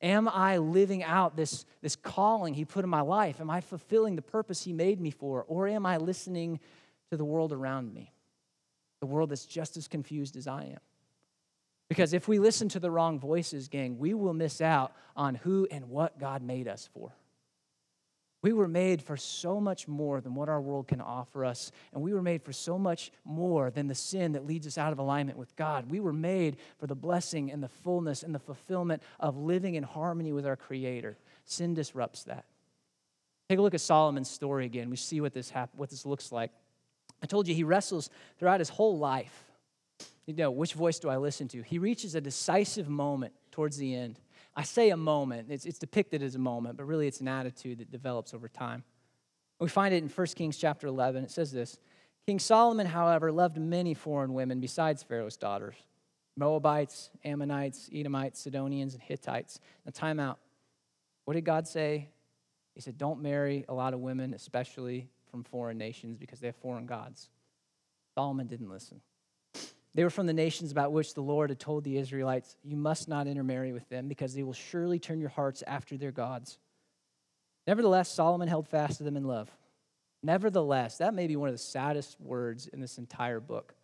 Am 0.00 0.28
I 0.28 0.58
living 0.58 1.02
out 1.02 1.36
this, 1.36 1.64
this 1.82 1.96
calling 1.96 2.54
he 2.54 2.64
put 2.64 2.84
in 2.84 2.90
my 2.90 3.00
life? 3.00 3.40
Am 3.40 3.50
I 3.50 3.60
fulfilling 3.62 4.14
the 4.14 4.22
purpose 4.22 4.62
he 4.62 4.72
made 4.72 5.00
me 5.00 5.10
for? 5.10 5.44
Or 5.48 5.66
am 5.66 5.86
I 5.86 5.96
listening 5.96 6.60
to 7.10 7.16
the 7.16 7.24
world 7.24 7.52
around 7.52 7.92
me? 7.92 8.12
The 9.00 9.06
world 9.06 9.30
that's 9.30 9.44
just 9.44 9.76
as 9.76 9.88
confused 9.88 10.36
as 10.36 10.46
I 10.46 10.64
am. 10.66 10.78
Because 11.88 12.12
if 12.12 12.28
we 12.28 12.38
listen 12.38 12.68
to 12.70 12.80
the 12.80 12.90
wrong 12.90 13.18
voices, 13.18 13.68
gang, 13.68 13.98
we 13.98 14.12
will 14.14 14.34
miss 14.34 14.60
out 14.60 14.92
on 15.16 15.34
who 15.36 15.66
and 15.70 15.88
what 15.88 16.18
God 16.18 16.42
made 16.42 16.68
us 16.68 16.88
for. 16.92 17.12
We 18.40 18.52
were 18.52 18.68
made 18.68 19.02
for 19.02 19.16
so 19.16 19.60
much 19.60 19.88
more 19.88 20.20
than 20.20 20.34
what 20.34 20.48
our 20.48 20.60
world 20.60 20.86
can 20.86 21.00
offer 21.00 21.44
us, 21.44 21.72
and 21.92 22.02
we 22.02 22.14
were 22.14 22.22
made 22.22 22.42
for 22.42 22.52
so 22.52 22.78
much 22.78 23.10
more 23.24 23.70
than 23.70 23.88
the 23.88 23.96
sin 23.96 24.32
that 24.32 24.46
leads 24.46 24.66
us 24.66 24.78
out 24.78 24.92
of 24.92 25.00
alignment 25.00 25.38
with 25.38 25.56
God. 25.56 25.90
We 25.90 25.98
were 25.98 26.12
made 26.12 26.58
for 26.78 26.86
the 26.86 26.94
blessing 26.94 27.50
and 27.50 27.60
the 27.60 27.68
fullness 27.68 28.22
and 28.22 28.32
the 28.32 28.38
fulfillment 28.38 29.02
of 29.18 29.36
living 29.36 29.74
in 29.74 29.82
harmony 29.82 30.32
with 30.32 30.46
our 30.46 30.54
Creator. 30.54 31.16
Sin 31.46 31.74
disrupts 31.74 32.24
that. 32.24 32.44
Take 33.48 33.58
a 33.58 33.62
look 33.62 33.74
at 33.74 33.80
Solomon's 33.80 34.30
story 34.30 34.66
again. 34.66 34.88
We 34.88 34.96
see 34.96 35.20
what 35.20 35.32
this, 35.32 35.50
hap- 35.50 35.74
what 35.74 35.90
this 35.90 36.06
looks 36.06 36.30
like. 36.30 36.52
I 37.20 37.26
told 37.26 37.48
you 37.48 37.54
he 37.54 37.64
wrestles 37.64 38.08
throughout 38.38 38.60
his 38.60 38.68
whole 38.68 38.98
life 38.98 39.47
you 40.28 40.34
know, 40.34 40.50
which 40.50 40.74
voice 40.74 40.98
do 40.98 41.08
I 41.08 41.16
listen 41.16 41.48
to? 41.48 41.62
He 41.62 41.78
reaches 41.78 42.14
a 42.14 42.20
decisive 42.20 42.86
moment 42.88 43.32
towards 43.50 43.78
the 43.78 43.94
end. 43.94 44.20
I 44.54 44.62
say 44.62 44.90
a 44.90 44.96
moment, 44.96 45.50
it's, 45.50 45.64
it's 45.64 45.78
depicted 45.78 46.22
as 46.22 46.34
a 46.34 46.38
moment, 46.38 46.76
but 46.76 46.84
really 46.84 47.06
it's 47.06 47.22
an 47.22 47.28
attitude 47.28 47.78
that 47.78 47.90
develops 47.90 48.34
over 48.34 48.46
time. 48.46 48.84
We 49.58 49.68
find 49.68 49.94
it 49.94 50.02
in 50.02 50.08
1 50.10 50.26
Kings 50.36 50.58
chapter 50.58 50.86
11. 50.86 51.24
It 51.24 51.30
says 51.30 51.50
this 51.50 51.78
King 52.26 52.38
Solomon, 52.38 52.86
however, 52.86 53.32
loved 53.32 53.56
many 53.56 53.94
foreign 53.94 54.34
women 54.34 54.60
besides 54.60 55.02
Pharaoh's 55.02 55.38
daughters 55.38 55.76
Moabites, 56.36 57.08
Ammonites, 57.24 57.88
Edomites, 57.92 58.40
Sidonians, 58.40 58.92
and 58.92 59.02
Hittites. 59.02 59.60
Now, 59.86 59.92
time 59.94 60.20
out. 60.20 60.38
What 61.24 61.34
did 61.34 61.46
God 61.46 61.66
say? 61.66 62.10
He 62.74 62.82
said, 62.82 62.98
Don't 62.98 63.22
marry 63.22 63.64
a 63.66 63.72
lot 63.72 63.94
of 63.94 64.00
women, 64.00 64.34
especially 64.34 65.08
from 65.30 65.42
foreign 65.42 65.78
nations, 65.78 66.18
because 66.18 66.38
they 66.38 66.48
have 66.48 66.56
foreign 66.56 66.84
gods. 66.84 67.30
Solomon 68.14 68.46
didn't 68.46 68.68
listen. 68.68 69.00
They 69.94 70.04
were 70.04 70.10
from 70.10 70.26
the 70.26 70.32
nations 70.32 70.70
about 70.70 70.92
which 70.92 71.14
the 71.14 71.22
Lord 71.22 71.50
had 71.50 71.58
told 71.58 71.84
the 71.84 71.98
Israelites, 71.98 72.56
You 72.62 72.76
must 72.76 73.08
not 73.08 73.26
intermarry 73.26 73.72
with 73.72 73.88
them, 73.88 74.08
because 74.08 74.34
they 74.34 74.42
will 74.42 74.52
surely 74.52 74.98
turn 74.98 75.20
your 75.20 75.30
hearts 75.30 75.62
after 75.66 75.96
their 75.96 76.12
gods. 76.12 76.58
Nevertheless, 77.66 78.10
Solomon 78.10 78.48
held 78.48 78.68
fast 78.68 78.98
to 78.98 79.04
them 79.04 79.16
in 79.16 79.24
love. 79.24 79.50
Nevertheless, 80.22 80.98
that 80.98 81.14
may 81.14 81.26
be 81.26 81.36
one 81.36 81.48
of 81.48 81.54
the 81.54 81.58
saddest 81.58 82.20
words 82.20 82.66
in 82.66 82.80
this 82.80 82.98
entire 82.98 83.40
book. 83.40 83.74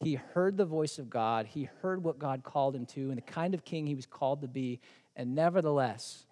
He 0.00 0.14
heard 0.14 0.56
the 0.56 0.64
voice 0.64 0.98
of 0.98 1.10
God, 1.10 1.46
he 1.46 1.68
heard 1.82 2.02
what 2.02 2.18
God 2.18 2.42
called 2.42 2.74
him 2.74 2.86
to, 2.86 3.10
and 3.10 3.18
the 3.18 3.22
kind 3.22 3.54
of 3.54 3.64
king 3.64 3.86
he 3.86 3.94
was 3.94 4.06
called 4.06 4.42
to 4.42 4.48
be, 4.48 4.80
and 5.14 5.34
nevertheless, 5.34 6.24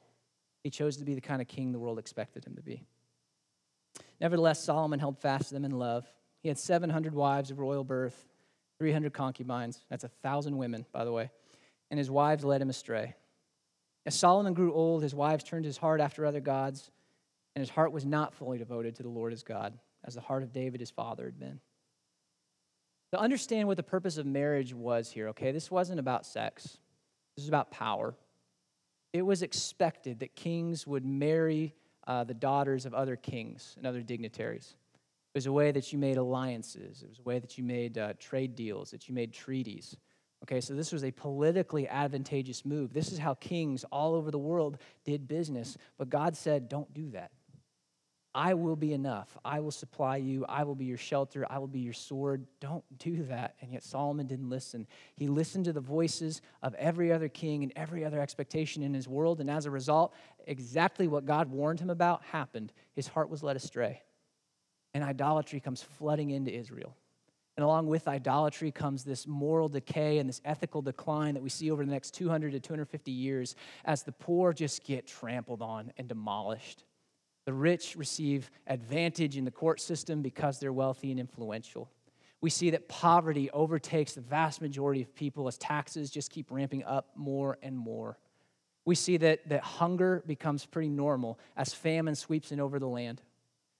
he 0.64 0.70
chose 0.70 0.96
to 0.96 1.04
be 1.04 1.14
the 1.14 1.20
kind 1.20 1.42
of 1.42 1.48
king 1.48 1.72
the 1.72 1.78
world 1.78 1.98
expected 1.98 2.44
him 2.44 2.56
to 2.56 2.62
be. 2.62 2.82
Nevertheless, 4.20 4.62
Solomon 4.62 4.98
held 4.98 5.18
fast 5.18 5.48
to 5.48 5.54
them 5.54 5.64
in 5.64 5.72
love. 5.72 6.06
He 6.40 6.48
had 6.48 6.58
700 6.58 7.14
wives 7.14 7.50
of 7.50 7.58
royal 7.58 7.84
birth 7.84 8.26
300 8.78 9.12
concubines. 9.12 9.84
That's 9.90 10.04
a 10.04 10.10
thousand 10.22 10.56
women, 10.56 10.86
by 10.92 11.04
the 11.04 11.12
way. 11.12 11.30
And 11.90 11.98
his 11.98 12.10
wives 12.10 12.44
led 12.44 12.62
him 12.62 12.70
astray. 12.70 13.14
As 14.06 14.14
Solomon 14.14 14.54
grew 14.54 14.72
old, 14.72 15.02
his 15.02 15.14
wives 15.14 15.44
turned 15.44 15.64
his 15.64 15.76
heart 15.76 16.00
after 16.00 16.24
other 16.24 16.40
gods, 16.40 16.90
and 17.54 17.60
his 17.60 17.70
heart 17.70 17.92
was 17.92 18.06
not 18.06 18.34
fully 18.34 18.58
devoted 18.58 18.94
to 18.96 19.02
the 19.02 19.08
Lord 19.08 19.32
his 19.32 19.42
God, 19.42 19.78
as 20.04 20.14
the 20.14 20.20
heart 20.20 20.42
of 20.42 20.52
David 20.52 20.80
his 20.80 20.90
father 20.90 21.24
had 21.24 21.38
been. 21.38 21.60
To 23.12 23.18
understand 23.18 23.68
what 23.68 23.76
the 23.76 23.82
purpose 23.82 24.18
of 24.18 24.26
marriage 24.26 24.74
was 24.74 25.10
here, 25.10 25.28
okay, 25.28 25.50
this 25.50 25.70
wasn't 25.70 25.98
about 25.98 26.26
sex, 26.26 26.78
this 27.36 27.44
was 27.44 27.48
about 27.48 27.70
power. 27.70 28.14
It 29.12 29.22
was 29.22 29.42
expected 29.42 30.20
that 30.20 30.36
kings 30.36 30.86
would 30.86 31.04
marry 31.04 31.74
uh, 32.06 32.24
the 32.24 32.34
daughters 32.34 32.86
of 32.86 32.94
other 32.94 33.16
kings 33.16 33.74
and 33.76 33.86
other 33.86 34.02
dignitaries. 34.02 34.74
It 35.38 35.42
was 35.42 35.46
a 35.46 35.53
way 35.53 35.70
that 35.70 35.92
you 35.92 36.01
made 36.01 36.16
alliances. 36.16 37.05
It 37.05 37.09
was 37.09 37.20
a 37.20 37.22
way 37.22 37.38
that 37.38 37.57
you 37.57 37.62
made 37.62 37.96
uh, 37.96 38.14
trade 38.18 38.57
deals, 38.57 38.90
that 38.90 39.09
you 39.09 39.14
made 39.14 39.33
treaties. 39.33 39.96
Okay, 40.42 40.61
so 40.61 40.74
this 40.74 40.90
was 40.90 41.05
a 41.05 41.12
politically 41.12 41.87
advantageous 41.87 42.64
move. 42.64 42.92
This 42.92 43.12
is 43.12 43.18
how 43.18 43.35
kings 43.35 43.85
all 43.92 44.16
over 44.16 44.33
the 44.33 44.38
world 44.38 44.79
did 45.05 45.29
business. 45.29 45.79
But 45.96 46.11
God 46.11 46.37
said, 46.37 46.68
don't 46.68 46.92
do 46.92 47.11
that. 47.11 47.31
I 48.35 48.55
will 48.55 48.74
be 48.74 48.92
enough. 48.92 49.38
I 49.44 49.61
will 49.61 49.70
supply 49.70 50.16
you. 50.16 50.44
I 50.48 50.64
will 50.64 50.74
be 50.74 50.87
your 50.87 50.98
shelter. 50.98 51.46
I 51.48 51.59
will 51.59 51.68
be 51.68 51.79
your 51.79 51.92
sword. 51.92 52.44
Don't 52.59 52.83
do 52.98 53.22
that. 53.27 53.55
And 53.61 53.72
yet 53.72 53.85
Solomon 53.85 54.27
didn't 54.27 54.51
listen. 54.51 54.88
He 55.14 55.29
listened 55.29 55.66
to 55.66 55.72
the 55.72 55.81
voices 55.81 56.42
of 56.64 56.74
every 56.74 57.12
other 57.12 57.29
king 57.29 57.62
and 57.62 57.72
every 57.77 58.05
other 58.05 58.20
expectation 58.20 58.83
in 58.83 58.92
his 58.92 59.07
world. 59.07 59.40
And 59.40 59.48
as 59.48 59.66
a 59.66 59.70
result, 59.70 60.14
exactly 60.48 61.07
what 61.07 61.27
God 61.27 61.48
warned 61.48 61.79
him 61.79 61.90
about 61.90 62.24
happened. 62.24 62.72
His 62.96 63.07
heart 63.07 63.31
was 63.31 63.44
led 63.44 63.55
astray 63.55 64.03
and 64.94 65.05
idolatry 65.05 65.61
comes 65.61 65.83
flooding 65.83 66.31
into 66.31 66.53
Israel. 66.53 66.96
And 67.57 67.64
along 67.64 67.88
with 67.88 68.07
idolatry 68.07 68.70
comes 68.70 69.03
this 69.03 69.27
moral 69.27 69.68
decay 69.68 70.18
and 70.18 70.29
this 70.29 70.40
ethical 70.44 70.81
decline 70.81 71.35
that 71.35 71.42
we 71.42 71.48
see 71.48 71.72
over 71.72 71.85
the 71.85 71.90
next 71.90 72.14
200 72.14 72.53
to 72.53 72.61
250 72.61 73.11
years 73.11 73.57
as 73.85 74.05
the 74.05 74.12
poor 74.12 74.53
just 74.53 74.85
get 74.85 75.09
trampled 75.09 75.61
on 75.61 75.92
and 75.98 76.07
demolished. 76.07 76.85
The 77.46 77.53
rich 77.53 77.96
receive 77.96 78.51
advantage 78.68 79.37
in 79.37 79.44
the 79.44 79.51
court 79.51 79.81
system 79.81 80.22
because 80.22 80.61
they're 80.61 80.72
wealthy 80.72 81.11
and 81.11 81.18
influential. 81.18 81.90
We 82.40 82.51
see 82.51 82.70
that 82.70 82.88
poverty 82.88 83.51
overtakes 83.51 84.12
the 84.12 84.20
vast 84.20 84.61
majority 84.61 85.03
of 85.03 85.12
people 85.14 85.48
as 85.48 85.59
taxes 85.59 86.11
just 86.11 86.31
keep 86.31 86.53
ramping 86.53 86.85
up 86.85 87.09
more 87.16 87.59
and 87.62 87.77
more. 87.77 88.18
We 88.85 88.94
see 88.94 89.16
that, 89.16 89.48
that 89.48 89.62
hunger 89.62 90.22
becomes 90.27 90.64
pretty 90.64 90.90
normal 90.90 91.40
as 91.57 91.74
famine 91.74 92.14
sweeps 92.14 92.53
in 92.53 92.61
over 92.61 92.79
the 92.79 92.87
land. 92.87 93.20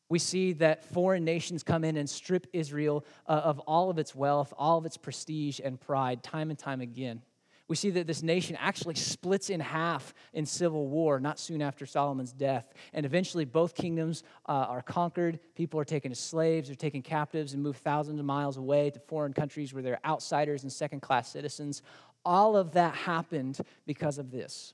We 0.09 0.19
see 0.19 0.55
that 0.55 0.85
foreign 0.85 1.25
nations 1.25 1.63
come 1.63 1.85
in 1.85 1.97
and 1.97 2.09
strip 2.09 2.47
Israel 2.53 3.05
uh, 3.27 3.33
of 3.33 3.59
all 3.61 3.91
of 3.91 3.99
its 3.99 4.15
wealth, 4.15 4.55
all 4.57 4.79
of 4.79 4.87
its 4.87 4.97
prestige 4.97 5.61
and 5.63 5.79
pride, 5.79 6.23
time 6.23 6.51
and 6.51 6.59
time 6.59 6.81
again. 6.81 7.23
We 7.69 7.77
see 7.77 7.91
that 7.91 8.07
this 8.07 8.23
nation 8.23 8.57
actually 8.59 8.95
splits 8.95 9.51
in 9.51 9.61
half 9.61 10.15
in 10.33 10.47
civil 10.47 10.89
war, 10.89 11.21
not 11.21 11.39
soon 11.39 11.61
after 11.61 11.85
Solomon's 11.85 12.33
death. 12.33 12.73
And 12.95 13.05
eventually, 13.05 13.45
both 13.45 13.75
kingdoms 13.75 14.23
uh, 14.49 14.53
are 14.53 14.81
conquered. 14.81 15.39
People 15.55 15.79
are 15.79 15.85
taken 15.85 16.11
as 16.11 16.19
slaves, 16.19 16.69
they're 16.69 16.77
taken 16.77 17.03
captives, 17.03 17.53
and 17.53 17.63
moved 17.63 17.81
thousands 17.81 18.19
of 18.19 18.25
miles 18.25 18.57
away 18.57 18.89
to 18.89 18.99
foreign 19.01 19.35
countries 19.35 19.75
where 19.75 19.83
they're 19.83 20.01
outsiders 20.07 20.63
and 20.63 20.73
second 20.73 21.01
class 21.01 21.31
citizens. 21.31 21.83
All 22.25 22.57
of 22.57 22.73
that 22.73 22.95
happened 22.95 23.61
because 23.87 24.17
of 24.17 24.31
this, 24.31 24.73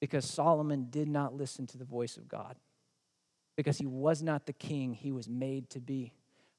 because 0.00 0.24
Solomon 0.24 0.88
did 0.90 1.06
not 1.06 1.34
listen 1.34 1.68
to 1.68 1.78
the 1.78 1.84
voice 1.84 2.16
of 2.16 2.26
God 2.26 2.56
because 3.56 3.78
he 3.78 3.86
was 3.86 4.22
not 4.22 4.46
the 4.46 4.52
king 4.52 4.92
he 4.92 5.12
was 5.12 5.28
made 5.28 5.70
to 5.70 5.80
be, 5.80 6.12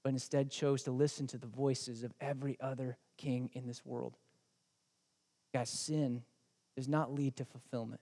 but 0.03 0.09
instead 0.09 0.49
chose 0.49 0.83
to 0.83 0.91
listen 0.91 1.27
to 1.27 1.37
the 1.37 1.47
voices 1.47 2.03
of 2.03 2.13
every 2.19 2.57
other 2.59 2.97
king 3.17 3.49
in 3.53 3.67
this 3.67 3.85
world. 3.85 4.15
Guys, 5.53 5.69
sin 5.69 6.23
does 6.75 6.87
not 6.87 7.13
lead 7.13 7.35
to 7.37 7.45
fulfillment. 7.45 8.01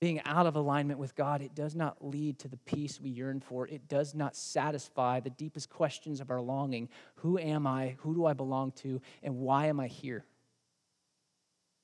being 0.00 0.20
out 0.26 0.46
of 0.46 0.54
alignment 0.54 0.98
with 0.98 1.14
God, 1.14 1.40
it 1.40 1.54
does 1.54 1.74
not 1.74 2.04
lead 2.04 2.38
to 2.40 2.48
the 2.48 2.58
peace 2.58 3.00
we 3.00 3.08
yearn 3.08 3.40
for. 3.40 3.66
It 3.66 3.88
does 3.88 4.14
not 4.14 4.36
satisfy 4.36 5.20
the 5.20 5.30
deepest 5.30 5.70
questions 5.70 6.20
of 6.20 6.30
our 6.30 6.42
longing 6.42 6.90
Who 7.16 7.38
am 7.38 7.66
I? 7.66 7.96
Who 8.00 8.14
do 8.14 8.26
I 8.26 8.34
belong 8.34 8.72
to? 8.82 9.00
And 9.22 9.36
why 9.36 9.66
am 9.66 9.80
I 9.80 9.86
here? 9.86 10.26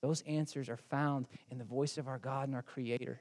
Those 0.02 0.22
answers 0.22 0.68
are 0.68 0.76
found 0.76 1.28
in 1.50 1.58
the 1.58 1.64
voice 1.64 1.98
of 1.98 2.08
our 2.08 2.18
God 2.18 2.48
and 2.48 2.54
our 2.54 2.62
Creator. 2.62 3.20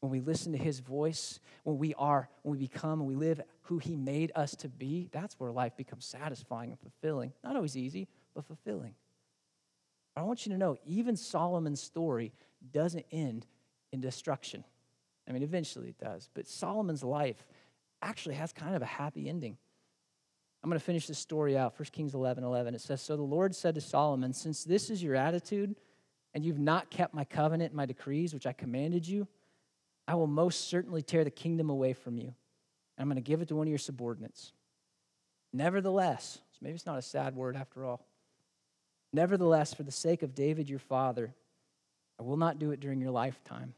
When 0.00 0.10
we 0.10 0.20
listen 0.20 0.52
to 0.52 0.58
His 0.58 0.80
voice, 0.80 1.40
when 1.64 1.78
we 1.78 1.94
are, 1.94 2.28
when 2.42 2.52
we 2.52 2.58
become, 2.58 3.00
and 3.00 3.08
we 3.08 3.16
live 3.16 3.40
who 3.62 3.78
He 3.78 3.96
made 3.96 4.32
us 4.34 4.54
to 4.56 4.68
be, 4.68 5.08
that's 5.12 5.34
where 5.40 5.50
life 5.50 5.76
becomes 5.76 6.04
satisfying 6.06 6.70
and 6.70 6.78
fulfilling. 6.78 7.32
Not 7.42 7.56
always 7.56 7.76
easy, 7.76 8.08
but 8.34 8.46
fulfilling. 8.46 8.94
I 10.16 10.22
want 10.22 10.46
you 10.46 10.52
to 10.52 10.58
know, 10.58 10.76
even 10.84 11.16
Solomon's 11.16 11.80
story 11.80 12.32
doesn't 12.72 13.06
end 13.12 13.46
in 13.92 14.00
destruction. 14.00 14.64
I 15.28 15.32
mean, 15.32 15.42
eventually 15.42 15.88
it 15.88 15.98
does, 15.98 16.28
but 16.34 16.46
Solomon's 16.46 17.04
life 17.04 17.46
actually 18.02 18.36
has 18.36 18.52
kind 18.52 18.74
of 18.74 18.82
a 18.82 18.86
happy 18.86 19.28
ending. 19.28 19.56
I'm 20.62 20.70
going 20.70 20.78
to 20.78 20.84
finish 20.84 21.06
this 21.06 21.18
story 21.18 21.56
out. 21.56 21.78
1 21.78 21.86
Kings 21.92 22.14
11 22.14 22.42
11. 22.42 22.74
It 22.74 22.80
says, 22.80 23.00
So 23.00 23.16
the 23.16 23.22
Lord 23.22 23.54
said 23.54 23.74
to 23.76 23.80
Solomon, 23.80 24.32
Since 24.32 24.64
this 24.64 24.90
is 24.90 25.02
your 25.02 25.14
attitude, 25.14 25.76
and 26.34 26.44
you've 26.44 26.58
not 26.58 26.90
kept 26.90 27.14
my 27.14 27.24
covenant 27.24 27.74
my 27.74 27.86
decrees, 27.86 28.34
which 28.34 28.46
I 28.46 28.52
commanded 28.52 29.06
you, 29.06 29.28
I 30.08 30.14
will 30.14 30.26
most 30.26 30.68
certainly 30.68 31.02
tear 31.02 31.22
the 31.22 31.30
kingdom 31.30 31.68
away 31.68 31.92
from 31.92 32.16
you. 32.16 32.34
And 32.96 33.02
I'm 33.02 33.06
going 33.08 33.16
to 33.16 33.20
give 33.20 33.42
it 33.42 33.48
to 33.48 33.56
one 33.56 33.66
of 33.66 33.70
your 33.70 33.78
subordinates. 33.78 34.52
Nevertheless, 35.52 36.38
so 36.50 36.58
maybe 36.62 36.74
it's 36.74 36.86
not 36.86 36.98
a 36.98 37.02
sad 37.02 37.36
word 37.36 37.56
after 37.56 37.84
all. 37.84 38.06
Nevertheless, 39.12 39.74
for 39.74 39.82
the 39.82 39.92
sake 39.92 40.22
of 40.22 40.34
David 40.34 40.68
your 40.68 40.78
father, 40.78 41.34
I 42.18 42.22
will 42.22 42.38
not 42.38 42.58
do 42.58 42.70
it 42.70 42.80
during 42.80 43.00
your 43.00 43.10
lifetime. 43.10 43.74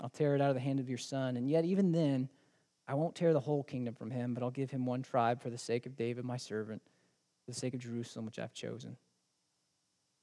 I'll 0.00 0.08
tear 0.08 0.36
it 0.36 0.40
out 0.40 0.48
of 0.48 0.54
the 0.54 0.60
hand 0.60 0.78
of 0.78 0.88
your 0.88 0.98
son. 0.98 1.36
And 1.36 1.50
yet, 1.50 1.64
even 1.64 1.90
then, 1.90 2.28
I 2.86 2.94
won't 2.94 3.14
tear 3.16 3.32
the 3.32 3.40
whole 3.40 3.64
kingdom 3.64 3.94
from 3.94 4.10
him, 4.10 4.32
but 4.32 4.42
I'll 4.42 4.50
give 4.50 4.70
him 4.70 4.86
one 4.86 5.02
tribe 5.02 5.42
for 5.42 5.50
the 5.50 5.58
sake 5.58 5.86
of 5.86 5.96
David, 5.96 6.24
my 6.24 6.36
servant, 6.36 6.82
for 7.44 7.50
the 7.52 7.58
sake 7.58 7.74
of 7.74 7.80
Jerusalem, 7.80 8.26
which 8.26 8.38
I've 8.38 8.54
chosen. 8.54 8.96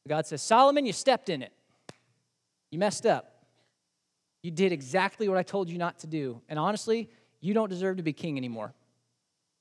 God 0.07 0.25
says, 0.25 0.41
Solomon, 0.41 0.85
you 0.85 0.93
stepped 0.93 1.29
in 1.29 1.41
it. 1.41 1.51
You 2.71 2.79
messed 2.79 3.05
up. 3.05 3.30
You 4.43 4.51
did 4.51 4.71
exactly 4.71 5.27
what 5.29 5.37
I 5.37 5.43
told 5.43 5.69
you 5.69 5.77
not 5.77 5.99
to 5.99 6.07
do. 6.07 6.41
And 6.49 6.57
honestly, 6.57 7.09
you 7.39 7.53
don't 7.53 7.69
deserve 7.69 7.97
to 7.97 8.03
be 8.03 8.13
king 8.13 8.37
anymore. 8.37 8.73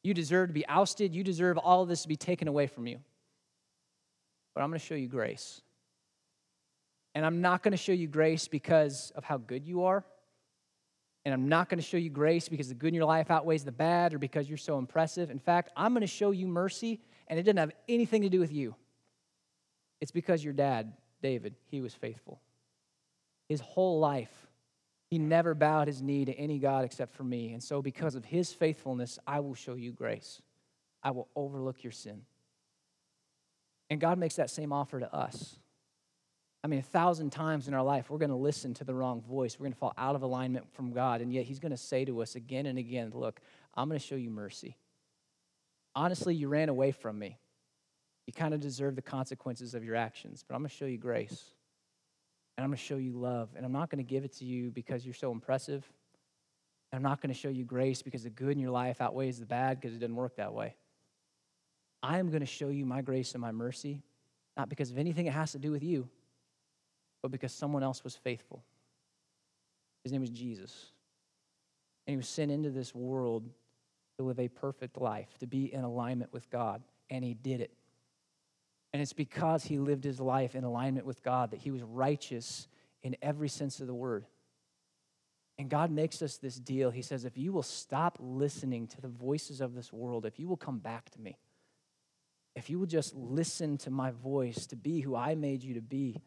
You 0.03 0.15
deserve 0.15 0.49
to 0.49 0.55
be 0.55 0.67
ousted. 0.67 1.15
You 1.15 1.23
deserve 1.23 1.59
all 1.59 1.83
of 1.83 1.89
this 1.89 2.03
to 2.03 2.09
be 2.09 2.17
taken 2.17 2.49
away 2.49 2.67
from 2.67 2.87
you. 2.87 3.01
But 4.55 4.63
I'm 4.63 4.71
going 4.71 4.81
to 4.81 4.87
show 4.87 4.95
you 4.95 5.09
grace. 5.09 5.61
And 7.15 7.27
I'm 7.27 7.41
not 7.41 7.63
going 7.63 7.73
to 7.73 7.79
show 7.79 7.93
you 7.93 8.07
grace 8.07 8.49
because 8.49 9.13
of 9.15 9.25
how 9.25 9.37
good 9.37 9.67
you 9.67 9.85
are. 9.85 10.05
And 11.25 11.35
I'm 11.35 11.49
not 11.49 11.69
going 11.69 11.79
to 11.79 11.87
show 11.87 11.99
you 11.99 12.09
grace 12.09 12.49
because 12.49 12.69
the 12.69 12.75
good 12.75 12.89
in 12.89 12.95
your 12.95 13.05
life 13.05 13.31
outweighs 13.31 13.65
the 13.65 13.73
bad 13.73 14.15
or 14.15 14.19
because 14.19 14.49
you're 14.49 14.57
so 14.57 14.79
impressive. 14.79 15.31
In 15.31 15.39
fact, 15.39 15.71
I'm 15.77 15.93
going 15.93 16.01
to 16.01 16.07
show 16.07 16.31
you 16.31 16.47
mercy, 16.47 17.01
and 17.29 17.39
it 17.39 17.43
doesn't 17.43 17.59
have 17.59 17.73
anything 17.89 18.23
to 18.23 18.31
do 18.31 18.41
with 18.41 18.53
you. 18.53 18.75
It's 20.01 20.13
because 20.13 20.43
your 20.43 20.55
dad, 20.55 20.95
David, 21.23 21.57
he 21.67 21.83
was 21.83 21.93
faithful. 21.93 22.41
His 23.49 23.61
whole 23.61 23.99
life, 23.99 24.50
he 25.11 25.19
never 25.19 25.55
bowed 25.55 25.89
his 25.89 26.01
knee 26.01 26.25
to 26.25 26.33
any 26.33 26.59
God 26.59 26.85
except 26.85 27.13
for 27.13 27.25
me. 27.25 27.53
And 27.53 27.63
so, 27.63 27.83
because 27.83 28.15
of 28.15 28.25
his 28.25 28.53
faithfulness, 28.53 29.19
I 29.27 29.41
will 29.41 29.55
show 29.55 29.75
you 29.75 29.91
grace. 29.91 30.41
I 31.03 31.11
will 31.11 31.29
overlook 31.35 31.83
your 31.83 31.91
sin. 31.91 32.23
And 33.91 34.01
God 34.01 34.19
makes 34.19 34.37
that 34.37 34.51
same 34.51 34.73
offer 34.73 35.01
to 35.01 35.13
us. 35.13 35.57
I 36.63 36.69
mean, 36.69 36.79
a 36.79 36.83
thousand 36.83 37.31
times 37.31 37.67
in 37.67 37.75
our 37.75 37.83
life, 37.83 38.09
we're 38.09 38.19
going 38.19 38.31
to 38.31 38.37
listen 38.37 38.75
to 38.75 38.85
the 38.85 38.95
wrong 38.95 39.21
voice. 39.23 39.59
We're 39.59 39.65
going 39.65 39.73
to 39.73 39.79
fall 39.79 39.95
out 39.99 40.15
of 40.15 40.23
alignment 40.23 40.71
from 40.75 40.93
God. 40.93 41.23
And 41.23 41.33
yet, 41.33 41.45
He's 41.45 41.59
going 41.59 41.73
to 41.73 41.77
say 41.77 42.05
to 42.05 42.23
us 42.23 42.37
again 42.37 42.67
and 42.67 42.79
again, 42.79 43.11
Look, 43.13 43.41
I'm 43.75 43.89
going 43.89 43.99
to 43.99 44.07
show 44.07 44.17
you 44.17 44.31
mercy. 44.31 44.77
Honestly, 45.97 46.37
you 46.37 46.47
ran 46.47 46.69
away 46.69 46.93
from 46.93 47.19
me. 47.19 47.37
You 48.29 48.33
kind 48.33 48.55
of 48.55 48.61
deserve 48.61 48.95
the 48.95 49.03
consequences 49.03 49.75
of 49.75 49.83
your 49.83 49.97
actions, 49.97 50.45
but 50.47 50.55
I'm 50.55 50.61
going 50.61 50.71
to 50.71 50.77
show 50.77 50.85
you 50.85 50.99
grace. 50.99 51.43
And 52.61 52.65
I'm 52.67 52.73
going 52.73 52.77
to 52.77 52.85
show 52.85 52.99
you 52.99 53.13
love. 53.15 53.49
And 53.57 53.65
I'm 53.65 53.73
not 53.73 53.89
going 53.89 54.05
to 54.05 54.07
give 54.07 54.23
it 54.23 54.35
to 54.35 54.45
you 54.45 54.71
because 54.71 55.07
you're 55.07 55.15
so 55.15 55.33
impressive. 55.33 55.83
And 56.93 56.99
I'm 56.99 57.03
not 57.03 57.23
going 57.23 57.33
to 57.33 57.41
show 57.41 57.49
you 57.49 57.65
grace 57.65 58.03
because 58.03 58.25
the 58.25 58.29
good 58.29 58.51
in 58.51 58.59
your 58.59 58.71
life 58.71 59.01
outweighs 59.01 59.41
the 59.41 59.47
bad 59.47 59.81
because 59.81 59.97
it 59.97 59.99
doesn't 59.99 60.15
work 60.15 60.37
that 60.37 60.53
way. 60.53 60.75
I 62.03 62.19
am 62.19 62.29
going 62.29 62.41
to 62.41 62.47
show 62.47 62.69
you 62.69 62.85
my 62.85 63.01
grace 63.01 63.33
and 63.33 63.41
my 63.41 63.51
mercy, 63.51 64.03
not 64.59 64.69
because 64.69 64.91
of 64.91 64.99
anything 64.99 65.25
it 65.25 65.33
has 65.33 65.53
to 65.53 65.59
do 65.59 65.71
with 65.71 65.83
you, 65.83 66.07
but 67.23 67.31
because 67.31 67.55
someone 67.55 67.83
else 67.83 68.05
was 68.05 68.15
faithful. 68.15 68.63
His 70.03 70.13
name 70.13 70.21
was 70.21 70.29
Jesus. 70.29 70.91
And 72.07 72.13
he 72.13 72.17
was 72.19 72.29
sent 72.29 72.51
into 72.51 72.69
this 72.69 72.95
world 72.95 73.49
to 74.19 74.25
live 74.27 74.39
a 74.39 74.49
perfect 74.49 75.01
life, 75.01 75.31
to 75.39 75.47
be 75.47 75.73
in 75.73 75.83
alignment 75.83 76.31
with 76.31 76.51
God. 76.51 76.83
And 77.09 77.25
he 77.25 77.33
did 77.33 77.63
it. 77.63 77.73
And 78.93 79.01
it's 79.01 79.13
because 79.13 79.65
he 79.65 79.79
lived 79.79 80.05
his 80.05 80.21
life 80.21 80.55
in 80.55 80.65
alignment 80.65 81.07
with 81.07 81.23
God 81.23 81.53
that 81.53 81.61
he 81.61 81.71
was 81.71 81.83
righteous 81.83 82.67
in 83.03 83.17
every 83.23 83.49
sense 83.49 83.81
of 83.81 83.87
the 83.87 83.95
word. 83.95 84.27
And 85.59 85.69
God 85.69 85.91
makes 85.91 86.23
us 86.23 86.39
this 86.39 86.57
deal. 86.57 86.91
He 86.91 87.03
says, 87.03 87.25
if 87.25 87.37
you 87.37 87.53
will 87.53 87.63
stop 87.63 88.17
listening 88.19 88.87
to 88.89 89.01
the 89.01 89.09
voices 89.09 89.61
of 89.61 89.75
this 89.75 89.93
world, 89.93 90.25
if 90.25 90.39
you 90.39 90.49
will 90.49 90.57
come 90.57 90.79
back 90.79 91.11
to 91.11 91.21
me, 91.21 91.39
if 92.57 92.69
you 92.69 92.79
will 92.79 92.87
just 92.87 93.15
listen 93.15 93.79
to 93.79 93.91
my 93.91 94.11
voice 94.11 94.67
to 94.67 94.77
be 94.77 95.01
who 95.01 95.15
I 95.15 95.35
made 95.35 95.63
you 95.63 95.75
to 95.75 95.81
be, 95.81 96.21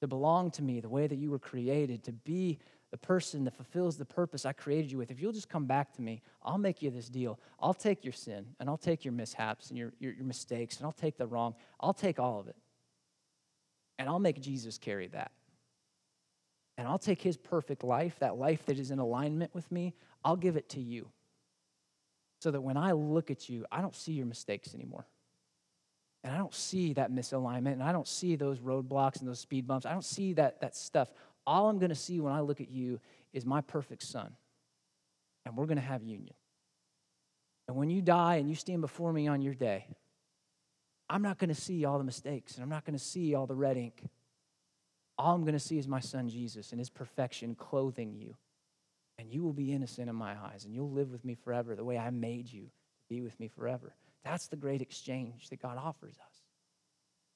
to 0.00 0.08
belong 0.08 0.50
to 0.52 0.62
me 0.62 0.80
the 0.80 0.88
way 0.88 1.06
that 1.06 1.18
you 1.18 1.30
were 1.30 1.38
created, 1.38 2.04
to 2.04 2.12
be 2.12 2.58
the 2.90 2.98
person 2.98 3.44
that 3.44 3.54
fulfills 3.54 3.96
the 3.96 4.04
purpose 4.04 4.44
I 4.44 4.52
created 4.52 4.90
you 4.90 4.98
with, 4.98 5.10
if 5.10 5.20
you'll 5.20 5.32
just 5.32 5.48
come 5.48 5.66
back 5.66 5.92
to 5.94 6.02
me, 6.02 6.22
I'll 6.42 6.58
make 6.58 6.82
you 6.82 6.90
this 6.90 7.08
deal. 7.08 7.38
I'll 7.60 7.74
take 7.74 8.04
your 8.04 8.12
sin 8.12 8.46
and 8.58 8.68
I'll 8.68 8.76
take 8.76 9.04
your 9.04 9.12
mishaps 9.12 9.70
and 9.70 9.78
your, 9.78 9.92
your, 10.00 10.12
your, 10.12 10.24
mistakes 10.24 10.78
and 10.78 10.86
I'll 10.86 10.92
take 10.92 11.16
the 11.16 11.26
wrong. 11.26 11.54
I'll 11.78 11.94
take 11.94 12.18
all 12.18 12.40
of 12.40 12.48
it. 12.48 12.56
And 13.98 14.08
I'll 14.08 14.18
make 14.18 14.40
Jesus 14.40 14.76
carry 14.76 15.06
that. 15.08 15.30
And 16.78 16.88
I'll 16.88 16.98
take 16.98 17.22
his 17.22 17.36
perfect 17.36 17.84
life, 17.84 18.18
that 18.20 18.36
life 18.36 18.64
that 18.66 18.78
is 18.78 18.90
in 18.90 18.98
alignment 18.98 19.54
with 19.54 19.70
me, 19.70 19.94
I'll 20.24 20.36
give 20.36 20.56
it 20.56 20.68
to 20.70 20.80
you. 20.80 21.08
So 22.40 22.50
that 22.50 22.62
when 22.62 22.76
I 22.76 22.92
look 22.92 23.30
at 23.30 23.48
you, 23.48 23.66
I 23.70 23.82
don't 23.82 23.94
see 23.94 24.12
your 24.12 24.26
mistakes 24.26 24.74
anymore. 24.74 25.06
And 26.22 26.34
I 26.34 26.38
don't 26.38 26.54
see 26.54 26.92
that 26.94 27.10
misalignment, 27.10 27.72
and 27.72 27.82
I 27.82 27.92
don't 27.92 28.08
see 28.08 28.36
those 28.36 28.58
roadblocks 28.58 29.20
and 29.20 29.28
those 29.28 29.40
speed 29.40 29.66
bumps. 29.66 29.86
I 29.86 29.92
don't 29.92 30.04
see 30.04 30.34
that, 30.34 30.60
that 30.60 30.76
stuff. 30.76 31.12
All 31.46 31.68
I'm 31.68 31.78
going 31.78 31.90
to 31.90 31.94
see 31.94 32.20
when 32.20 32.32
I 32.32 32.40
look 32.40 32.60
at 32.60 32.70
you 32.70 33.00
is 33.32 33.46
my 33.46 33.60
perfect 33.60 34.02
son. 34.02 34.32
And 35.46 35.56
we're 35.56 35.66
going 35.66 35.78
to 35.78 35.82
have 35.82 36.02
union. 36.02 36.34
And 37.66 37.76
when 37.76 37.88
you 37.88 38.02
die 38.02 38.36
and 38.36 38.48
you 38.48 38.54
stand 38.54 38.80
before 38.80 39.12
me 39.12 39.28
on 39.28 39.42
your 39.42 39.54
day, 39.54 39.86
I'm 41.08 41.22
not 41.22 41.38
going 41.38 41.48
to 41.48 41.54
see 41.54 41.84
all 41.84 41.98
the 41.98 42.04
mistakes, 42.04 42.54
and 42.54 42.62
I'm 42.62 42.68
not 42.68 42.84
going 42.84 42.96
to 42.96 43.04
see 43.04 43.34
all 43.34 43.46
the 43.46 43.54
red 43.54 43.76
ink. 43.76 44.04
All 45.18 45.34
I'm 45.34 45.42
going 45.42 45.54
to 45.54 45.58
see 45.58 45.78
is 45.78 45.88
my 45.88 46.00
son 46.00 46.28
Jesus 46.28 46.70
and 46.70 46.78
his 46.78 46.90
perfection 46.90 47.54
clothing 47.54 48.14
you. 48.14 48.36
And 49.18 49.30
you 49.30 49.42
will 49.42 49.52
be 49.52 49.72
innocent 49.72 50.08
in 50.08 50.16
my 50.16 50.32
eyes, 50.32 50.64
and 50.64 50.74
you'll 50.74 50.90
live 50.90 51.10
with 51.10 51.24
me 51.24 51.34
forever 51.34 51.74
the 51.74 51.84
way 51.84 51.98
I 51.98 52.10
made 52.10 52.50
you 52.50 52.62
to 52.62 53.04
be 53.08 53.20
with 53.20 53.38
me 53.38 53.48
forever. 53.48 53.94
That's 54.24 54.46
the 54.48 54.56
great 54.56 54.82
exchange 54.82 55.48
that 55.50 55.60
God 55.60 55.78
offers 55.78 56.14
us. 56.14 56.36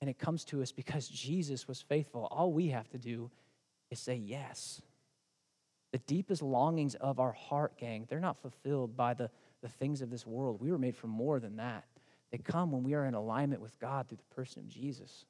And 0.01 0.09
it 0.09 0.19
comes 0.19 0.45
to 0.47 0.63
us 0.63 0.73
because 0.73 1.09
Jesus 1.09 1.69
was 1.69 1.81
faithful. 1.81 2.29
All 2.31 2.53
we 2.53 2.69
have 2.69 2.89
to 2.91 2.99
do 2.99 3.31
is 3.95 4.01
say 4.01 4.17
yes. 4.17 4.83
The 5.93 5.99
deepest 5.99 6.43
longings 6.43 6.97
of 6.97 7.21
our 7.21 7.33
heart, 7.33 7.79
gang, 7.79 8.07
they're 8.09 8.21
not 8.21 8.43
fulfilled 8.43 8.97
by 8.97 9.15
the, 9.15 9.31
the 9.63 9.69
things 9.69 10.03
of 10.03 10.11
this 10.11 10.27
world. 10.27 10.61
We 10.61 10.71
were 10.71 10.79
made 10.79 10.97
for 10.97 11.07
more 11.07 11.41
than 11.41 11.57
that. 11.57 11.85
They 12.31 12.39
come 12.39 12.73
when 12.73 12.83
we 12.83 12.95
are 12.95 13.05
in 13.05 13.15
alignment 13.15 13.63
with 13.63 13.79
God 13.79 14.09
through 14.09 14.19
the 14.19 14.35
person 14.35 14.61
of 14.63 14.69
Jesus. 14.69 15.25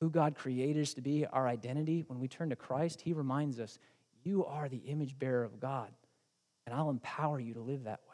Who 0.00 0.10
God 0.10 0.34
created 0.34 0.82
us 0.82 0.94
to 0.94 1.02
be, 1.02 1.26
our 1.26 1.46
identity, 1.46 2.04
when 2.08 2.18
we 2.18 2.28
turn 2.28 2.48
to 2.50 2.56
Christ, 2.56 3.02
He 3.02 3.12
reminds 3.12 3.60
us, 3.60 3.78
You 4.24 4.44
are 4.46 4.68
the 4.68 4.82
image 4.86 5.18
bearer 5.18 5.44
of 5.44 5.60
God, 5.60 5.90
and 6.66 6.74
I'll 6.74 6.90
empower 6.90 7.38
you 7.38 7.54
to 7.54 7.60
live 7.60 7.84
that 7.84 8.00
way 8.08 8.11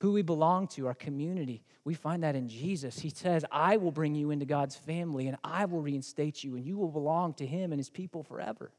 who 0.00 0.12
we 0.12 0.22
belong 0.22 0.68
to, 0.68 0.86
our 0.86 0.94
community. 0.94 1.62
We 1.84 1.94
find 1.94 2.22
that 2.22 2.36
in 2.36 2.48
Jesus. 2.48 2.98
He 2.98 3.10
says, 3.10 3.44
I 3.50 3.76
will 3.78 3.90
bring 3.90 4.14
you 4.14 4.30
into 4.30 4.46
God's 4.46 4.76
family 4.76 5.26
and 5.26 5.36
I 5.42 5.64
will 5.64 5.80
reinstate 5.80 6.44
you 6.44 6.56
and 6.56 6.64
you 6.64 6.76
will 6.76 6.90
belong 6.90 7.34
to 7.34 7.46
Him 7.46 7.72
and 7.72 7.80
His 7.80 7.90
people 7.90 8.22
forever. 8.22 8.70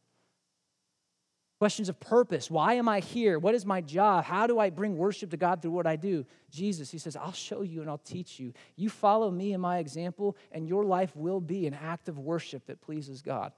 Questions 1.59 1.89
of 1.89 1.99
purpose. 1.99 2.49
Why 2.49 2.75
am 2.75 2.87
I 2.87 3.01
here? 3.01 3.37
What 3.37 3.53
is 3.53 3.65
my 3.65 3.81
job? 3.81 4.23
How 4.23 4.47
do 4.47 4.59
I 4.59 4.69
bring 4.69 4.95
worship 4.95 5.31
to 5.31 5.37
God 5.37 5.61
through 5.61 5.71
what 5.71 5.87
I 5.87 5.97
do? 5.97 6.25
Jesus, 6.49 6.89
He 6.89 6.97
says, 6.97 7.17
I'll 7.17 7.33
show 7.33 7.63
you 7.63 7.81
and 7.81 7.89
I'll 7.89 7.97
teach 7.97 8.39
you. 8.39 8.53
You 8.77 8.89
follow 8.89 9.29
me 9.29 9.51
and 9.51 9.61
my 9.61 9.79
example, 9.79 10.37
and 10.53 10.65
your 10.65 10.85
life 10.85 11.13
will 11.17 11.41
be 11.41 11.67
an 11.67 11.73
act 11.73 12.07
of 12.07 12.17
worship 12.17 12.65
that 12.67 12.79
pleases 12.79 13.21
God 13.21 13.51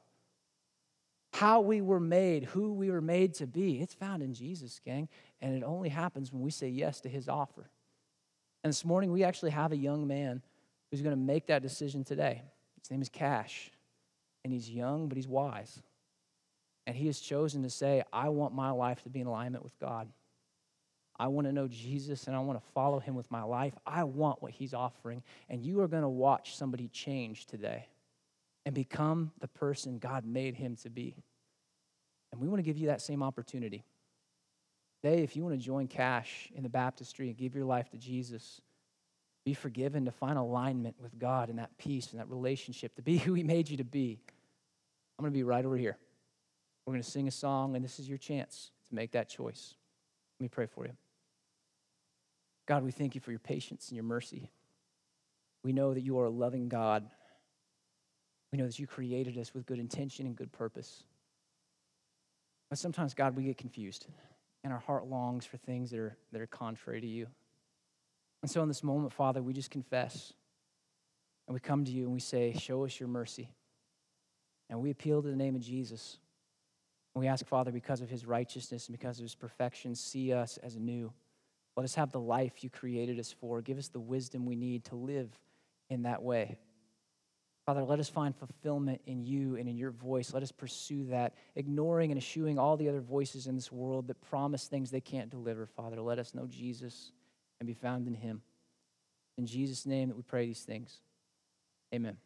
how 1.34 1.62
we 1.62 1.82
were 1.82 2.00
made, 2.00 2.44
who 2.44 2.74
we 2.74 2.92
were 2.92 3.02
made 3.02 3.34
to 3.36 3.48
be. 3.48 3.82
It's 3.82 3.94
found 3.94 4.22
in 4.22 4.34
Jesus, 4.34 4.80
gang. 4.84 5.08
And 5.42 5.56
it 5.56 5.64
only 5.64 5.90
happens 5.90 6.32
when 6.32 6.42
we 6.42 6.52
say 6.52 6.68
yes 6.68 7.02
to 7.02 7.10
his 7.10 7.30
offer. 7.30 7.70
And 8.64 8.70
this 8.70 8.86
morning, 8.86 9.12
we 9.12 9.24
actually 9.24 9.52
have 9.52 9.72
a 9.72 9.78
young 9.78 10.08
man 10.08 10.42
who's 10.90 11.02
going 11.02 11.16
to 11.16 11.22
make 11.22 11.48
that 11.48 11.62
decision 11.62 12.04
today. 12.04 12.42
His 12.82 12.92
name 12.92 13.02
is 13.02 13.10
Cash. 13.10 13.72
And 14.44 14.52
he's 14.52 14.70
young, 14.70 15.08
but 15.08 15.16
he's 15.16 15.28
wise. 15.28 15.82
And 16.86 16.96
he 16.96 17.08
has 17.08 17.20
chosen 17.20 17.64
to 17.64 17.70
say, 17.70 18.04
I 18.12 18.30
want 18.30 18.54
my 18.54 18.72
life 18.72 19.04
to 19.04 19.10
be 19.10 19.22
in 19.22 19.28
alignment 19.28 19.64
with 19.64 19.78
God. 19.80 20.10
I 21.18 21.28
want 21.28 21.46
to 21.48 21.54
know 21.54 21.68
Jesus 21.68 22.28
and 22.28 22.36
I 22.36 22.40
want 22.40 22.60
to 22.60 22.72
follow 22.74 23.00
him 23.00 23.16
with 23.16 23.30
my 23.30 23.44
life. 23.44 23.74
I 23.86 24.04
want 24.04 24.42
what 24.42 24.52
he's 24.52 24.74
offering. 24.74 25.22
And 25.50 25.64
you 25.64 25.80
are 25.82 25.88
going 25.88 26.02
to 26.02 26.10
watch 26.10 26.56
somebody 26.56 26.88
change 26.88 27.46
today 27.46 27.88
and 28.66 28.76
become 28.76 29.32
the 29.40 29.48
person 29.48 29.98
God 29.98 30.26
made 30.26 30.56
him 30.56 30.76
to 30.78 30.90
be. 30.90 31.24
And 32.32 32.40
we 32.40 32.48
want 32.48 32.60
to 32.60 32.64
give 32.64 32.78
you 32.78 32.88
that 32.88 33.02
same 33.02 33.24
opportunity. 33.24 33.84
Today, 35.04 35.24
if 35.24 35.36
you 35.36 35.44
want 35.44 35.60
to 35.60 35.66
join 35.66 35.88
Cash 35.88 36.50
in 36.56 36.64
the 36.64 36.70
baptistry 36.70 37.28
and 37.28 37.38
give 37.38 37.56
your 37.56 37.66
life 37.66 37.90
to 37.90 37.98
Jesus, 37.98 38.62
be 39.44 39.54
forgiven 39.54 40.06
to 40.06 40.12
find 40.12 40.38
alignment 40.38 40.96
with 41.02 41.18
God 41.18 41.50
and 41.50 41.58
that 41.58 41.76
peace 41.78 42.12
and 42.12 42.20
that 42.20 42.30
relationship, 42.30 42.96
to 42.96 43.02
be 43.02 43.18
who 43.20 43.34
He 43.34 43.44
made 43.44 43.70
you 43.70 43.78
to 43.78 43.84
be, 43.84 44.20
I'm 45.18 45.24
going 45.24 45.34
to 45.34 45.38
be 45.38 45.44
right 45.44 45.66
over 45.66 45.78
here. 45.78 45.98
We're 46.86 46.94
going 46.94 47.04
to 47.04 47.10
sing 47.10 47.28
a 47.28 47.32
song, 47.32 47.76
and 47.76 47.84
this 47.84 48.00
is 48.00 48.08
your 48.08 48.18
chance 48.18 48.72
to 48.90 48.96
make 48.96 49.12
that 49.12 49.30
choice. 49.30 49.76
Let 50.40 50.46
me 50.46 50.50
pray 50.50 50.66
for 50.66 50.86
you. 50.86 50.94
God, 52.68 52.84
we 52.84 52.92
thank 52.92 53.16
you 53.16 53.22
for 53.22 53.32
your 53.32 53.40
patience 53.40 53.90
and 53.90 53.96
your 53.96 54.04
mercy. 54.04 54.50
We 55.64 55.74
know 55.74 55.94
that 55.94 56.02
you 56.02 56.20
are 56.20 56.26
a 56.26 56.30
loving 56.32 56.70
God. 56.70 57.08
We 58.52 58.58
know 58.58 58.66
that 58.66 58.80
you 58.80 58.88
created 58.88 59.38
us 59.38 59.54
with 59.54 59.66
good 59.66 59.80
intention 59.80 60.26
and 60.26 60.36
good 60.36 60.52
purpose. 60.52 61.04
But 62.70 62.80
sometimes, 62.80 63.14
God, 63.14 63.36
we 63.36 63.44
get 63.44 63.58
confused, 63.58 64.08
and 64.64 64.72
our 64.72 64.80
heart 64.80 65.08
longs 65.08 65.46
for 65.46 65.58
things 65.58 65.92
that 65.92 66.00
are, 66.00 66.18
that 66.32 66.42
are 66.42 66.48
contrary 66.48 67.02
to 67.02 67.08
you. 67.08 67.28
And 68.42 68.50
so, 68.50 68.62
in 68.62 68.68
this 68.68 68.84
moment, 68.84 69.14
Father, 69.14 69.42
we 69.42 69.54
just 69.54 69.70
confess 69.70 70.34
and 71.48 71.54
we 71.54 71.60
come 71.60 71.84
to 71.84 71.92
you 71.92 72.06
and 72.06 72.14
we 72.14 72.20
say, 72.20 72.54
Show 72.58 72.86
us 72.86 73.00
your 73.00 73.10
mercy. 73.10 73.50
And 74.70 74.80
we 74.80 74.90
appeal 74.90 75.22
to 75.22 75.28
the 75.28 75.36
name 75.36 75.56
of 75.56 75.62
Jesus. 75.62 76.18
And 77.14 77.20
we 77.20 77.28
ask, 77.28 77.46
Father, 77.46 77.72
because 77.72 78.00
of 78.00 78.10
his 78.10 78.26
righteousness 78.26 78.88
and 78.88 78.98
because 78.98 79.20
of 79.20 79.24
his 79.24 79.36
perfection, 79.36 79.94
see 79.96 80.32
us 80.32 80.58
as 80.64 80.78
new. 80.78 81.12
Let 81.76 81.84
us 81.84 81.96
have 81.96 82.12
the 82.12 82.22
life 82.22 82.64
you 82.64 82.70
created 82.70 83.20
us 83.20 83.34
for. 83.34 83.62
Give 83.62 83.78
us 83.78 83.90
the 83.90 84.00
wisdom 84.00 84.46
we 84.46 84.56
need 84.56 84.86
to 84.86 84.96
live 84.96 85.38
in 85.90 86.04
that 86.04 86.24
way. 86.24 86.58
Father, 87.72 87.86
let 87.86 88.02
us 88.02 88.10
find 88.10 88.36
fulfillment 88.36 89.00
in 89.06 89.24
you 89.24 89.56
and 89.56 89.70
in 89.70 89.78
your 89.78 89.92
voice. 89.92 90.34
Let 90.34 90.44
us 90.44 90.52
pursue 90.52 91.06
that, 91.06 91.36
ignoring 91.56 92.12
and 92.12 92.18
eschewing 92.18 92.60
all 92.60 92.76
the 92.76 92.90
other 92.90 93.00
voices 93.00 93.48
in 93.48 93.56
this 93.56 93.72
world 93.72 94.08
that 94.08 94.20
promise 94.20 94.68
things 94.68 94.92
they 94.92 95.00
can't 95.00 95.30
deliver. 95.30 95.66
Father, 95.66 96.02
let 96.02 96.20
us 96.20 96.36
know 96.36 96.48
Jesus 96.48 97.14
and 97.62 97.68
be 97.68 97.74
found 97.74 98.08
in 98.08 98.14
him. 98.14 98.42
In 99.38 99.46
Jesus' 99.46 99.86
name 99.86 100.10
that 100.10 100.18
we 100.18 100.22
pray 100.22 100.48
these 100.48 100.64
things. 100.64 101.00
Amen. 101.96 102.18